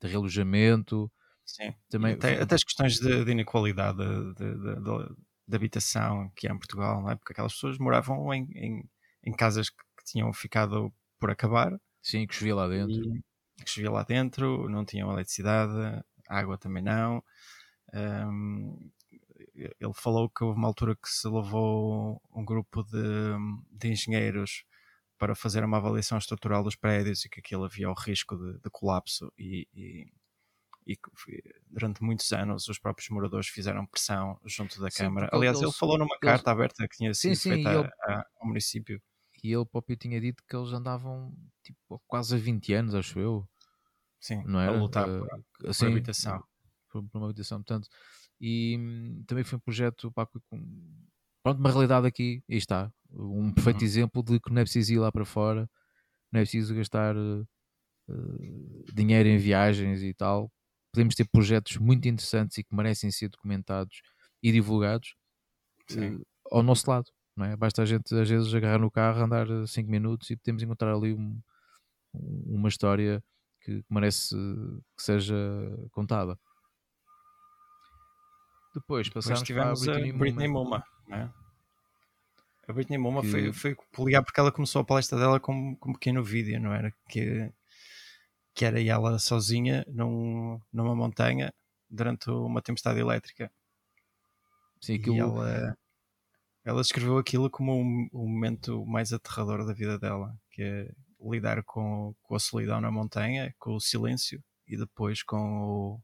de 0.00 0.08
realojamento. 0.08 1.10
Sim. 1.44 1.74
Também, 1.90 2.14
até, 2.14 2.40
até, 2.40 2.54
as 2.54 2.62
questões 2.62 3.00
de, 3.00 3.24
de 3.24 3.32
inequalidade 3.32 3.98
de, 3.98 4.54
de, 4.54 4.80
de 5.52 5.56
habitação 5.56 6.30
que 6.34 6.48
há 6.48 6.52
em 6.52 6.58
Portugal, 6.58 7.02
não 7.02 7.10
é? 7.10 7.16
Porque 7.16 7.32
aquelas 7.32 7.52
pessoas 7.52 7.78
moravam 7.78 8.32
em, 8.32 8.48
em, 8.54 8.90
em 9.22 9.32
casas 9.32 9.68
que, 9.68 9.76
tinham 10.04 10.32
ficado 10.32 10.92
por 11.20 11.30
acabar. 11.30 11.78
Sim, 12.02 12.26
que 12.26 12.34
chovia 12.34 12.56
lá 12.56 12.66
dentro. 12.66 13.00
que 13.58 13.70
chovia 13.70 13.90
lá 13.90 14.02
dentro, 14.02 14.68
não 14.68 14.84
tinham 14.84 15.12
eletricidade, 15.12 16.02
água 16.28 16.58
também 16.58 16.82
não. 16.82 17.22
Um, 17.94 18.90
ele 19.54 19.92
falou 19.94 20.28
que 20.28 20.42
houve 20.42 20.58
uma 20.58 20.66
altura 20.66 20.96
que 20.96 21.08
se 21.08 21.28
levou 21.28 22.20
um 22.34 22.44
grupo 22.44 22.82
de, 22.82 23.36
de 23.70 23.88
engenheiros 23.92 24.64
para 25.18 25.36
fazer 25.36 25.62
uma 25.62 25.76
avaliação 25.76 26.18
estrutural 26.18 26.64
dos 26.64 26.74
prédios 26.74 27.24
e 27.24 27.28
que 27.28 27.38
aquilo 27.38 27.64
havia 27.64 27.88
o 27.88 27.94
risco 27.94 28.36
de, 28.36 28.58
de 28.58 28.70
colapso 28.70 29.32
e, 29.38 29.68
e, 29.72 30.12
e 30.86 30.96
que 30.96 31.42
durante 31.70 32.02
muitos 32.02 32.30
anos 32.32 32.68
os 32.68 32.78
próprios 32.78 33.08
moradores 33.10 33.48
fizeram 33.48 33.86
pressão 33.86 34.38
junto 34.44 34.80
da 34.80 34.90
Sim, 34.90 35.04
Câmara. 35.04 35.28
Aliás, 35.32 35.56
eles- 35.56 35.70
ele 35.72 35.78
falou 35.78 35.98
numa 35.98 36.16
eles- 36.20 36.20
carta 36.20 36.50
aberta 36.50 36.88
que 36.88 36.96
tinha 36.96 37.14
Sim, 37.14 37.34
sido 37.34 37.36
sim, 37.36 37.50
feita 37.50 37.68
ele- 37.70 37.90
a- 38.06 38.12
a- 38.12 38.26
ao 38.40 38.46
município. 38.48 39.00
E 39.42 39.52
ele 39.52 39.64
próprio 39.66 39.96
tinha 39.96 40.20
dito 40.20 40.42
que 40.48 40.54
eles 40.56 40.72
andavam 40.72 41.34
tipo, 41.64 42.00
quase 42.06 42.34
há 42.34 42.38
20 42.38 42.72
anos, 42.72 42.94
acho 42.94 43.18
eu. 43.18 43.48
Sim, 44.20 44.42
Não 44.46 44.60
a 44.60 44.62
era? 44.64 44.78
lutar 44.78 45.08
Eh, 45.08 45.18
por, 45.18 45.28
por 45.28 45.68
assim, 45.68 45.86
habitação. 45.88 46.42
por, 46.90 47.02
por 47.08 47.18
uma 47.18 47.26
habitação, 47.26 47.58
portanto. 47.58 47.88
E 48.40 48.76
hum, 48.78 49.24
também 49.26 49.44
foi 49.44 49.56
um 49.58 49.60
projeto 49.60 50.12
pá, 50.12 50.26
com, 50.26 50.40
pronto, 51.42 51.58
uma 51.58 51.70
realidade 51.70 52.06
aqui, 52.06 52.42
e 52.48 52.56
está. 52.56 52.92
Um 53.10 53.52
perfeito 53.52 53.80
Uhum. 53.80 53.86
exemplo 53.86 54.22
de 54.22 54.40
que 54.40 54.50
não 54.52 54.60
é 54.62 54.64
preciso 54.64 54.92
ir 54.94 54.98
lá 54.98 55.10
para 55.12 55.24
fora, 55.24 55.68
não 56.32 56.40
é 56.40 56.44
preciso 56.44 56.74
gastar 56.74 57.16
eh, 57.16 57.44
dinheiro 58.94 59.28
em 59.28 59.38
viagens 59.38 60.02
e 60.02 60.14
tal. 60.14 60.50
Podemos 60.92 61.14
ter 61.14 61.24
projetos 61.26 61.76
muito 61.78 62.06
interessantes 62.06 62.58
e 62.58 62.64
que 62.64 62.74
merecem 62.74 63.10
ser 63.10 63.28
documentados 63.28 64.02
e 64.42 64.52
divulgados 64.52 65.14
eh, 65.96 66.18
ao 66.50 66.62
nosso 66.62 66.88
lado. 66.90 67.10
Não 67.36 67.46
é? 67.46 67.56
Basta 67.56 67.82
a 67.82 67.86
gente 67.86 68.14
às 68.14 68.28
vezes 68.28 68.52
agarrar 68.54 68.78
no 68.78 68.90
carro, 68.90 69.22
andar 69.22 69.46
5 69.66 69.90
minutos 69.90 70.28
e 70.30 70.36
podemos 70.36 70.62
encontrar 70.62 70.94
ali 70.94 71.14
um- 71.14 71.40
uma 72.14 72.68
história 72.68 73.24
que 73.62 73.82
merece 73.88 74.34
eh, 74.36 74.80
que 74.96 75.02
seja 75.02 75.34
contada. 75.92 76.38
Depois 78.74 79.06
Depois 79.06 79.24
passamos 79.24 79.42
tivemos 79.46 79.84
para 79.84 79.92
a 79.92 79.96
a 79.96 80.00
Britney, 80.00 80.18
Britney 80.18 80.48
Muma. 80.48 80.64
Muma. 80.64 80.84
né? 81.18 81.32
A 82.68 82.72
Britney 82.72 82.98
Muma 82.98 83.20
Que- 83.22 83.28
foi, 83.30 83.52
foi 83.52 83.74
peculiar 83.74 84.22
porque 84.22 84.40
ela 84.40 84.52
começou 84.52 84.80
a 84.80 84.84
palestra 84.84 85.18
dela 85.18 85.38
com, 85.40 85.74
com 85.76 85.90
um 85.90 85.92
pequeno 85.92 86.22
vídeo, 86.24 86.60
não 86.60 86.72
era? 86.72 86.92
Que, 87.08 87.50
que 88.54 88.64
era 88.64 88.82
ela 88.82 89.18
sozinha 89.18 89.84
num, 89.88 90.60
numa 90.72 90.94
montanha 90.94 91.52
durante 91.90 92.30
uma 92.30 92.62
tempestade 92.62 93.00
elétrica. 93.00 93.50
Sim, 94.80 94.94
E 94.94 94.96
aquilo, 94.96 95.18
ela, 95.18 95.76
ela 96.64 96.80
escreveu 96.80 97.18
aquilo 97.18 97.50
como 97.50 97.74
um, 97.74 98.08
o 98.12 98.28
momento 98.28 98.84
mais 98.86 99.12
aterrador 99.12 99.66
da 99.66 99.72
vida 99.72 99.98
dela, 99.98 100.36
que 100.50 100.62
é 100.62 100.92
lidar 101.20 101.62
com, 101.64 102.14
com 102.22 102.34
a 102.36 102.40
solidão 102.40 102.80
na 102.80 102.90
montanha, 102.90 103.54
com 103.58 103.74
o 103.76 103.80
silêncio 103.80 104.42
e 104.66 104.76
depois 104.76 105.22
com 105.22 106.00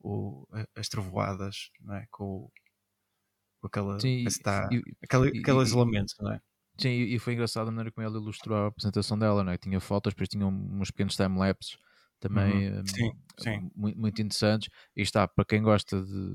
o, 0.00 0.44
o- 0.44 0.46
as 0.76 0.88
trovoadas, 0.88 1.70
não 1.80 1.96
é? 1.96 2.06
com, 2.10 2.24
o- 2.24 2.52
com 3.60 3.66
aquela, 3.66 3.98
sim, 4.00 4.24
que 4.24 4.28
está- 4.30 4.68
e- 4.72 4.82
aquele, 5.02 5.32
e- 5.32 5.38
aquele 5.40 5.58
e- 5.58 5.62
isolamento, 5.62 6.14
não 6.20 6.32
é? 6.32 6.40
Sim, 6.78 6.90
e 6.90 7.18
foi 7.18 7.32
engraçado 7.34 7.68
a 7.68 7.70
maneira 7.70 7.90
como 7.90 8.06
ela 8.06 8.18
ilustrou 8.18 8.56
a 8.58 8.66
apresentação 8.68 9.18
dela, 9.18 9.42
não 9.42 9.52
é? 9.52 9.58
Tinha 9.58 9.80
fotos, 9.80 10.12
depois 10.12 10.28
tinha 10.28 10.46
uns 10.46 10.90
pequenos 10.90 11.16
time-lapses 11.16 11.78
também 12.20 12.70
Uhum. 12.70 12.72
hum, 12.72 12.82
Sim, 12.94 13.12
sim. 13.38 13.70
Muito, 13.74 13.98
muito 13.98 14.22
interessantes. 14.22 14.68
E 14.96 15.02
está, 15.02 15.26
para 15.28 15.44
quem 15.44 15.62
gosta 15.62 16.02
de, 16.02 16.34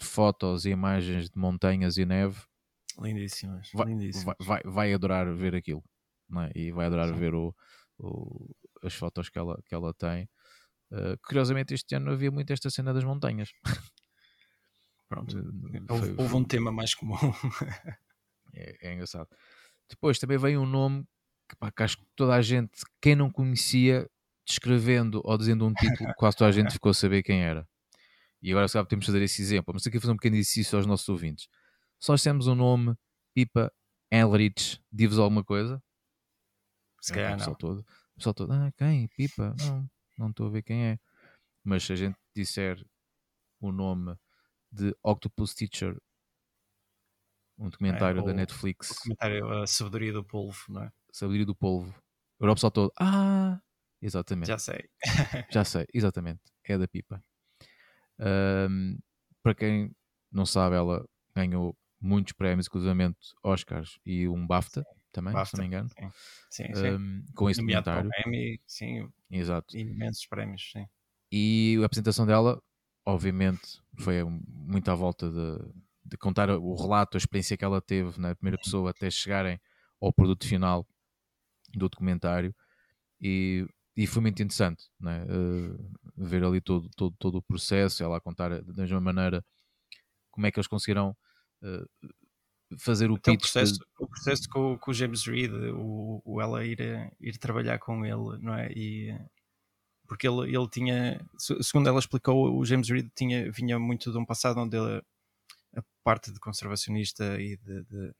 de 0.00 0.06
fotos 0.06 0.64
e 0.66 0.70
imagens 0.70 1.30
de 1.30 1.38
montanhas 1.38 1.96
e 1.98 2.04
neve, 2.06 2.40
Lindíssimas, 2.98 3.68
vai, 3.72 3.86
lindíssimas. 3.86 4.24
vai, 4.24 4.34
vai, 4.40 4.62
vai 4.64 4.94
adorar 4.94 5.32
ver 5.34 5.54
aquilo. 5.54 5.82
Não 6.28 6.42
é? 6.42 6.50
E 6.54 6.72
vai 6.72 6.86
adorar 6.86 7.12
Sim. 7.12 7.18
ver 7.18 7.34
o, 7.34 7.54
o- 7.98 8.54
as 8.82 8.94
fotos 8.94 9.28
que 9.28 9.38
ela, 9.38 9.60
que 9.66 9.74
ela 9.74 9.92
tem. 9.94 10.28
Uh, 10.92 11.18
curiosamente, 11.26 11.74
este 11.74 11.94
ano 11.96 12.12
havia 12.12 12.30
muito 12.30 12.52
esta 12.52 12.70
cena 12.70 12.94
das 12.94 13.04
montanhas. 13.04 13.50
Pronto. 15.08 15.34
Houve, 15.88 16.14
houve 16.18 16.34
um 16.36 16.44
tema 16.44 16.70
mais 16.72 16.94
comum. 16.94 17.16
É, 18.52 18.88
é 18.88 18.92
engraçado. 18.92 19.28
Depois 19.88 20.18
também 20.18 20.38
veio 20.38 20.60
um 20.62 20.66
nome 20.66 21.04
que, 21.48 21.56
pá, 21.56 21.70
que 21.70 21.82
acho 21.82 21.98
que 21.98 22.06
toda 22.16 22.34
a 22.34 22.42
gente, 22.42 22.70
quem 23.00 23.14
não 23.14 23.30
conhecia, 23.30 24.08
descrevendo 24.46 25.20
ou 25.24 25.38
dizendo 25.38 25.66
um 25.66 25.74
título, 25.74 26.12
quase 26.18 26.36
toda 26.36 26.48
a 26.48 26.52
gente 26.52 26.72
ficou 26.72 26.90
a 26.90 26.94
saber 26.94 27.22
quem 27.22 27.42
era. 27.42 27.66
E 28.42 28.50
agora, 28.50 28.68
se 28.68 28.74
calhar, 28.74 28.86
podemos 28.86 29.06
fazer 29.06 29.22
esse 29.22 29.42
exemplo. 29.42 29.72
Mas 29.74 29.86
aqui 29.86 30.00
fazer 30.00 30.12
um 30.12 30.16
pequeno 30.16 30.36
exercício 30.36 30.76
aos 30.76 30.86
nossos 30.86 31.08
ouvintes. 31.08 31.48
Nós 32.08 32.22
temos 32.22 32.46
um 32.46 32.54
nome, 32.54 32.94
Pipa 33.34 33.72
Elrich, 34.12 34.80
diz-vos 34.92 35.18
alguma 35.18 35.42
coisa? 35.42 35.82
Se 37.00 37.12
É, 37.12 37.16
calhar 37.16 37.34
o 37.34 37.38
pessoal 37.38 37.56
todo, 37.56 37.80
o 37.80 38.14
pessoal 38.16 38.34
todo, 38.34 38.52
ah, 38.52 38.72
quem? 38.76 39.08
Pipa? 39.08 39.54
Não, 39.58 39.90
não 40.18 40.30
estou 40.30 40.46
a 40.46 40.50
ver 40.50 40.62
quem 40.62 40.84
é. 40.84 40.98
Mas 41.64 41.84
se 41.84 41.92
a 41.92 41.96
gente 41.96 42.16
disser 42.34 42.84
o 43.60 43.72
nome 43.72 44.16
de 44.72 44.94
Octopus 45.02 45.54
Teacher, 45.54 45.96
um 47.58 47.68
documentário 47.68 48.22
da 48.22 48.30
É, 48.30 48.34
o- 48.34 48.36
Netflix, 48.36 48.90
O 48.90 49.02
comentário 49.02 49.48
A 49.62 49.66
Sabedoria 49.66 50.12
do 50.12 50.24
Polvo, 50.24 50.58
não 50.68 50.82
é? 50.82 50.90
Sabedoria 51.12 51.46
do 51.46 51.54
Polvo, 51.54 51.94
o 52.40 52.54
pessoal 52.54 52.70
todo, 52.70 52.92
ah, 53.00 53.60
exatamente, 54.02 54.48
Já 54.48 54.58
sei. 54.58 54.88
já 55.52 55.64
sei, 55.64 55.86
exatamente, 55.94 56.42
é 56.64 56.76
da 56.78 56.88
Pipa. 56.88 57.22
Ahm, 58.18 58.98
para 59.42 59.54
quem 59.54 59.90
não 60.32 60.46
sabe, 60.46 60.76
ela 60.76 61.04
ganhou 61.34 61.76
muitos 62.00 62.32
prémios, 62.32 62.66
inclusive 62.66 63.14
Oscars 63.42 63.98
e 64.04 64.28
um 64.28 64.46
BAFTA 64.46 64.84
também, 65.12 65.32
se 65.32 65.36
BAFTA, 65.36 65.56
não 65.56 65.62
me 65.62 65.66
engano, 65.68 65.90
Sim, 66.50 66.74
sim. 66.74 66.86
ahm, 66.86 67.22
com 67.34 67.50
esse 67.50 67.60
Nomeado 67.60 67.86
documentário. 67.86 68.10
Emmy, 68.26 68.60
sim, 68.66 69.08
Exato. 69.30 69.74
imensos 69.76 70.26
prémios, 70.26 70.70
sim. 70.72 70.86
E 71.32 71.78
a 71.82 71.86
apresentação 71.86 72.26
dela, 72.26 72.60
obviamente, 73.06 73.80
foi 74.00 74.22
um- 74.22 74.40
muito 74.48 74.88
à 74.90 74.94
volta 74.94 75.30
de, 75.30 75.72
de 76.04 76.16
contar 76.18 76.50
o 76.50 76.74
relato, 76.76 77.16
a 77.16 77.18
experiência 77.18 77.56
que 77.56 77.64
ela 77.64 77.80
teve 77.80 78.20
na 78.20 78.34
primeira 78.34 78.58
pessoa 78.58 78.90
até 78.90 79.10
chegarem 79.10 79.60
ao 80.00 80.12
produto 80.12 80.46
final 80.46 80.86
do 81.74 81.88
documentário. 81.88 82.54
E, 83.20 83.66
e 83.96 84.06
foi 84.06 84.22
muito 84.22 84.42
interessante 84.42 84.84
né? 85.00 85.26
Eh, 85.28 85.76
ver 86.16 86.44
ali 86.44 86.60
todo, 86.60 86.88
todo, 86.96 87.16
todo 87.18 87.36
o 87.38 87.42
processo, 87.42 88.02
ela 88.04 88.18
a 88.18 88.20
contar 88.20 88.62
da 88.62 88.82
mesma 88.82 89.00
maneira 89.00 89.44
como 90.30 90.46
é 90.46 90.52
que 90.52 90.58
eles 90.58 90.68
conseguiram 90.68 91.16
eh, 91.64 91.84
fazer 92.78 93.10
o 93.10 93.14
Até 93.16 93.30
o 93.30 93.34
pitch. 93.36 93.56
de- 93.58 93.78
processo, 93.78 93.84
o 93.98 94.06
processo 94.08 94.48
com, 94.50 94.78
com 94.78 94.90
o 94.90 94.94
James 94.94 95.24
Reed, 95.26 95.52
o, 95.74 96.20
o 96.24 96.40
ela 96.40 96.64
ir, 96.64 96.80
eh, 96.80 97.10
ir 97.20 97.38
trabalhar 97.38 97.78
com 97.78 98.04
ele, 98.04 98.38
não 98.42 98.54
é? 98.54 98.70
E, 98.72 99.16
porque 100.08 100.28
ele, 100.28 100.54
ele 100.56 100.68
tinha, 100.68 101.20
se- 101.38 101.62
segundo 101.62 101.88
ela 101.88 101.98
explicou, 101.98 102.58
o 102.58 102.64
James 102.64 102.88
Reed 102.90 103.08
tinha, 103.16 103.50
vinha 103.52 103.78
muito 103.78 104.12
de 104.12 104.18
um 104.18 104.26
passado 104.26 104.60
onde 104.60 104.76
ele, 104.76 105.02
a 105.76 105.82
parte 106.02 106.32
de 106.32 106.38
conservacionista 106.40 107.40
e 107.40 107.56
de, 107.58 107.84
de, 107.84 108.14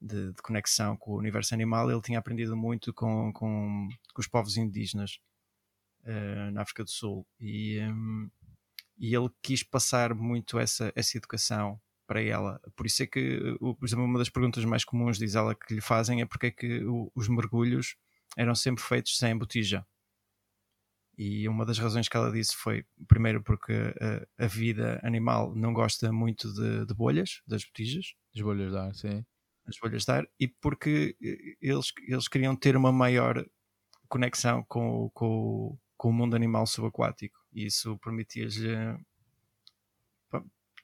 de- 0.00 0.32
de 0.32 0.42
conexão 0.42 0.96
com 0.96 1.12
o 1.12 1.18
universo 1.18 1.54
animal, 1.54 1.90
ele 1.90 2.00
tinha 2.02 2.18
aprendido 2.18 2.56
muito 2.56 2.92
com, 2.94 3.32
com, 3.32 3.88
com 4.14 4.20
os 4.20 4.28
povos 4.28 4.56
indígenas 4.56 5.18
eh, 6.04 6.50
na 6.52 6.62
África 6.62 6.84
do 6.84 6.90
Sul. 6.90 7.26
E, 7.40 7.80
hum, 7.82 8.30
e 8.98 9.14
ele 9.14 9.28
quis 9.42 9.62
passar 9.62 10.14
muito 10.14 10.58
essa, 10.58 10.92
essa 10.96 11.16
educação 11.16 11.80
para 12.06 12.22
ela. 12.22 12.60
Por 12.76 12.86
isso 12.86 13.02
é 13.02 13.06
que, 13.06 13.40
por 13.58 13.84
exemplo, 13.86 14.04
uma 14.04 14.18
das 14.18 14.30
perguntas 14.30 14.64
mais 14.64 14.84
comuns, 14.84 15.18
diz 15.18 15.34
ela, 15.34 15.54
que 15.54 15.74
lhe 15.74 15.80
fazem 15.80 16.20
é 16.22 16.26
porque 16.26 16.46
é 16.46 16.50
que 16.50 16.82
os 17.14 17.28
mergulhos 17.28 17.96
eram 18.36 18.54
sempre 18.54 18.82
feitos 18.84 19.16
sem 19.18 19.36
botija. 19.36 19.84
E 21.18 21.48
uma 21.48 21.64
das 21.64 21.78
razões 21.78 22.08
que 22.08 22.16
ela 22.16 22.30
disse 22.30 22.54
foi, 22.56 22.84
primeiro, 23.08 23.42
porque 23.42 23.72
a, 24.38 24.44
a 24.44 24.46
vida 24.46 25.00
animal 25.02 25.54
não 25.54 25.72
gosta 25.72 26.12
muito 26.12 26.52
de, 26.52 26.84
de 26.86 26.94
bolhas, 26.94 27.40
das 27.46 27.64
botijas, 27.64 28.14
das 28.34 28.42
bolhas 28.44 28.70
de 28.72 28.78
ar, 28.78 28.94
sim. 28.94 29.24
das 29.64 29.76
bolhas 29.80 30.04
de 30.04 30.12
ar, 30.12 30.26
e 30.38 30.46
porque 30.48 31.16
eh, 31.22 31.56
eles, 31.60 31.92
eles 32.06 32.28
queriam 32.28 32.54
ter 32.54 32.76
uma 32.76 32.92
maior 32.92 33.44
conexão 34.08 34.64
com, 34.68 35.04
o- 35.06 35.10
com, 35.10 35.78
com 35.96 36.08
o 36.10 36.12
mundo 36.12 36.36
animal 36.36 36.66
subaquático. 36.66 37.38
E 37.52 37.66
isso 37.66 37.98
permitia-lhes 37.98 38.62
eh, 38.62 38.96
pá, 38.96 39.00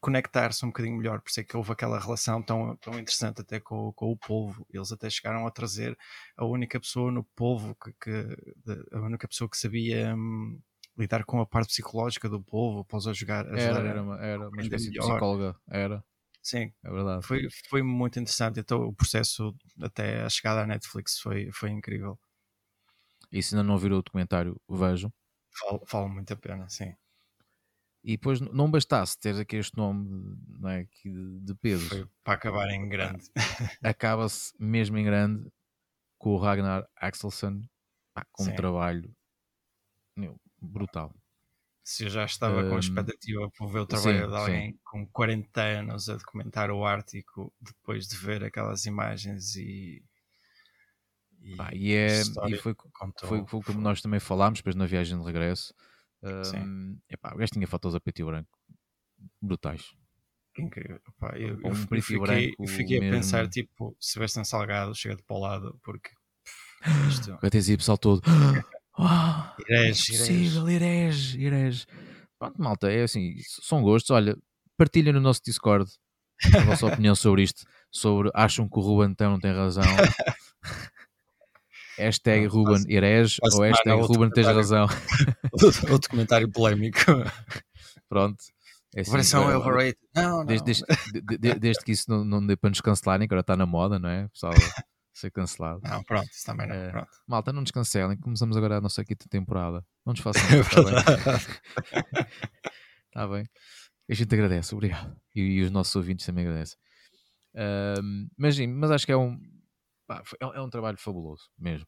conectar-se 0.03 0.65
um 0.67 0.71
bocadinho 0.71 0.99
melhor. 0.99 1.23
Por 1.23 1.31
isso 1.31 1.41
é 1.41 1.45
que 1.45 1.57
houve 1.57 1.73
aquela 1.73 2.01
relação 2.01 2.43
tão, 2.43 2.77
tão 2.79 2.99
interessante 3.01 3.43
até 3.43 3.61
com, 3.61 3.93
com 3.95 4.13
o 4.13 4.19
polvo. 4.19 4.67
Eles 4.71 4.93
até 4.93 5.11
chegaram 5.11 5.47
a 5.47 5.53
trazer 5.53 5.99
a 6.37 6.47
única 6.47 6.81
pessoa 6.81 7.13
no 7.13 7.25
polvo 7.25 7.77
que, 7.77 7.93
que- 7.95 8.37
de- 8.67 8.87
a 8.93 9.01
única 9.01 9.29
pessoa 9.29 9.51
que 9.51 9.59
sabia 9.59 10.15
hum, 10.17 10.61
lidar 10.99 11.25
com 11.25 11.41
a 11.41 11.47
parte 11.47 11.69
psicológica 11.71 12.29
do 12.29 12.43
polvo 12.43 12.85
para 12.85 12.99
os 12.99 13.09
ajudar, 13.09 13.49
ajudar 13.55 13.79
Era, 13.79 13.87
a- 13.87 13.91
era, 13.91 14.03
uma, 14.03 14.17
era 14.21 14.49
uma 14.51 14.61
espécie 14.63 14.91
de 14.93 14.99
melhor. 14.99 14.99
psicóloga, 14.99 15.57
era, 15.69 16.05
Sim, 16.43 16.73
é 16.85 16.91
verdade. 16.91 17.27
foi, 17.27 17.49
foi 17.69 17.83
muito 17.83 18.19
interessante. 18.21 18.61
Então 18.61 18.83
o 18.83 18.95
processo 18.95 19.55
até 19.81 20.23
a 20.23 20.29
chegada 20.31 20.63
à 20.63 20.67
Netflix 20.67 21.19
foi, 21.19 21.51
foi 21.53 21.71
incrível. 21.71 22.19
E 23.33 23.43
se 23.43 23.57
ainda 23.57 23.65
não 23.65 23.77
viram 23.77 23.99
o 23.99 24.03
documentário, 24.03 24.61
vejam. 24.71 25.13
Vale, 25.61 25.81
vale 25.91 26.09
muito 26.15 26.33
a 26.35 26.37
pena, 26.37 26.69
sim. 26.69 26.95
E 28.05 28.13
depois 28.13 28.41
não 28.41 28.71
bastasse 28.71 29.19
ter 29.19 29.39
aqui 29.39 29.57
este 29.57 29.77
nome 29.77 30.37
não 30.59 30.69
é, 30.69 30.87
de, 31.05 31.55
peso, 31.55 31.89
Foi 31.89 32.07
para 32.25 32.35
acabar 32.35 32.69
em 32.71 32.89
grande. 32.89 33.25
acaba-se 33.83 34.53
mesmo 34.59 34.99
em 34.99 35.05
grande 35.05 35.49
com 36.19 36.31
o 36.31 36.39
Ragnar 36.39 36.85
Axelsson 36.97 37.63
com 38.33 38.43
um 38.43 38.47
Sim. 38.47 38.55
trabalho 38.55 39.15
meu, 40.17 40.41
brutal. 40.61 41.15
Se 41.85 42.05
eu 42.05 42.11
já 42.11 42.25
estava 42.25 42.69
com 42.69 42.77
a 42.77 42.79
expectativa 42.79 43.51
por 43.57 43.69
ver 43.69 43.81
o 43.81 43.87
trabalho 43.87 44.23
sim, 44.23 44.29
de 44.29 44.37
alguém 44.37 44.81
com 44.85 45.07
40 45.09 45.61
anos 45.61 46.09
a 46.09 46.17
documentar 46.17 46.71
o 46.71 46.85
Ártico, 46.85 47.53
depois 47.61 48.07
de 48.07 48.17
ver 48.17 48.45
aquelas 48.45 48.85
imagens 48.85 49.57
e. 49.57 50.05
e 51.41 51.57
Pá, 51.57 51.71
e, 51.73 51.93
é, 51.93 52.21
e 52.21 52.57
foi, 52.57 52.77
foi, 53.21 53.45
foi 53.47 53.63
como 53.63 53.81
nós 53.81 54.01
também 54.01 54.21
falámos 54.21 54.61
depois 54.61 54.77
na 54.77 54.87
viagem 54.87 55.19
de 55.19 55.25
regresso. 55.25 55.75
Um, 56.23 56.99
epá, 57.09 57.35
o 57.35 57.37
gajo 57.37 57.53
tinha 57.53 57.67
fotos 57.67 57.95
a 57.95 58.01
preto 58.01 58.21
e 58.21 58.25
branco 58.25 58.49
brutais. 59.41 59.83
Incrível. 60.59 61.01
Epá, 61.09 61.37
eu, 61.37 61.61
eu, 61.61 61.71
eu 61.71 62.03
fiquei, 62.03 62.55
fiquei 62.69 62.99
a 62.99 63.11
pensar, 63.11 63.49
tipo, 63.49 63.97
Sebastião 63.99 64.45
Salgado 64.45 64.95
chega-te 64.95 65.23
para 65.23 65.37
o 65.37 65.41
lado, 65.41 65.81
porque 65.83 66.11
isto... 67.09 67.39
Vai 67.41 67.51
ter 67.51 67.65
pessoal 67.77 67.99
todo. 67.99 68.23
Uau, 68.99 69.57
irege, 69.69 70.15
é 70.15 70.19
possível, 70.19 70.71
irege, 70.71 71.41
irege. 71.41 71.87
Pronto, 72.39 72.61
malta, 72.61 72.91
é 72.91 73.03
assim, 73.03 73.35
são 73.63 73.83
gostos. 73.83 74.11
Olha, 74.11 74.37
partilhem 74.77 75.13
no 75.13 75.21
nosso 75.21 75.41
Discord 75.45 75.91
a 76.55 76.61
vossa 76.65 76.87
opinião 76.89 77.15
sobre 77.15 77.43
isto. 77.43 77.65
Sobre 77.91 78.31
acham 78.35 78.69
que 78.69 78.79
o 78.79 78.83
Ruben 78.83 79.11
então 79.11 79.31
não 79.31 79.41
tem 79.41 79.53
razão. 79.53 79.85
hashtag 81.99 82.47
Ruben 82.47 82.83
Irege 82.89 83.39
ou 83.43 83.63
hashtag 83.63 84.03
Ruben 84.03 84.31
tens 84.31 84.47
razão. 84.47 84.87
Outro 85.91 86.11
comentário 86.11 86.51
polémico. 86.51 86.99
Pronto. 88.09 88.43
É 88.95 89.01
assim, 89.01 89.11
Versão 89.11 89.57
overrated. 89.57 89.99
Não, 90.15 90.39
não. 90.39 90.45
Desde, 90.45 90.67
desde, 90.67 91.59
desde, 91.59 91.85
que 91.85 91.93
isso 91.93 92.11
não, 92.11 92.25
não 92.25 92.47
dê 92.47 92.57
para 92.57 92.69
nos 92.69 92.81
cancelarem, 92.81 93.27
que 93.27 93.33
agora 93.33 93.41
está 93.41 93.57
na 93.57 93.65
moda, 93.65 93.99
não 93.99 94.09
é? 94.09 94.29
Pessoal, 94.29 94.53
ser 95.15 95.31
cancelado. 95.31 95.81
Não, 95.83 96.03
pronto, 96.03 96.29
isso 96.31 96.45
também 96.45 96.69
não. 96.69 96.75
É, 96.75 96.91
pronto. 96.91 97.09
Malta, 97.27 97.53
não 97.53 97.63
nos 97.63 97.71
cancelem. 97.71 98.19
Começamos 98.19 98.57
agora 98.57 98.77
a 98.77 98.81
nossa 98.83 99.03
quinta 99.03 99.27
temporada. 99.31 99.83
Não 100.05 100.13
nos 100.13 100.21
façam 100.21 100.43
Está 100.61 100.83
bem? 100.83 100.95
Está 103.07 103.29
bem. 103.29 103.47
A 104.11 104.15
gente 104.15 104.35
agradece, 104.35 104.75
obrigado. 104.75 105.17
E, 105.35 105.41
e 105.41 105.63
os 105.63 105.71
nossos 105.71 105.97
ouvintes 105.97 106.27
também 106.27 106.47
agradecem. 106.47 106.77
Uh, 107.55 108.29
mas, 108.37 108.59
mas 108.59 108.91
acho 108.91 109.07
que 109.07 109.13
é 109.13 109.17
um, 109.17 109.39
pá, 110.07 110.23
é, 110.41 110.45
é, 110.45 110.61
um 110.61 110.71
trabalho 110.71 110.99
fabuloso 110.99 111.51
mesmo. 111.59 111.87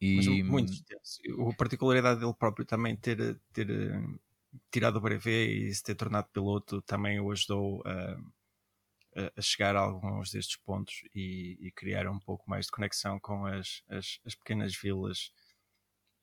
E, 0.00 0.16
mas 0.16 0.26
muito 0.50 0.72
extenso. 0.72 1.20
A 1.48 1.54
particularidade 1.54 2.20
dele 2.20 2.34
próprio 2.34 2.66
também 2.66 2.96
ter, 2.96 3.40
ter 3.52 3.68
tirado 4.70 4.96
o 4.96 5.00
brevet 5.00 5.68
e 5.68 5.74
se 5.74 5.82
ter 5.82 5.94
tornado 5.94 6.28
piloto 6.32 6.82
também 6.82 7.20
o 7.20 7.30
ajudou 7.30 7.82
a 7.86 8.16
a 9.14 9.42
chegar 9.42 9.76
a 9.76 9.80
alguns 9.80 10.30
destes 10.30 10.56
pontos 10.56 11.02
e, 11.14 11.58
e, 11.60 11.70
criar 11.72 12.08
um 12.08 12.18
pouco 12.18 12.48
mais 12.48 12.66
de 12.66 12.72
conexão 12.72 13.20
com 13.20 13.44
as, 13.44 13.82
as, 13.88 14.18
as 14.24 14.34
pequenas 14.34 14.74
vilas. 14.74 15.32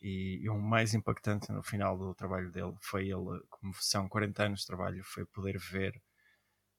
E, 0.02 0.40
e, 0.42 0.50
o 0.50 0.58
mais 0.58 0.94
impactante 0.94 1.52
no 1.52 1.62
final 1.62 1.98
do 1.98 2.16
trabalho 2.16 2.52
dele 2.52 2.74
foi 2.82 3.10
ele, 3.10 3.42
como 3.50 3.74
são 3.76 4.08
40 4.10 4.44
anos 4.44 4.62
de 4.62 4.68
trabalho, 4.68 5.04
foi 5.04 5.26
poder 5.26 5.58
ver 5.60 6.02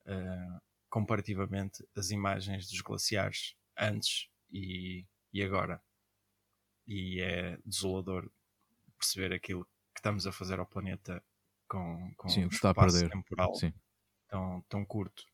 uh, 0.07 0.61
comparativamente 0.89 1.87
as 1.97 2.11
imagens 2.11 2.69
dos 2.69 2.81
glaciares 2.81 3.55
antes 3.81 4.29
e, 4.53 5.07
e 5.33 5.43
agora. 5.43 5.83
E 6.87 7.21
é 7.21 7.59
desolador 7.65 8.31
perceber 8.99 9.35
aquilo 9.35 9.65
que 9.65 10.01
estamos 10.01 10.27
a 10.27 10.33
fazer 10.33 10.59
ao 10.59 10.67
planeta 10.67 11.23
com, 11.69 12.13
com 12.17 12.29
Sim, 12.29 12.45
um 12.45 12.49
espaço 12.49 13.09
temporal 13.09 13.53
tão, 14.29 14.65
tão 14.69 14.85
curto. 14.85 15.25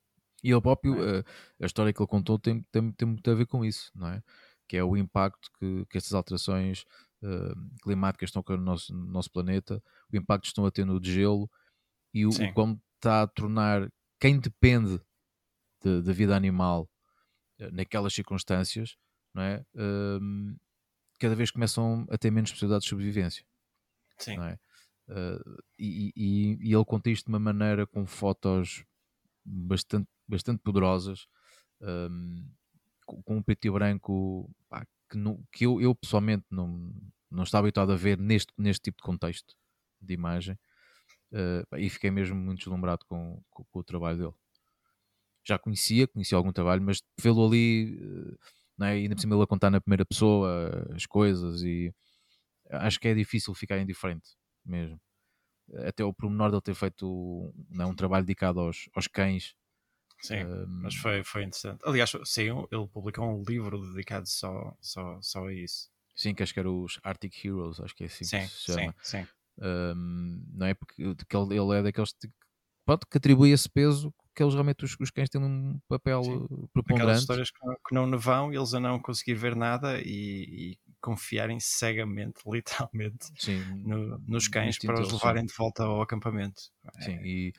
E 0.43 0.51
ele 0.51 0.61
próprio, 0.61 1.03
é? 1.03 1.21
a, 1.21 1.25
a, 1.65 1.67
história 1.67 1.93
que 1.93 2.01
ele 2.01 2.09
contou 2.09 2.39
tem, 2.39 2.63
tem, 2.71 2.93
tem 2.93 3.09
muito 3.09 3.31
a 3.31 3.35
ver 3.35 3.47
com 3.47 3.65
isso, 3.65 3.91
não 3.95 4.09
é? 4.09 4.23
Que 4.69 4.77
é 4.77 4.85
o 4.85 4.97
impacto 4.97 5.51
que, 5.59 5.87
que 5.87 5.97
estas 5.97 6.13
alterações 6.13 6.85
uh, 7.23 7.81
climáticas 7.83 8.29
estão 8.29 8.45
no 8.47 8.57
nosso, 8.59 8.95
no 8.95 9.07
nosso 9.07 9.31
planeta, 9.31 9.83
o 10.13 10.17
impacto 10.17 10.43
que 10.43 10.49
estão 10.49 10.67
a 10.67 10.71
ter 10.71 10.85
no 10.85 11.03
gelo 11.03 11.51
e 12.13 12.27
o, 12.27 12.31
o 12.31 12.53
como 12.53 12.81
está 12.97 13.23
a 13.23 13.27
tornar 13.27 13.91
quem 14.21 14.39
depende 14.39 15.01
da 15.83 16.13
vida 16.13 16.35
animal 16.35 16.89
naquelas 17.73 18.15
circunstâncias, 18.15 18.97
não 19.35 19.43
é? 19.43 19.65
Uh, 19.75 20.57
cada 21.19 21.35
vez 21.35 21.51
começam 21.51 22.07
a 22.11 22.19
ter 22.19 22.31
menos 22.31 22.51
possibilidades 22.51 22.85
de 22.85 22.91
sobrevivência. 22.91 23.45
Sim. 24.19 24.37
Não 24.37 24.45
é? 24.45 24.59
Uh, 25.09 25.63
e, 25.79 26.13
e, 26.17 26.59
e, 26.61 26.75
ele 26.75 26.85
conta 26.85 27.11
isto 27.11 27.27
de 27.27 27.29
uma 27.31 27.39
maneira 27.39 27.87
com 27.87 28.07
fotos 28.07 28.85
bastante 29.45 30.09
bastante 30.29 30.61
poderosas, 30.63 31.27
um, 31.81 32.51
com 33.05 33.37
um 33.37 33.43
preto 33.43 33.67
e 33.67 33.71
branco 33.71 34.51
pá, 34.69 34.87
que, 35.09 35.17
não, 35.17 35.43
que 35.53 35.65
eu, 35.65 35.81
eu, 35.81 35.95
pessoalmente 35.95 36.45
não, 36.51 36.93
não 37.31 37.45
estava 37.45 37.67
habituado 37.67 37.93
a 37.93 37.97
ver 37.97 38.19
neste, 38.19 38.53
neste 38.59 38.83
tipo 38.85 38.99
de 38.99 39.05
contexto 39.05 39.55
de 40.01 40.15
imagem 40.15 40.59
uh, 41.33 41.77
e 41.77 41.89
fiquei 41.89 42.11
mesmo 42.11 42.37
muito 42.37 42.59
deslumbrado 42.59 43.05
com, 43.07 43.43
com, 43.51 43.65
com, 43.65 43.79
o 43.79 43.85
trabalho 43.85 44.19
dele. 44.19 44.35
Já 45.47 45.59
conhecia, 45.59 46.09
conhecia 46.09 46.37
algum 46.37 46.53
trabalho, 46.53 46.83
mas 46.83 47.03
vê-lo 47.21 47.47
ali, 47.47 47.99
uh, 48.01 48.39
não 48.77 48.87
é? 48.87 48.93
ainda 48.93 49.15
por 49.15 49.21
cima 49.21 49.35
ele 49.35 49.43
a 49.43 49.47
contar 49.47 49.71
na 49.71 49.81
primeira 49.81 50.05
pessoa 50.05 50.89
as 50.95 51.07
coisas 51.07 51.63
e 51.63 51.93
acho 52.71 52.99
que 52.99 53.09
é 53.09 53.15
difícil 53.15 53.55
ficar 53.55 53.79
indiferente 53.79 54.31
mesmo. 54.65 55.01
Até 55.87 56.05
o 56.05 56.13
pormenor 56.13 56.51
dele 56.51 56.63
ter 56.63 56.75
feito 56.75 57.53
não, 57.71 57.87
é, 57.87 57.89
um 57.89 57.95
trabalho 57.95 58.25
dedicado 58.25 58.61
aos, 58.61 58.89
aos 58.95 59.07
cães 59.07 59.55
Sim, 60.23 60.45
um, 60.45 60.67
mas 60.83 60.95
foi, 60.95 61.23
foi 61.23 61.43
interessante. 61.43 61.81
Aliás, 61.85 62.11
sim, 62.25 62.49
ele 62.71 62.89
publicou 62.89 63.29
um 63.29 63.43
livro 63.43 63.81
dedicado 63.93 64.27
só, 64.27 64.77
só, 64.81 65.21
só 65.21 65.47
a 65.47 65.53
isso. 65.53 65.91
Sim, 66.15 66.35
que 66.35 66.43
acho 66.43 66.55
que 66.55 66.61
era 66.61 66.71
os 66.71 66.99
Arctic 67.03 67.45
Heroes, 67.45 67.79
acho 67.81 67.95
que 67.95 68.05
é 68.05 68.07
assim 68.07 68.25
sim, 68.25 68.39
que 68.39 68.49
se 68.49 68.73
chama. 68.73 68.95
Sim, 69.03 69.23
sim. 69.23 69.29
Um, 69.59 70.45
não 70.53 70.67
é 70.67 70.75
porque 70.75 71.03
ele, 71.03 71.15
ele 71.59 71.79
é 71.79 71.83
daqueles 71.83 72.15
pronto, 72.85 73.07
que 73.07 73.17
atribui 73.17 73.53
esse 73.53 73.69
peso 73.69 74.13
que 74.37 74.43
eles 74.43 74.55
realmente 74.55 74.85
os, 74.85 74.97
os 75.01 75.11
cães 75.11 75.29
têm 75.29 75.43
um 75.43 75.81
papel 75.89 76.23
sim. 76.23 76.35
Eh, 76.35 76.67
preponderante. 76.73 76.93
Aquelas 76.93 77.21
histórias 77.21 77.51
que, 77.51 77.59
que 77.89 77.95
não 77.95 78.19
vão, 78.19 78.53
eles 78.53 78.75
a 78.75 78.81
não 78.81 79.01
conseguir 79.01 79.35
ver 79.35 79.57
nada 79.57 79.99
e, 80.01 80.75
e 80.75 80.79
confiarem 81.01 81.59
cegamente, 81.59 82.43
literalmente, 82.47 83.33
sim, 83.37 83.61
no, 83.85 84.19
nos 84.19 84.47
cães 84.47 84.79
para 84.79 85.01
os 85.01 85.11
levarem 85.11 85.45
de 85.47 85.55
volta 85.55 85.85
ao 85.85 86.03
acampamento. 86.03 86.61
Sim, 87.01 87.17
é. 87.17 87.27
e, 87.27 87.53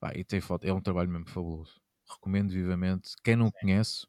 pá, 0.00 0.12
e 0.16 0.24
tem 0.24 0.40
foto, 0.40 0.64
é 0.64 0.72
um 0.72 0.80
trabalho 0.80 1.10
mesmo 1.10 1.28
fabuloso 1.28 1.84
recomendo 2.10 2.50
vivamente. 2.50 3.10
Quem 3.22 3.36
não 3.36 3.46
Sim. 3.46 3.52
conhece, 3.60 4.06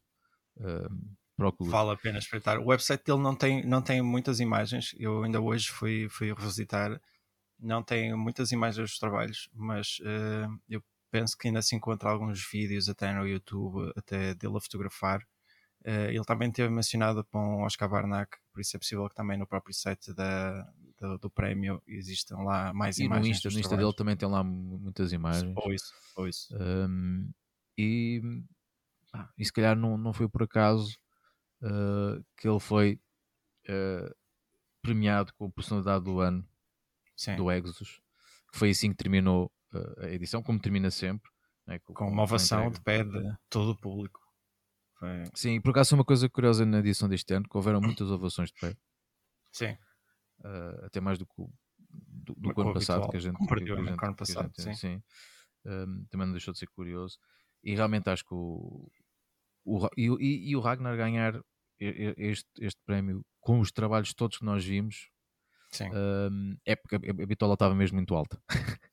uh, 0.56 1.16
procure. 1.36 1.70
Vale 1.70 1.90
a 1.92 1.96
pena 1.96 2.18
espreitar. 2.18 2.58
O 2.58 2.66
website 2.66 3.04
dele 3.04 3.20
não 3.20 3.34
tem, 3.34 3.64
não 3.64 3.82
tem 3.82 4.02
muitas 4.02 4.40
imagens. 4.40 4.94
Eu 4.98 5.24
ainda 5.24 5.40
hoje 5.40 5.68
fui, 5.68 6.08
fui 6.08 6.32
revisitar. 6.32 7.00
Não 7.58 7.82
tem 7.82 8.14
muitas 8.14 8.52
imagens 8.52 8.90
dos 8.90 8.98
trabalhos, 8.98 9.48
mas 9.54 9.98
uh, 10.00 10.60
eu 10.68 10.82
penso 11.16 11.36
que 11.36 11.48
ainda 11.48 11.62
se 11.62 11.74
encontra 11.74 12.10
alguns 12.10 12.46
vídeos 12.46 12.90
até 12.90 13.10
no 13.14 13.26
YouTube, 13.26 13.90
até 13.96 14.34
dele 14.34 14.58
a 14.58 14.60
fotografar. 14.60 15.22
Uh, 15.80 16.10
ele 16.10 16.24
também 16.24 16.50
teve 16.50 16.68
mencionado 16.68 17.24
com 17.24 17.62
Oscar 17.62 17.88
Barnack, 17.88 18.36
por 18.52 18.60
isso 18.60 18.76
é 18.76 18.78
possível 18.78 19.08
que 19.08 19.14
também 19.14 19.38
no 19.38 19.46
próprio 19.46 19.74
site 19.74 20.12
da, 20.12 20.62
do, 20.98 21.18
do 21.18 21.30
prémio 21.30 21.82
existam 21.86 22.38
lá 22.38 22.72
mais 22.74 22.98
e 22.98 23.04
imagens. 23.04 23.26
No 23.26 23.30
Insta, 23.30 23.48
no 23.50 23.58
Insta 23.58 23.76
dele 23.76 23.94
também 23.94 24.16
tem 24.16 24.28
lá 24.28 24.44
muitas 24.44 25.12
imagens. 25.12 25.54
Ou 25.56 25.72
isso, 25.72 25.94
ou 26.16 26.28
isso. 26.28 26.54
Um, 26.54 27.30
e, 27.78 28.20
ah, 29.14 29.30
e 29.38 29.44
se 29.44 29.52
calhar 29.52 29.76
não, 29.76 29.96
não 29.96 30.12
foi 30.12 30.28
por 30.28 30.42
acaso 30.42 30.98
uh, 31.62 32.22
que 32.36 32.46
ele 32.46 32.60
foi 32.60 33.00
uh, 33.70 34.14
premiado 34.82 35.32
com 35.34 35.46
a 35.46 35.50
personalidade 35.50 36.04
do 36.04 36.20
ano 36.20 36.46
Sim. 37.16 37.36
do 37.36 37.50
Exodus. 37.50 38.02
Foi 38.52 38.70
assim 38.70 38.90
que 38.90 38.96
terminou 38.96 39.52
a 39.98 40.08
edição, 40.08 40.42
como 40.42 40.58
termina 40.58 40.90
sempre. 40.90 41.30
Né, 41.66 41.78
com, 41.80 41.94
com, 41.94 42.08
uma 42.08 42.22
ovação 42.22 42.70
de 42.70 42.80
pé 42.80 43.02
de 43.02 43.36
todo 43.50 43.72
o 43.72 43.76
público. 43.76 44.20
Foi... 44.98 45.24
Sim, 45.34 45.60
por 45.60 45.70
acaso 45.70 45.94
uma 45.94 46.04
coisa 46.04 46.28
curiosa 46.28 46.64
na 46.64 46.78
edição 46.78 47.08
deste 47.08 47.34
ano, 47.34 47.48
que 47.48 47.56
houveram 47.56 47.80
muitas 47.80 48.10
ovações 48.10 48.50
de 48.50 48.60
pé. 48.60 48.76
Sim. 49.52 49.76
até 50.84 51.00
mais 51.00 51.18
do 51.18 51.26
que 51.26 51.34
o 51.38 51.50
do, 51.88 52.34
do 52.34 52.60
ano 52.60 52.74
passado 52.74 53.08
que 53.08 53.16
a 53.16 53.20
gente, 53.20 53.36
ano 53.40 54.16
passado, 54.16 54.52
gente, 54.58 54.62
sim. 54.62 54.74
sim. 54.74 55.02
Um, 55.64 56.04
também 56.10 56.26
não 56.26 56.32
deixou 56.32 56.52
de 56.52 56.58
ser 56.58 56.68
curioso. 56.68 57.18
E 57.62 57.74
realmente 57.74 58.08
acho 58.08 58.24
que 58.24 58.34
o, 58.34 58.90
o 59.64 59.88
e, 59.96 60.50
e, 60.50 60.56
o 60.56 60.60
Ragnar 60.60 60.96
ganhar 60.96 61.40
este, 61.78 62.48
este 62.60 62.80
prémio 62.84 63.24
com 63.40 63.60
os 63.60 63.72
trabalhos 63.72 64.14
todos 64.14 64.38
que 64.38 64.44
nós 64.44 64.64
vimos 64.64 65.10
um, 65.82 66.56
é 66.64 66.76
porque 66.76 66.96
a, 66.96 66.98
a 66.98 67.26
bitola 67.26 67.54
estava 67.54 67.74
mesmo 67.74 67.96
muito 67.96 68.14
alta. 68.14 68.40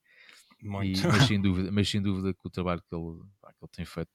Muito. 0.64 1.00
E, 1.00 1.08
mas, 1.08 1.28
sem 1.28 1.40
dúvida, 1.42 1.72
mas 1.72 1.90
sem 1.90 2.02
dúvida 2.02 2.34
que 2.34 2.48
o 2.48 2.50
trabalho 2.50 2.82
que 2.82 2.96
ele, 2.96 3.20
que 3.20 3.66
ele 3.66 3.72
tem 3.72 3.86
feito 3.86 4.12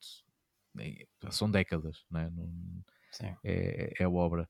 são 1.31 1.49
décadas, 1.49 2.05
não 2.09 2.19
é? 2.19 2.29
Não, 2.29 2.83
é, 3.43 3.93
é 3.99 4.03
a 4.03 4.09
obra. 4.09 4.49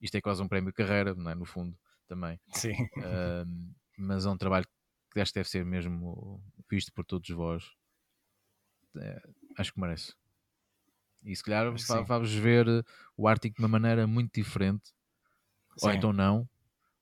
Isto 0.00 0.16
é 0.16 0.20
quase 0.20 0.42
um 0.42 0.48
prémio 0.48 0.70
de 0.70 0.76
carreira, 0.76 1.14
não 1.14 1.30
é? 1.30 1.34
no 1.34 1.44
fundo, 1.44 1.76
também. 2.06 2.38
Sim. 2.52 2.74
Um, 2.96 3.74
mas 3.98 4.26
é 4.26 4.30
um 4.30 4.36
trabalho 4.36 4.66
que 5.12 5.22
deve 5.32 5.48
ser 5.48 5.64
mesmo 5.64 6.42
visto 6.68 6.92
por 6.92 7.04
todos 7.04 7.28
vós 7.30 7.64
é, 8.98 9.22
acho 9.58 9.72
que 9.72 9.80
merece. 9.80 10.14
E 11.22 11.34
se 11.34 11.42
calhar 11.42 11.66
vamos 12.06 12.32
ver 12.34 12.66
o 13.16 13.26
Ártico 13.26 13.56
de 13.56 13.62
uma 13.62 13.68
maneira 13.68 14.06
muito 14.06 14.32
diferente, 14.34 14.90
Sim. 15.76 15.88
ou 15.88 15.92
então 15.92 16.12
não, 16.12 16.48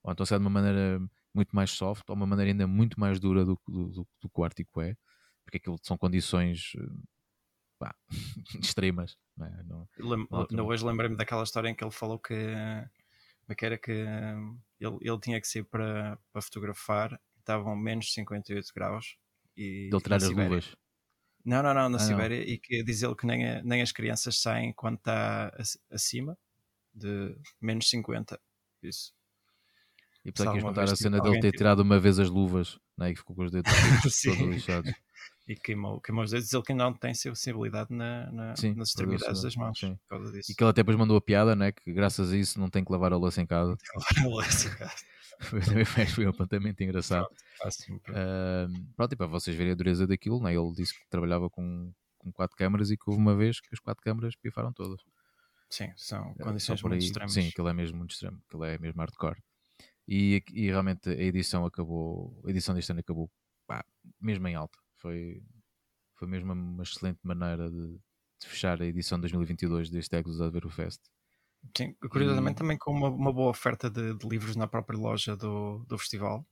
ou 0.03 0.13
então 0.13 0.25
se 0.25 0.35
é 0.35 0.39
de 0.39 0.43
uma 0.43 0.51
maneira 0.51 1.01
muito 1.35 1.55
mais 1.55 1.71
soft, 1.71 2.09
ou 2.09 2.15
uma 2.17 2.27
maneira 2.27 2.51
ainda 2.51 2.67
muito 2.67 2.99
mais 2.99 3.19
dura 3.19 3.45
do, 3.45 3.61
do, 3.67 3.89
do, 3.89 4.09
do 4.21 4.29
que 4.31 4.41
o 4.41 4.45
Ártico 4.45 4.81
é, 4.81 4.97
porque 5.45 5.59
aquilo 5.59 5.77
são 5.83 5.99
condições 5.99 6.73
pá, 7.79 7.95
extremas. 8.61 9.17
Não 9.37 9.47
é? 9.47 9.63
não, 9.65 9.89
Lem 9.99 10.29
não, 10.51 10.67
hoje 10.67 10.85
lembrei-me 10.85 11.17
daquela 11.17 11.43
história 11.43 11.69
em 11.69 11.75
que 11.75 11.83
ele 11.85 11.91
falou 11.91 12.19
que, 12.19 12.35
que 13.57 13.67
era 13.67 13.77
que 13.77 13.91
ele, 14.81 14.99
ele 15.01 15.21
tinha 15.21 15.41
que 15.41 15.49
sair 15.49 15.65
para, 15.65 16.19
para 16.33 16.43
fotografar 16.43 17.21
estavam 17.45 17.77
menos 17.77 18.13
58 18.13 18.73
graus. 18.75 19.17
E, 19.57 19.91
Ele 19.93 20.01
tirar 20.01 20.17
as 20.17 20.29
luvas. 20.31 20.75
Não, 21.45 21.63
não, 21.63 21.75
não, 21.75 21.75
na 21.75 21.85
Ah, 21.85 21.89
não. 21.91 21.99
Sibéria. 21.99 22.43
E 22.43 22.59
que 22.59 22.83
diz 22.83 23.03
ele 23.03 23.15
que 23.15 23.27
nem, 23.27 23.63
nem 23.63 23.83
as 23.83 23.93
crianças 23.93 24.41
saem 24.41 24.73
quando 24.73 24.97
está 24.97 25.49
ac- 25.49 25.79
acima 25.91 26.39
de 26.93 27.37
menos 27.61 27.89
50. 27.89 28.41
Isso. 28.83 29.13
E 30.25 30.33
que 30.33 30.41
ias 30.43 30.47
alguma 30.49 30.69
contar 30.69 30.83
a 30.83 30.87
tive 30.87 30.97
cena 30.97 31.21
dele 31.21 31.41
ter 31.41 31.49
tipo- 31.49 31.59
tirado 31.59 31.81
uma 31.81 31.99
vez 32.01 32.19
as 32.19 32.31
luvas, 32.31 32.79
né? 32.97 33.11
e 33.11 33.13
que 33.13 33.19
ficou 33.19 33.37
com 33.37 33.45
os 33.45 33.51
dedos 33.51 33.71
todos, 33.73 34.15
Sim. 34.15 34.37
todos 34.37 34.55
lixados. 34.55 34.93
E 35.47 35.55
queimou, 35.55 36.01
queimou 36.01 36.25
os 36.25 36.31
dedos. 36.31 36.51
Ele 36.53 36.63
que 36.63 36.73
não 36.73 36.95
tem 36.95 37.13
sensibilidade 37.13 37.93
na, 37.95 38.31
na- 38.33 38.57
Sim, 38.57 38.73
nas 38.75 38.89
extremidades 38.89 39.43
das 39.43 39.55
mãos. 39.57 39.79
sim. 39.79 39.95
Por 40.09 40.17
causa 40.19 40.33
disso. 40.33 40.51
E 40.51 40.55
que 40.55 40.63
ele 40.65 40.71
até 40.71 40.81
depois 40.83 40.97
mandou 40.97 41.17
a 41.17 41.21
piada, 41.21 41.55
né? 41.55 41.71
que 41.73 41.93
graças 41.93 42.33
a 42.33 42.37
isso 42.37 42.59
não 42.59 42.71
tem 42.71 42.83
que 42.83 42.91
lavar 42.91 43.13
a 43.13 43.17
louça 43.17 43.43
em 43.43 43.47
casa. 43.47 43.77
Foi, 45.41 45.61
também 45.61 45.85
foi, 45.85 46.07
foi 46.07 46.27
um 46.27 46.31
apontamento 46.31 46.83
engraçado. 46.85 47.27
Fácil, 47.59 47.99
pronto. 48.01 48.17
E 49.13 49.17
para 49.17 49.27
vocês 49.27 49.55
verem 49.57 49.73
a 49.73 49.75
dureza 49.75 50.07
daquilo, 50.07 50.41
né? 50.41 50.55
ele 50.55 50.73
disse 50.73 50.95
que 50.95 51.01
trabalhava 51.11 51.51
com, 51.51 51.93
com 52.19 52.33
quatro 52.33 52.57
câmaras 52.57 52.91
e 52.93 52.97
que 52.97 53.03
houve 53.09 53.21
uma 53.21 53.35
vez 53.37 53.61
que 53.61 53.69
as 53.73 53.81
quatro 53.81 54.01
câmaras 54.03 54.37
pifaram 54.37 54.73
todas. 54.73 55.01
Sim, 55.69 55.91
são 55.97 56.35
Eh, 56.39 56.45
condições 56.45 56.81
por 56.81 56.89
muito 56.91 57.03
extremas. 57.05 57.33
Sim, 57.35 57.49
aquilo 57.49 57.69
é 57.69 57.73
mesmo 57.75 57.99
muito 57.99 58.13
extremo, 58.13 58.41
aquilo 58.49 58.65
é 58.65 58.79
mesmo 58.79 59.01
hardcore. 59.01 59.43
E, 60.09 60.43
e 60.53 60.67
realmente 60.69 61.09
a 61.11 61.15
edição 61.15 61.65
acabou, 61.67 62.43
a 62.47 62.51
edição 62.51 62.75
deste 62.75 62.91
ano 62.93 63.01
acabou 63.01 63.31
pá, 63.67 63.85
mesmo 64.21 64.47
em 64.49 64.55
alta. 64.55 64.79
Foi, 64.97 65.43
foi 66.17 66.29
mesmo 66.29 66.53
uma 66.53 66.83
excelente 66.85 67.21
maneira 67.25 67.71
de, 67.71 67.99
de 68.41 68.49
fechar 68.49 68.81
a 68.83 68.87
edição 68.87 69.19
de 69.19 69.23
2022 69.23 69.91
deste 69.91 70.17
Exos 70.17 70.41
Advero 70.41 70.71
Fest. 70.71 71.01
Sim, 71.77 71.95
curiosamente 72.11 72.57
E- 72.57 72.59
também 72.59 72.79
com 72.79 72.91
uma, 72.93 73.09
uma 73.11 73.31
boa 73.33 73.51
oferta 73.51 73.91
de, 73.91 74.15
de 74.17 74.27
livros 74.29 74.57
na 74.57 74.67
própria 74.67 74.99
loja 74.99 75.37
do, 75.37 75.85
do 75.87 75.99
festival. 75.99 76.47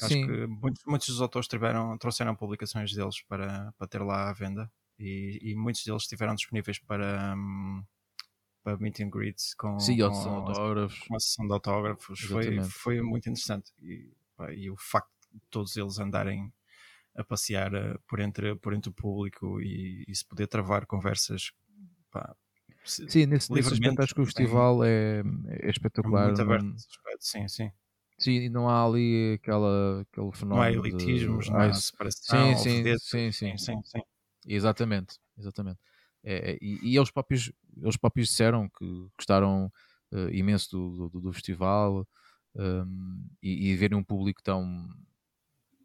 Acho 0.00 0.18
Sim, 0.18 0.20
que 0.20 0.46
muitos, 0.46 0.82
muitos 0.86 1.08
dos 1.08 1.20
autores 1.20 1.48
tiveram, 1.48 1.96
trouxeram 1.98 2.34
publicações 2.36 2.92
deles 2.92 3.22
para, 3.28 3.72
para 3.78 3.86
ter 3.88 4.02
lá 4.02 4.28
à 4.30 4.32
venda 4.32 4.70
e, 4.98 5.38
e 5.42 5.54
muitos 5.56 5.84
deles 5.84 6.02
estiveram 6.02 6.34
disponíveis 6.34 6.78
para, 6.80 7.34
hum, 7.36 7.84
para 8.64 8.78
meet 8.78 9.00
and 9.00 9.10
greets 9.10 9.54
com, 9.54 9.68
sim, 9.78 9.96
com, 9.98 10.10
são 10.12 10.34
autógrafos. 10.34 11.00
com 11.00 11.14
uma 11.14 11.20
sessão 11.20 11.46
de 11.46 11.52
autógrafos. 11.52 12.20
Foi, 12.20 12.60
Exatamente. 12.60 12.74
foi 12.82 13.00
muito 13.02 13.28
interessante. 13.28 13.72
E, 13.80 14.12
pá, 14.36 14.52
e 14.52 14.70
o 14.70 14.76
facto 14.76 15.10
de 15.32 15.40
todos 15.50 15.76
eles 15.76 15.98
andarem 15.98 16.52
a 17.16 17.24
passear 17.24 17.74
eh, 17.74 17.96
por 18.08 18.20
entre, 18.20 18.56
por 18.56 18.74
entre 18.74 18.90
o 18.90 18.94
público 18.94 19.60
e, 19.62 20.04
e 20.08 20.14
se 20.16 20.24
poder 20.26 20.48
travar 20.48 20.86
conversas. 20.86 21.52
Pá, 22.10 22.36
Sim, 22.84 23.26
nesse, 23.26 23.52
nesse 23.52 23.72
aspecto 23.74 24.02
acho 24.02 24.14
que 24.14 24.20
o 24.20 24.26
festival 24.26 24.84
é, 24.84 25.22
é 25.60 25.70
espetacular. 25.70 26.32
muito 26.32 26.40
aberto 26.42 26.66
não- 26.66 26.82
sim, 27.20 27.48
sim. 27.48 27.70
sim, 28.18 28.32
e 28.44 28.48
não 28.48 28.68
há 28.68 28.84
ali 28.84 29.34
aquela, 29.34 30.02
aquele 30.02 30.32
Não 30.50 30.60
fenómeno 30.60 30.62
há 30.62 30.70
de- 30.70 30.70
elitismos, 30.70 31.50
não 31.50 31.60
Ai, 31.60 31.70
há 31.70 31.80
separação, 31.80 32.54
sim, 32.56 32.96
sim, 32.98 32.98
sim, 32.98 33.32
sim, 33.32 33.56
sim. 33.58 33.58
sim, 33.58 33.82
sim. 33.84 34.00
Exatamente, 34.46 35.18
exatamente. 35.38 35.80
É, 36.24 36.52
é, 36.52 36.58
e, 36.60 36.92
e 36.92 36.96
eles 36.96 37.10
próprios, 37.10 37.52
eles 37.76 37.96
próprios 37.96 38.28
disseram 38.28 38.68
que 38.68 38.84
gostaram 39.16 39.70
eh, 40.12 40.30
imenso 40.32 40.70
do, 40.70 41.08
do, 41.10 41.20
do 41.20 41.32
festival 41.32 42.08
um, 42.54 43.28
e, 43.42 43.70
e 43.70 43.76
verem 43.76 43.98
um 43.98 44.04
público 44.04 44.42
tão, 44.42 44.88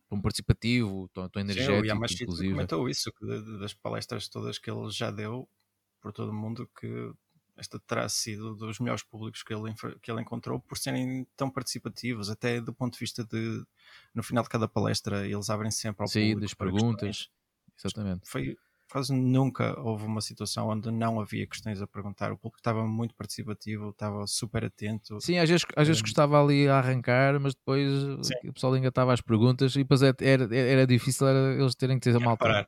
tão 0.08 0.22
participativo, 0.22 1.10
tão, 1.14 1.28
tão 1.30 1.42
Sim, 1.48 1.48
o 1.48 1.52
energético, 1.52 1.86
Yamashita 1.86 2.24
inclusive. 2.24 2.52
comentou 2.54 2.90
isso, 2.90 3.12
que 3.12 3.26
das 3.60 3.74
palestras 3.74 4.28
todas 4.30 4.58
que 4.58 4.70
ele 4.70 4.90
já 4.92 5.12
deu 5.12 5.50
por 6.00 6.14
todo 6.14 6.30
o 6.30 6.34
mundo, 6.34 6.70
que 6.80 7.12
esta 7.58 7.80
terá 7.80 8.08
sido 8.08 8.56
dos 8.56 8.80
melhores 8.80 9.04
públicos 9.04 9.44
que 9.44 9.54
ele, 9.54 9.74
que 10.02 10.10
ele 10.10 10.22
encontrou 10.22 10.60
por 10.62 10.78
serem 10.78 11.28
tão 11.36 11.50
participativos, 11.50 12.30
até 12.30 12.62
do 12.62 12.74
ponto 12.74 12.94
de 12.94 13.00
vista 13.00 13.26
de, 13.26 13.64
no 14.14 14.24
final 14.24 14.44
de 14.44 14.50
cada 14.50 14.68
palestra, 14.68 15.28
eles 15.28 15.50
abrem 15.50 15.72
sempre 15.72 16.04
ao 16.04 16.08
Sim, 16.08 16.22
público 16.22 16.42
das 16.42 16.54
para 16.54 16.72
perguntas. 16.72 17.18
questões. 17.18 17.32
Exatamente. 17.84 18.30
Foi 18.30 18.58
quase 18.90 19.14
nunca 19.14 19.80
houve 19.80 20.06
uma 20.06 20.22
situação 20.22 20.68
onde 20.68 20.90
não 20.92 21.20
havia 21.20 21.46
questões 21.46 21.82
a 21.82 21.88
perguntar. 21.88 22.32
O 22.32 22.38
público 22.38 22.58
estava 22.58 22.86
muito 22.86 23.16
participativo, 23.16 23.90
estava 23.90 24.26
super 24.28 24.66
atento. 24.66 25.20
Sim, 25.22 25.38
às 25.38 25.50
vezes, 25.50 25.66
às 25.76 25.88
vezes 25.88 26.02
Um, 26.02 26.06
gostava 26.06 26.42
ali 26.42 26.68
a 26.68 26.78
arrancar, 26.78 27.40
mas 27.40 27.54
depois 27.54 27.92
Sim. 28.26 28.50
o 28.50 28.54
pessoal 28.54 28.74
ainda 28.74 28.88
estava 28.88 29.14
às 29.14 29.22
perguntas 29.22 29.76
e 29.76 29.80
depois 29.80 30.02
era, 30.02 30.16
era, 30.22 30.56
era 30.56 30.88
difícil 30.88 31.28
era 31.28 31.54
eles 31.54 31.76
terem 31.76 32.00
que 32.00 32.10
dizer 32.10 32.18
Era 32.18 32.26
malta. 32.26 32.68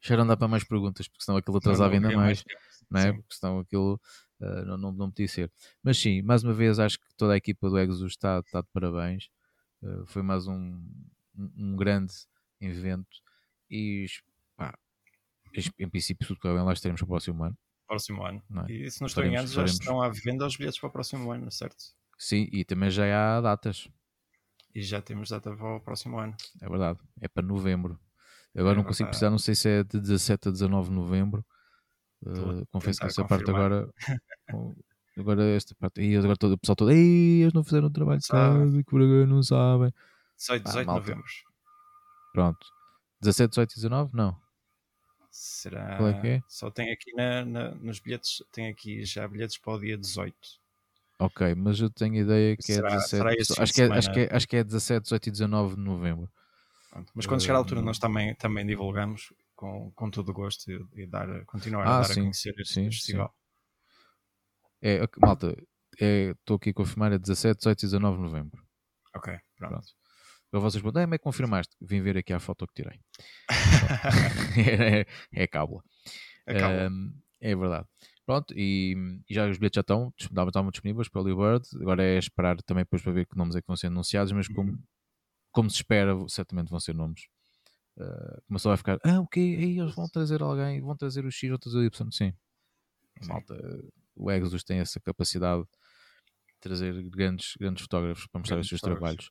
Já 0.00 0.16
não 0.16 0.26
dá. 0.26 0.36
Para 0.36 0.48
mais 0.48 0.64
perguntas, 0.64 1.08
porque 1.08 1.24
senão 1.24 1.38
aquilo 1.38 1.56
atrasava 1.56 1.92
ainda 1.94 2.10
mais. 2.10 2.42
tempo. 2.42 2.60
não 2.90 3.00
é? 3.00 3.12
Porque 3.12 3.34
senão 3.34 3.58
aquilo 3.58 4.00
ah, 4.40 4.64
não, 4.64 4.76
não, 4.76 4.92
não 4.92 5.10
podia 5.10 5.28
ser. 5.28 5.52
Mas 5.82 5.98
sim, 5.98 6.22
mais 6.22 6.44
uma 6.44 6.52
vez 6.52 6.78
acho 6.78 6.98
que 6.98 7.06
toda 7.16 7.34
a 7.34 7.36
equipa 7.36 7.68
do 7.68 7.78
Exos 7.78 8.12
está, 8.12 8.40
está 8.40 8.60
de 8.60 8.68
parabéns. 8.72 9.28
Ah, 9.82 10.04
foi 10.06 10.22
mais 10.22 10.46
um, 10.46 10.82
um, 11.36 11.50
um 11.56 11.76
grande 11.76 12.12
evento 12.60 13.16
e 13.70 14.06
em 15.78 15.88
princípio 15.88 16.26
tudo 16.26 16.40
que 16.40 16.48
bem 16.48 16.62
lá 16.64 16.72
estaremos 16.72 17.00
para 17.00 17.06
o 17.06 17.08
próximo 17.08 17.42
ano. 17.44 17.56
próximo 17.86 18.24
ano. 18.24 18.42
É? 18.68 18.72
E 18.72 18.90
se 18.90 19.00
não 19.00 19.06
estou 19.06 19.22
em 19.24 19.30
Faremos- 19.30 19.52
já 19.52 19.64
estão 19.64 20.02
à 20.02 20.08
venda 20.08 20.46
os 20.46 20.56
bilhetes 20.56 20.78
para 20.80 20.88
o 20.88 20.92
próximo 20.92 21.30
ano, 21.32 21.50
certo? 21.52 21.76
Sim, 22.18 22.48
e 22.52 22.64
também 22.64 22.90
já 22.90 23.36
há 23.36 23.40
datas, 23.40 23.88
E 24.74 24.82
já 24.82 25.00
temos 25.00 25.28
data 25.30 25.54
para 25.56 25.76
o 25.76 25.80
próximo 25.80 26.18
ano. 26.18 26.34
é 26.60 26.68
verdade, 26.68 26.98
é 27.20 27.28
para 27.28 27.46
novembro. 27.46 27.98
Agora 28.56 28.74
É 28.74 28.76
não 28.76 28.84
consigo 28.84 29.08
precisar, 29.08 29.30
não 29.30 29.38
sei 29.38 29.54
se 29.54 29.68
é 29.68 29.84
de 29.84 30.00
17 30.00 30.48
a 30.48 30.50
19 30.50 30.88
de 30.88 30.94
novembro. 30.94 31.44
Ah, 32.26 32.64
confesso 32.72 32.98
que 33.00 33.06
essa 33.06 33.24
parte 33.24 33.44
confirmar. 33.44 33.66
agora. 33.72 33.92
Agora 35.18 35.44
esta 35.44 35.74
parte. 35.76 36.02
E 36.02 36.14
agora 36.14 36.36
todo, 36.36 36.52
o 36.52 36.58
pessoal 36.58 36.76
todo. 36.76 36.90
Ei, 36.90 37.40
eles 37.42 37.54
não 37.54 37.64
fizeram 37.64 37.86
o 37.86 37.90
trabalho 37.90 38.20
de 38.20 38.28
casa, 38.28 38.76
que 38.78 38.84
por 38.90 39.00
agora 39.00 39.26
não 39.26 39.42
sabem. 39.42 39.90
18, 40.36 40.62
Pá, 40.62 40.68
18 40.70 40.80
de 40.80 40.86
malta. 40.86 41.00
novembro. 41.00 41.30
Pronto. 42.34 42.66
17, 43.22 43.48
18 43.50 43.72
e 43.72 43.74
19? 43.76 44.10
Não. 44.14 44.38
Será. 45.38 45.98
Qual 45.98 46.08
é 46.08 46.20
que 46.20 46.26
é? 46.28 46.42
Só 46.48 46.70
tem 46.70 46.90
aqui 46.90 47.12
na, 47.12 47.44
na- 47.44 47.74
nos 47.74 48.00
bilhetes, 48.00 48.42
tem 48.50 48.68
aqui 48.68 49.04
já 49.04 49.28
bilhetes 49.28 49.58
para 49.58 49.74
o 49.74 49.78
dia 49.78 49.96
18. 49.98 50.34
Ok, 51.18 51.54
mas 51.54 51.78
eu 51.78 51.90
tenho 51.90 52.14
a 52.14 52.18
ideia 52.18 52.56
que 52.56 52.62
Será- 52.62 52.88
é 52.88 52.96
17. 52.96 53.08
será 53.10 53.34
esse 53.34 53.54
fim 53.54 53.62
acho, 53.62 53.72
de 53.72 53.74
que 53.74 53.82
é, 53.82 53.98
acho, 53.98 54.12
que 54.12 54.20
é, 54.20 54.28
acho 54.36 54.48
que 54.48 54.56
é 54.56 54.64
17, 54.64 55.02
18 55.02 55.26
e 55.26 55.30
19 55.30 55.74
de 55.76 55.80
novembro. 55.82 56.30
Pronto. 56.90 57.12
Mas 57.14 57.26
quando 57.26 57.42
chegar 57.42 57.54
à 57.54 57.58
altura, 57.58 57.80
Hum. 57.82 57.84
nós 57.84 57.98
também, 57.98 58.34
também 58.36 58.66
divulgamos 58.66 59.32
com, 59.54 59.90
com 59.94 60.10
todo 60.10 60.30
o 60.30 60.32
gosto 60.32 60.70
e, 60.70 61.02
e 61.02 61.06
dar, 61.06 61.44
continuar 61.44 61.86
Ah, 61.86 61.98
a 61.98 62.00
dar 62.00 62.04
sim, 62.08 62.20
a 62.20 62.22
conhecer 62.22 62.54
este, 62.58 62.72
sim, 62.74 62.90
festival. 62.90 63.34
É, 64.80 65.02
ok, 65.02 65.18
malta, 65.20 65.54
é- 66.00 66.30
estou 66.30 66.56
aqui 66.56 66.70
a 66.70 66.74
confirmar, 66.74 67.12
é 67.12 67.18
17, 67.18 67.58
18 67.58 67.80
e 67.82 67.86
19 67.86 68.16
de 68.16 68.22
novembro. 68.22 68.62
Ok, 69.14 69.34
pronto. 69.56 69.72
Pronto. 69.72 69.86
Agora 70.56 70.70
vocês 70.70 70.82
perguntam, 70.82 71.02
ah, 71.02 71.04
como 71.06 71.14
é 71.14 71.18
que 71.18 71.24
confirmaste? 71.24 71.76
Vim 71.80 72.00
ver 72.00 72.16
aqui 72.16 72.32
a 72.32 72.40
foto 72.40 72.66
que 72.66 72.74
tirei. 72.82 72.98
é, 74.56 75.06
é 75.32 75.42
a 75.44 75.48
cábula. 75.48 75.82
Acaba. 76.46 76.88
Um, 76.90 77.12
é 77.40 77.54
verdade. 77.54 77.86
Pronto, 78.24 78.54
e, 78.56 79.22
e 79.28 79.34
já 79.34 79.48
os 79.48 79.58
bilhetes 79.58 79.76
já 79.76 79.80
estão, 79.82 80.12
estavam 80.18 80.70
disponíveis 80.70 81.08
para 81.08 81.20
o 81.20 81.24
Bird. 81.24 81.64
Agora 81.80 82.02
é 82.02 82.18
esperar 82.18 82.60
também 82.62 82.82
depois 82.84 83.02
para 83.02 83.12
ver 83.12 83.26
que 83.26 83.36
nomes 83.36 83.54
é 83.54 83.60
que 83.60 83.66
vão 83.66 83.76
ser 83.76 83.88
anunciados, 83.88 84.32
mas 84.32 84.48
como, 84.48 84.72
Uhum. 84.72 84.82
como 85.52 85.70
se 85.70 85.76
espera, 85.76 86.14
certamente 86.28 86.70
vão 86.70 86.80
ser 86.80 86.94
nomes. 86.94 87.28
Uh, 87.96 88.42
uma 88.48 88.58
pessoa 88.58 88.72
vai 88.72 88.78
ficar, 88.78 88.98
ah, 89.04 89.20
ok, 89.20 89.42
aí 89.56 89.78
eles 89.78 89.94
vão 89.94 90.08
trazer 90.08 90.42
alguém, 90.42 90.80
vão 90.80 90.96
trazer 90.96 91.24
o 91.24 91.30
X, 91.30 91.48
vão 91.48 91.58
trazer 91.58 91.78
o 91.78 91.84
Y. 91.84 92.10
Sim, 92.10 92.32
Sim. 93.20 93.28
malta, 93.28 93.54
o 94.14 94.30
Exos 94.30 94.64
tem 94.64 94.78
essa 94.80 95.00
capacidade 95.00 95.62
de 95.62 95.68
trazer 96.60 97.02
grandes, 97.10 97.54
grandes 97.58 97.82
fotógrafos 97.82 98.26
para 98.26 98.38
mostrar 98.40 98.58
os 98.58 98.68
Grandes 98.68 98.68
seus 98.68 98.80
fotógrafos. 98.80 99.00
trabalhos. 99.00 99.30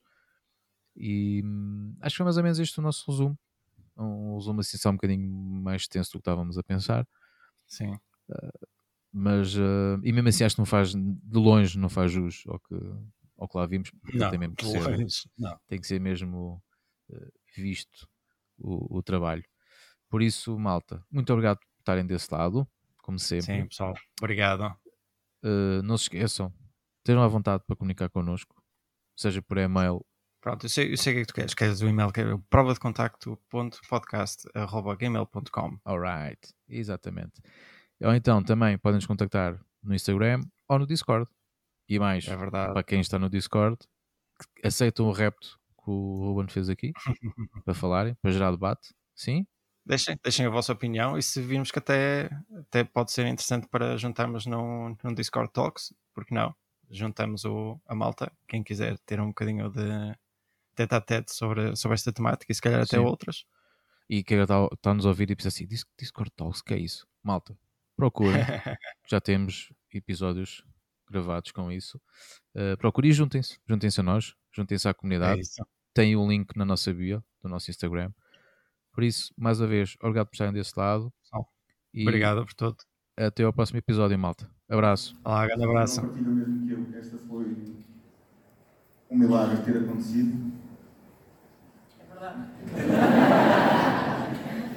E 0.96 1.42
hum, 1.44 1.96
acho 2.02 2.14
que 2.14 2.18
foi 2.18 2.24
mais 2.26 2.38
ou 2.38 2.44
menos 2.44 2.60
este 2.60 2.80
o 2.80 2.82
nosso 2.84 3.10
resumo. 3.10 3.38
Um 3.98 4.36
resumo 4.36 4.62
assim 4.62 4.78
só 4.78 4.90
um 4.90 4.94
bocadinho 4.94 5.28
mais 5.30 5.84
extenso 5.84 6.12
do 6.12 6.14
que 6.14 6.18
estávamos 6.20 6.58
a 6.58 6.64
pensar 6.64 7.08
Sim. 7.68 8.00
mas 9.12 9.56
eh, 9.56 9.98
e 10.04 10.12
mesmo 10.12 10.28
assim 10.30 10.44
acho 10.44 10.56
que 10.56 10.62
não 10.62 10.66
faz 10.66 10.94
de 10.94 11.38
longe 11.38 11.78
não 11.78 11.90
faz 11.90 12.12
jus 12.12 12.44
ao 12.48 12.60
que, 12.60 12.76
ao 13.38 13.48
que 13.48 13.58
lá 13.58 13.66
vimos 13.66 13.92
Não, 14.14 14.30
tem 14.30 14.40
mesmo 14.40 14.56
que 14.56 14.66
ser, 14.66 15.08
não. 15.38 15.60
tem 15.68 15.80
que 15.80 15.88
ser 15.88 16.00
mesmo 16.00 16.62
eh, 17.10 17.30
visto 17.56 18.08
o, 18.58 18.98
o 18.98 19.04
trabalho 19.04 19.44
por 20.10 20.22
isso 20.22 20.58
malta 20.60 21.04
muito 21.10 21.32
obrigado 21.32 21.60
por 21.60 21.68
estarem 21.80 22.06
desse 22.06 22.34
lado 22.34 22.68
como 22.98 23.20
sempre 23.20 23.46
Sim, 23.46 23.68
pessoal. 23.68 23.94
Obrigado. 24.20 24.76
Não 25.84 25.98
se 25.98 26.06
esqueçam 26.06 26.52
tenham 27.04 27.22
à 27.22 27.28
vontade 27.28 27.64
para 27.68 27.76
comunicar 27.76 28.10
connosco 28.10 28.62
seja 29.16 29.42
por 29.42 29.58
e-mail 29.58 30.04
Pronto, 30.46 30.66
eu 30.68 30.70
sei, 30.70 30.94
eu 30.94 30.98
sei 30.98 31.12
o 31.12 31.16
que 31.16 31.22
é 31.22 31.24
que 31.24 31.28
tu 31.28 31.34
queres. 31.34 31.56
Queres 31.56 31.82
o 31.82 31.88
e-mail 31.88 32.12
que 32.12 32.22
é 32.22 32.32
o 32.32 32.38
prova 32.38 32.72
de 32.72 32.80
contacto.podcast.gmail.com. 32.80 35.80
alright 35.84 36.54
exatamente 36.70 37.42
ou 38.04 38.14
então 38.14 38.44
também 38.44 38.78
podem 38.78 38.98
nos 38.98 39.08
contactar 39.08 39.60
no 39.82 39.96
Instagram 39.96 40.42
ou 40.70 40.78
no 40.78 40.86
Discord 40.86 41.28
e 41.90 41.98
mais 41.98 42.28
É 42.28 42.38
para 42.38 42.84
quem 42.84 43.02
está 43.02 43.18
no 43.18 43.28
Discord, 43.28 43.76
aceitam 44.64 45.08
o 45.08 45.12
repto 45.12 45.60
que 45.84 45.90
o 45.90 46.34
Ruben 46.34 46.48
fez 46.48 46.70
aqui 46.70 46.94
para 47.66 47.74
falarem, 47.74 48.14
para 48.22 48.30
gerar 48.30 48.52
debate. 48.52 48.94
Sim? 49.16 49.48
Deixem, 49.84 50.16
deixem 50.24 50.46
a 50.46 50.52
vossa 50.52 50.74
opinião 50.74 51.18
e 51.18 51.24
se 51.24 51.42
virmos 51.42 51.72
que 51.72 51.80
até, 51.80 52.30
até 52.56 52.84
pode 52.84 53.12
ser 53.12 53.26
interessante 53.26 53.68
para 53.68 53.98
juntarmos 53.98 54.46
num, 54.46 54.96
num 55.04 55.16
Discord 55.16 55.52
Talks, 55.52 55.92
porque 56.14 56.36
não? 56.36 56.56
Juntamos 56.88 57.46
o, 57.46 57.82
a 57.88 57.96
malta, 57.96 58.32
quem 58.48 58.62
quiser 58.62 59.00
ter 59.00 59.20
um 59.20 59.30
bocadinho 59.30 59.72
de, 59.72 60.16
tete 60.76 60.94
a 60.96 61.02
tete 61.02 61.34
sobre, 61.34 61.76
sobre 61.76 61.96
esta 61.96 62.12
temática 62.14 62.52
e 62.52 62.56
se 62.56 62.62
calhar 62.62 62.82
até 62.82 62.98
Sim. 62.98 63.04
outras. 63.04 63.46
E 64.10 64.24
que 64.24 64.36
está-nos 64.36 65.06
a 65.06 65.10
ouvir 65.10 65.32
e 65.32 65.36
pensa 65.36 65.48
assim: 65.48 65.66
Dis- 65.66 65.86
Discord 65.98 66.32
Talks, 66.36 66.62
que 66.62 66.74
é 66.74 66.78
isso? 66.78 67.08
Malta, 67.24 67.58
procurem. 67.96 68.34
Já 69.10 69.20
temos 69.20 69.72
episódios 69.92 70.64
gravados 71.10 71.52
com 71.52 71.72
isso. 71.72 72.00
Uh, 72.56 72.78
procurem 72.78 73.10
e 73.12 73.14
juntem-se. 73.14 73.60
Juntem-se 73.68 74.00
a 74.00 74.04
nós, 74.04 74.36
juntem-se 74.52 74.88
à 74.88 74.92
É 74.92 74.94
comunidade. 74.94 75.42
isso. 75.42 75.66
Tem 75.94 76.16
o 76.16 76.28
link 76.28 76.56
na 76.56 76.66
nossa 76.66 76.94
bio 76.94 77.24
do 77.42 77.50
nosso 77.50 77.72
Instagram. 77.72 78.12
Por 78.92 79.04
isso, 79.04 79.34
mais 79.38 79.60
uma 79.60 79.68
vez, 79.68 79.96
obrigado 80.02 80.28
por 80.28 80.34
estarem 80.36 80.54
desse 80.54 80.74
lado. 80.78 81.12
E 81.94 82.02
Obrigado 82.04 82.46
por 82.46 82.54
tudo. 82.54 82.78
até 83.18 83.44
ao 83.44 83.54
próximo 83.54 83.80
episódio, 83.80 84.20
malta. 84.20 84.50
Abraço. 84.70 85.16
Olá, 85.24 85.48
grande 85.48 85.64
abraço. 85.64 86.02
Esta 87.00 87.18
foi 87.28 87.46
um 89.10 89.18
milagre 89.18 89.64
ter 89.64 89.78
acontecido. 89.78 90.52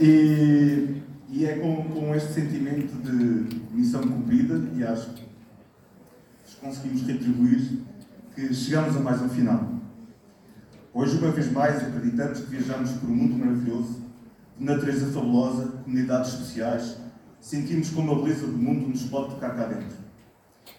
E, 0.01 1.03
e 1.29 1.45
é 1.45 1.59
com, 1.59 1.83
com 1.83 2.15
este 2.15 2.33
sentimento 2.35 2.95
de 3.03 3.61
missão 3.75 4.01
cumprida, 4.01 4.63
e 4.77 4.85
acho 4.85 5.11
que 5.11 5.25
conseguimos 6.61 7.03
retribuir, 7.03 7.81
que 8.35 8.55
chegamos 8.55 8.97
a 8.97 9.01
mais 9.01 9.21
um 9.21 9.29
final. 9.29 9.73
Hoje, 10.95 11.19
uma 11.19 11.33
vez 11.33 11.51
mais, 11.51 11.83
acreditamos 11.83 12.41
que 12.41 12.47
viajamos 12.47 12.93
por 12.93 13.11
um 13.11 13.15
mundo 13.15 13.39
maravilhoso, 13.39 14.03
de 14.57 14.65
natureza 14.65 15.07
fabulosa, 15.07 15.67
comunidades 15.85 16.33
especiais, 16.33 16.97
sentimos 17.41 17.91
como 17.91 18.13
a 18.13 18.23
beleza 18.23 18.47
do 18.47 18.57
mundo 18.57 18.89
nos 18.89 19.03
pode 19.05 19.31
tocar 19.31 19.57
cá 19.57 19.67
dentro. 19.67 19.97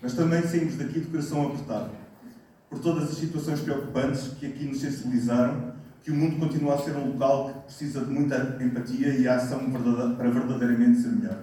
Mas 0.02 0.14
também 0.14 0.42
saímos 0.44 0.76
daqui 0.76 1.02
de 1.02 1.08
coração 1.08 1.48
apertado, 1.48 1.92
por 2.70 2.80
todas 2.80 3.10
as 3.10 3.18
situações 3.18 3.60
preocupantes 3.60 4.30
que 4.40 4.46
aqui 4.46 4.64
nos 4.64 4.80
sensibilizaram, 4.80 5.69
que 6.04 6.12
o 6.12 6.16
mundo 6.16 6.38
continua 6.38 6.76
a 6.76 6.78
ser 6.78 6.96
um 6.96 7.12
local 7.14 7.50
que 7.54 7.60
precisa 7.66 8.02
de 8.06 8.12
muita 8.12 8.58
empatia 8.62 9.10
e 9.16 9.28
ação 9.28 9.70
para 10.18 10.30
verdadeiramente 10.30 11.02
ser 11.02 11.10
melhor. 11.10 11.38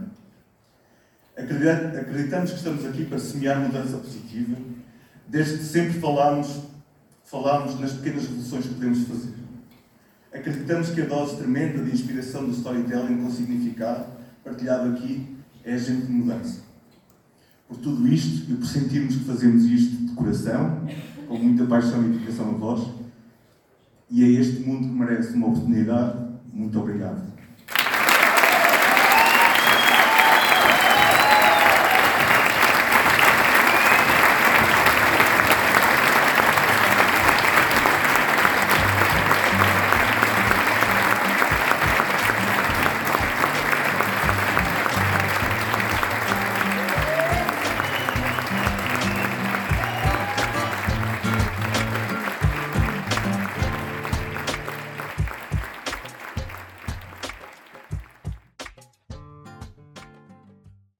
Acredita- 1.37 2.01
Acreditamos 2.01 2.51
que 2.53 2.57
estamos 2.57 2.85
aqui 2.87 3.05
para 3.05 3.19
semear 3.19 3.61
mudança 3.61 3.99
positiva, 3.99 4.57
desde 5.29 5.59
que 5.59 5.65
sempre 5.65 6.01
falámos, 6.01 6.63
falámos 7.25 7.79
nas 7.79 7.93
pequenas 7.93 8.23
revoluções 8.25 8.65
que 8.67 8.75
podemos 8.75 9.07
fazer. 9.07 9.35
Acreditamos 10.33 10.91
que 10.91 11.03
a 11.03 11.07
dose 11.07 11.37
tremenda 11.37 11.83
de 11.83 11.93
inspiração 11.93 12.45
do 12.47 12.53
storytelling 12.53 13.23
com 13.23 13.31
significado, 13.31 14.07
partilhado 14.45 14.91
aqui, 14.91 15.37
é 15.65 15.75
agente 15.75 16.07
de 16.07 16.13
mudança. 16.13 16.61
Por 17.69 17.79
tudo 17.79 18.07
isto 18.09 18.51
e 18.51 18.55
por 18.55 18.67
sentirmos 18.67 19.17
que 19.17 19.25
fazemos 19.25 19.65
isto 19.65 19.97
de 20.07 20.13
coração, 20.15 20.87
com 21.29 21.37
muita 21.39 21.67
paixão 21.67 22.05
e 22.05 22.11
dedicação 22.11 22.51
a 22.51 22.53
vós, 22.53 22.89
e 24.11 24.23
é 24.23 24.29
este 24.41 24.61
mundo 24.61 24.89
que 24.89 24.95
merece 24.95 25.35
uma 25.35 25.49
oportunidade, 25.49 26.19
muito 26.53 26.79
obrigado. 26.79 27.36